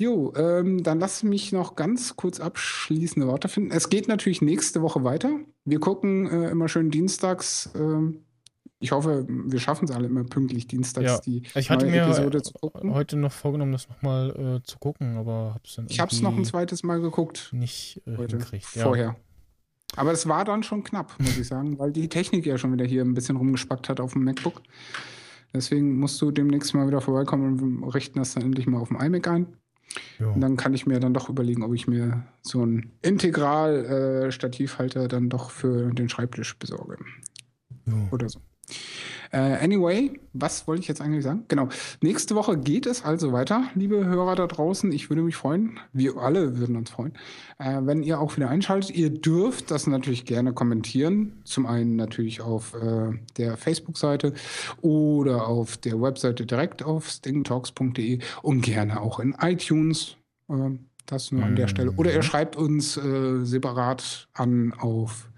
[0.00, 3.70] Jo, ähm, dann lass mich noch ganz kurz abschließende Worte finden.
[3.70, 5.28] Es geht natürlich nächste Woche weiter.
[5.66, 7.68] Wir gucken äh, immer schön dienstags.
[7.74, 8.24] ähm,
[8.78, 11.20] ich hoffe, wir schaffen es alle immer pünktlich dienstags Ja.
[11.20, 12.94] die Ich hatte mir Episode zu gucken.
[12.94, 14.30] heute noch vorgenommen, das nochmal
[14.62, 18.00] äh, zu gucken, aber hab's dann Ich habe es noch ein zweites Mal geguckt nicht
[18.06, 18.38] äh, heute.
[18.74, 18.82] Ja.
[18.84, 19.16] vorher.
[19.96, 22.86] Aber es war dann schon knapp, muss ich sagen, weil die Technik ja schon wieder
[22.86, 24.62] hier ein bisschen rumgespackt hat auf dem MacBook.
[25.52, 28.98] Deswegen musst du demnächst mal wieder vorbeikommen und richten das dann endlich mal auf dem
[28.98, 29.46] iMac ein.
[30.18, 30.28] Ja.
[30.28, 35.28] Und dann kann ich mir dann doch überlegen, ob ich mir so einen Integral-Stativhalter dann
[35.28, 36.96] doch für den Schreibtisch besorge.
[37.86, 38.08] Ja.
[38.10, 38.40] Oder so.
[39.32, 41.44] Äh, anyway, was wollte ich jetzt eigentlich sagen?
[41.46, 41.68] Genau.
[42.02, 44.90] Nächste Woche geht es also weiter, liebe Hörer da draußen.
[44.90, 47.12] Ich würde mich freuen, wir alle würden uns freuen,
[47.58, 48.90] äh, wenn ihr auch wieder einschaltet.
[48.90, 51.40] Ihr dürft das natürlich gerne kommentieren.
[51.44, 54.32] Zum einen natürlich auf äh, der Facebook-Seite
[54.80, 60.16] oder auf der Webseite direkt auf stingtalks.de und gerne auch in iTunes.
[60.48, 61.70] Ähm, das nur an der Mhm.
[61.70, 61.90] Stelle.
[61.92, 65.28] Oder ihr schreibt uns separat an auf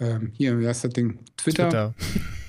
[0.00, 1.18] ähm, hier, wie heißt das Ding?
[1.36, 1.68] Twitter.
[1.68, 1.94] Twitter.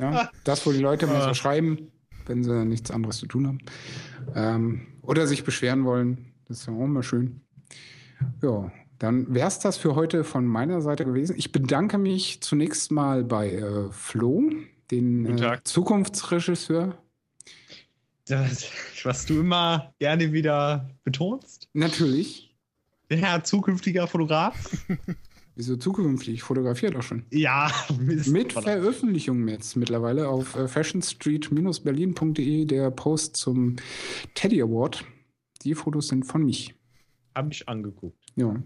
[0.00, 1.92] Ja, das, wo die Leute mal so schreiben,
[2.26, 3.58] wenn sie nichts anderes zu tun haben.
[4.34, 6.32] Ähm, oder sich beschweren wollen.
[6.46, 7.40] Das ist ja auch immer schön.
[8.42, 11.34] Ja, dann wäre es das für heute von meiner Seite gewesen.
[11.36, 14.50] Ich bedanke mich zunächst mal bei äh, Flo,
[14.90, 15.58] den äh.
[15.64, 16.96] Zukunftsregisseur.
[18.26, 18.70] Das,
[19.02, 21.68] was du immer gerne wieder betonst.
[21.72, 22.54] Natürlich.
[23.10, 24.56] Der Herr zukünftiger Fotograf.
[25.54, 26.34] Wieso zukünftig?
[26.34, 27.24] Ich fotografiere doch schon.
[27.30, 27.70] Ja,
[28.00, 28.28] Mist.
[28.30, 28.54] Mit.
[28.54, 33.76] Veröffentlichung jetzt mittlerweile auf äh, fashionstreet-berlin.de der Post zum
[34.34, 35.04] Teddy Award.
[35.62, 36.74] Die Fotos sind von mich.
[37.34, 38.18] Hab ich angeguckt.
[38.36, 38.62] Ja.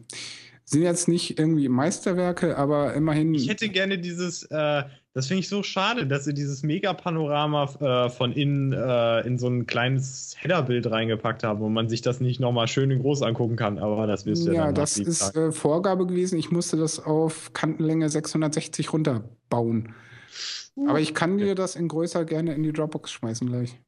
[0.64, 3.34] Sind jetzt nicht irgendwie Meisterwerke, aber immerhin.
[3.34, 4.84] Ich hätte gerne dieses, äh,
[5.16, 9.48] das finde ich so schade, dass sie dieses Mega-Panorama äh, von innen äh, in so
[9.48, 13.56] ein kleines Headerbild reingepackt haben, wo man sich das nicht nochmal schön in groß angucken
[13.56, 16.38] kann, aber das wirst du ja, ja, dann das ist äh, Vorgabe gewesen.
[16.38, 19.94] Ich musste das auf Kantenlänge 660 runterbauen.
[20.86, 23.80] Aber ich kann dir das in größer gerne in die Dropbox schmeißen gleich.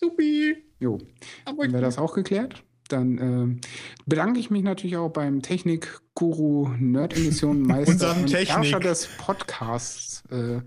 [0.00, 0.56] Supi.
[0.80, 0.98] Jo.
[1.44, 2.64] Aber Dann wäre das auch geklärt.
[2.88, 3.60] Dann ähm,
[4.06, 8.48] bedanke ich mich natürlich auch beim Technik-Guru, Nerd-Edition-Meister Unserem und Technik.
[8.56, 10.60] Herrscher des Podcasts, äh,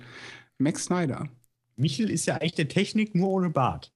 [0.57, 1.29] Max Snyder.
[1.75, 3.93] Michel ist ja eigentlich der Technik nur ohne Bart.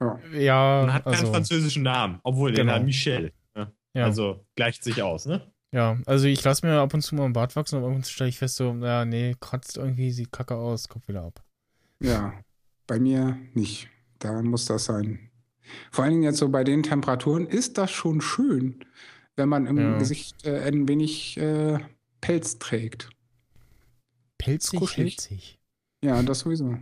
[0.00, 0.18] Ja.
[0.32, 2.76] Ja, Und hat keinen also, französischen Namen, obwohl der Genau.
[2.76, 3.32] hat Michel.
[3.56, 3.72] Ja.
[3.94, 5.50] ja, Also gleicht sich aus, ne?
[5.72, 8.04] ja, also ich lasse mir ab und zu mal einen Bart wachsen, aber ab und
[8.06, 11.42] zu stelle ich fest, so, ja, nee, kratzt irgendwie, sieht kacke aus, kommt wieder ab.
[12.00, 12.32] Ja,
[12.86, 13.88] bei mir nicht.
[14.20, 15.25] Da muss das sein.
[15.90, 18.84] Vor allen Dingen jetzt so bei den Temperaturen ist das schon schön,
[19.36, 19.98] wenn man im Ja.
[19.98, 21.78] Gesicht äh, ein wenig äh,
[22.20, 23.10] Pelz trägt.
[24.38, 25.16] Pelzig, kuschelig.
[25.16, 25.58] pelzig.
[26.02, 26.76] Ja, das sowieso.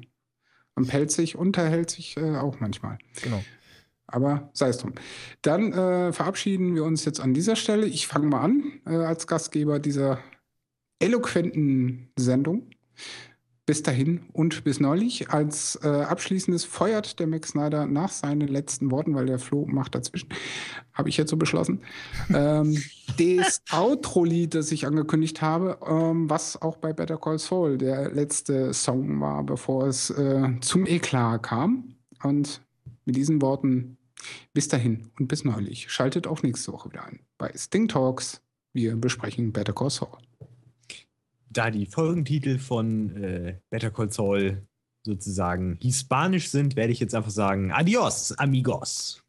[0.74, 2.98] Und pelzig unterhält sich äh, auch manchmal.
[3.22, 3.42] Genau.
[4.06, 4.92] Aber sei es drum.
[5.42, 7.86] Dann äh, verabschieden wir uns jetzt an dieser Stelle.
[7.86, 10.18] Ich fange mal an äh, als Gastgeber dieser
[10.98, 12.70] eloquenten Sendung.
[13.66, 15.30] Bis dahin und bis neulich.
[15.30, 19.94] Als äh, abschließendes feuert der Max Snyder nach seinen letzten Worten, weil der Flo macht
[19.94, 20.28] dazwischen.
[20.92, 21.80] Habe ich jetzt so beschlossen.
[22.34, 22.76] ähm,
[23.18, 28.74] das Outro-Lied, das ich angekündigt habe, ähm, was auch bei Better Call Saul der letzte
[28.74, 31.94] Song war, bevor es äh, zum Eklat kam.
[32.22, 32.60] Und
[33.04, 33.98] mit diesen Worten
[34.52, 35.90] bis dahin und bis neulich.
[35.90, 38.40] Schaltet auch nächste Woche wieder ein bei Sting Talks.
[38.72, 40.23] Wir besprechen Better Call Saul.
[41.54, 44.66] Da die Folgentitel von äh, Better Call Saul
[45.04, 49.22] sozusagen hispanisch sind, werde ich jetzt einfach sagen: Adios, amigos.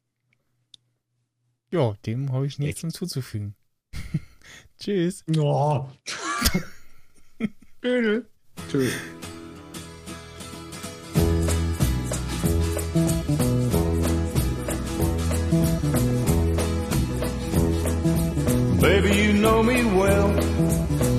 [1.71, 3.55] Ja, dem habe ich nichts hinzuzufügen.
[4.79, 5.23] Tschüss.
[5.37, 5.87] Oh.
[8.71, 8.93] Tschüss.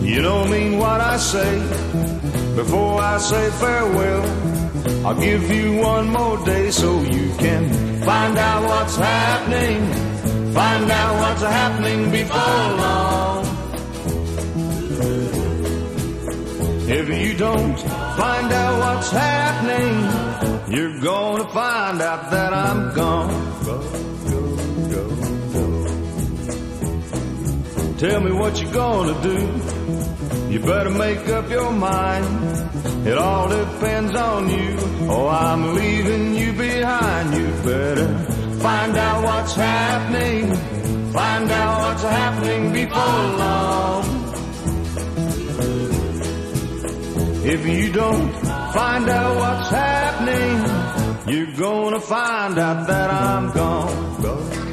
[0.07, 1.59] You don't mean what I say
[2.55, 4.25] before I say farewell.
[5.05, 7.65] I'll give you one more day so you can
[8.03, 9.93] find out what's happening.
[10.55, 13.45] Find out what's happening before long.
[16.89, 24.16] If you don't find out what's happening, you're gonna find out that I'm gone.
[27.99, 29.39] Tell me what you're gonna do.
[30.53, 32.27] You better make up your mind.
[33.07, 34.77] It all depends on you.
[35.09, 37.35] Oh, I'm leaving you behind.
[37.35, 38.09] You better
[38.61, 40.55] find out what's happening.
[41.13, 44.05] Find out what's happening before long.
[47.47, 48.31] If you don't
[48.75, 54.66] find out what's happening, you're gonna find out that I'm gone.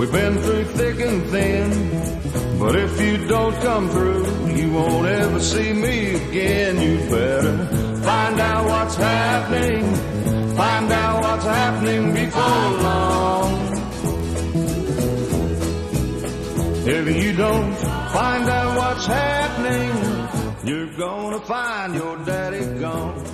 [0.00, 2.58] We've been through thick and thin.
[2.58, 6.80] But if you don't come through, you won't ever see me again.
[6.80, 7.66] You better
[8.00, 9.84] find out what's happening.
[10.56, 13.50] Find out what's happening before long.
[16.86, 23.29] If you don't find out what's happening, you're gonna find your daddy gone.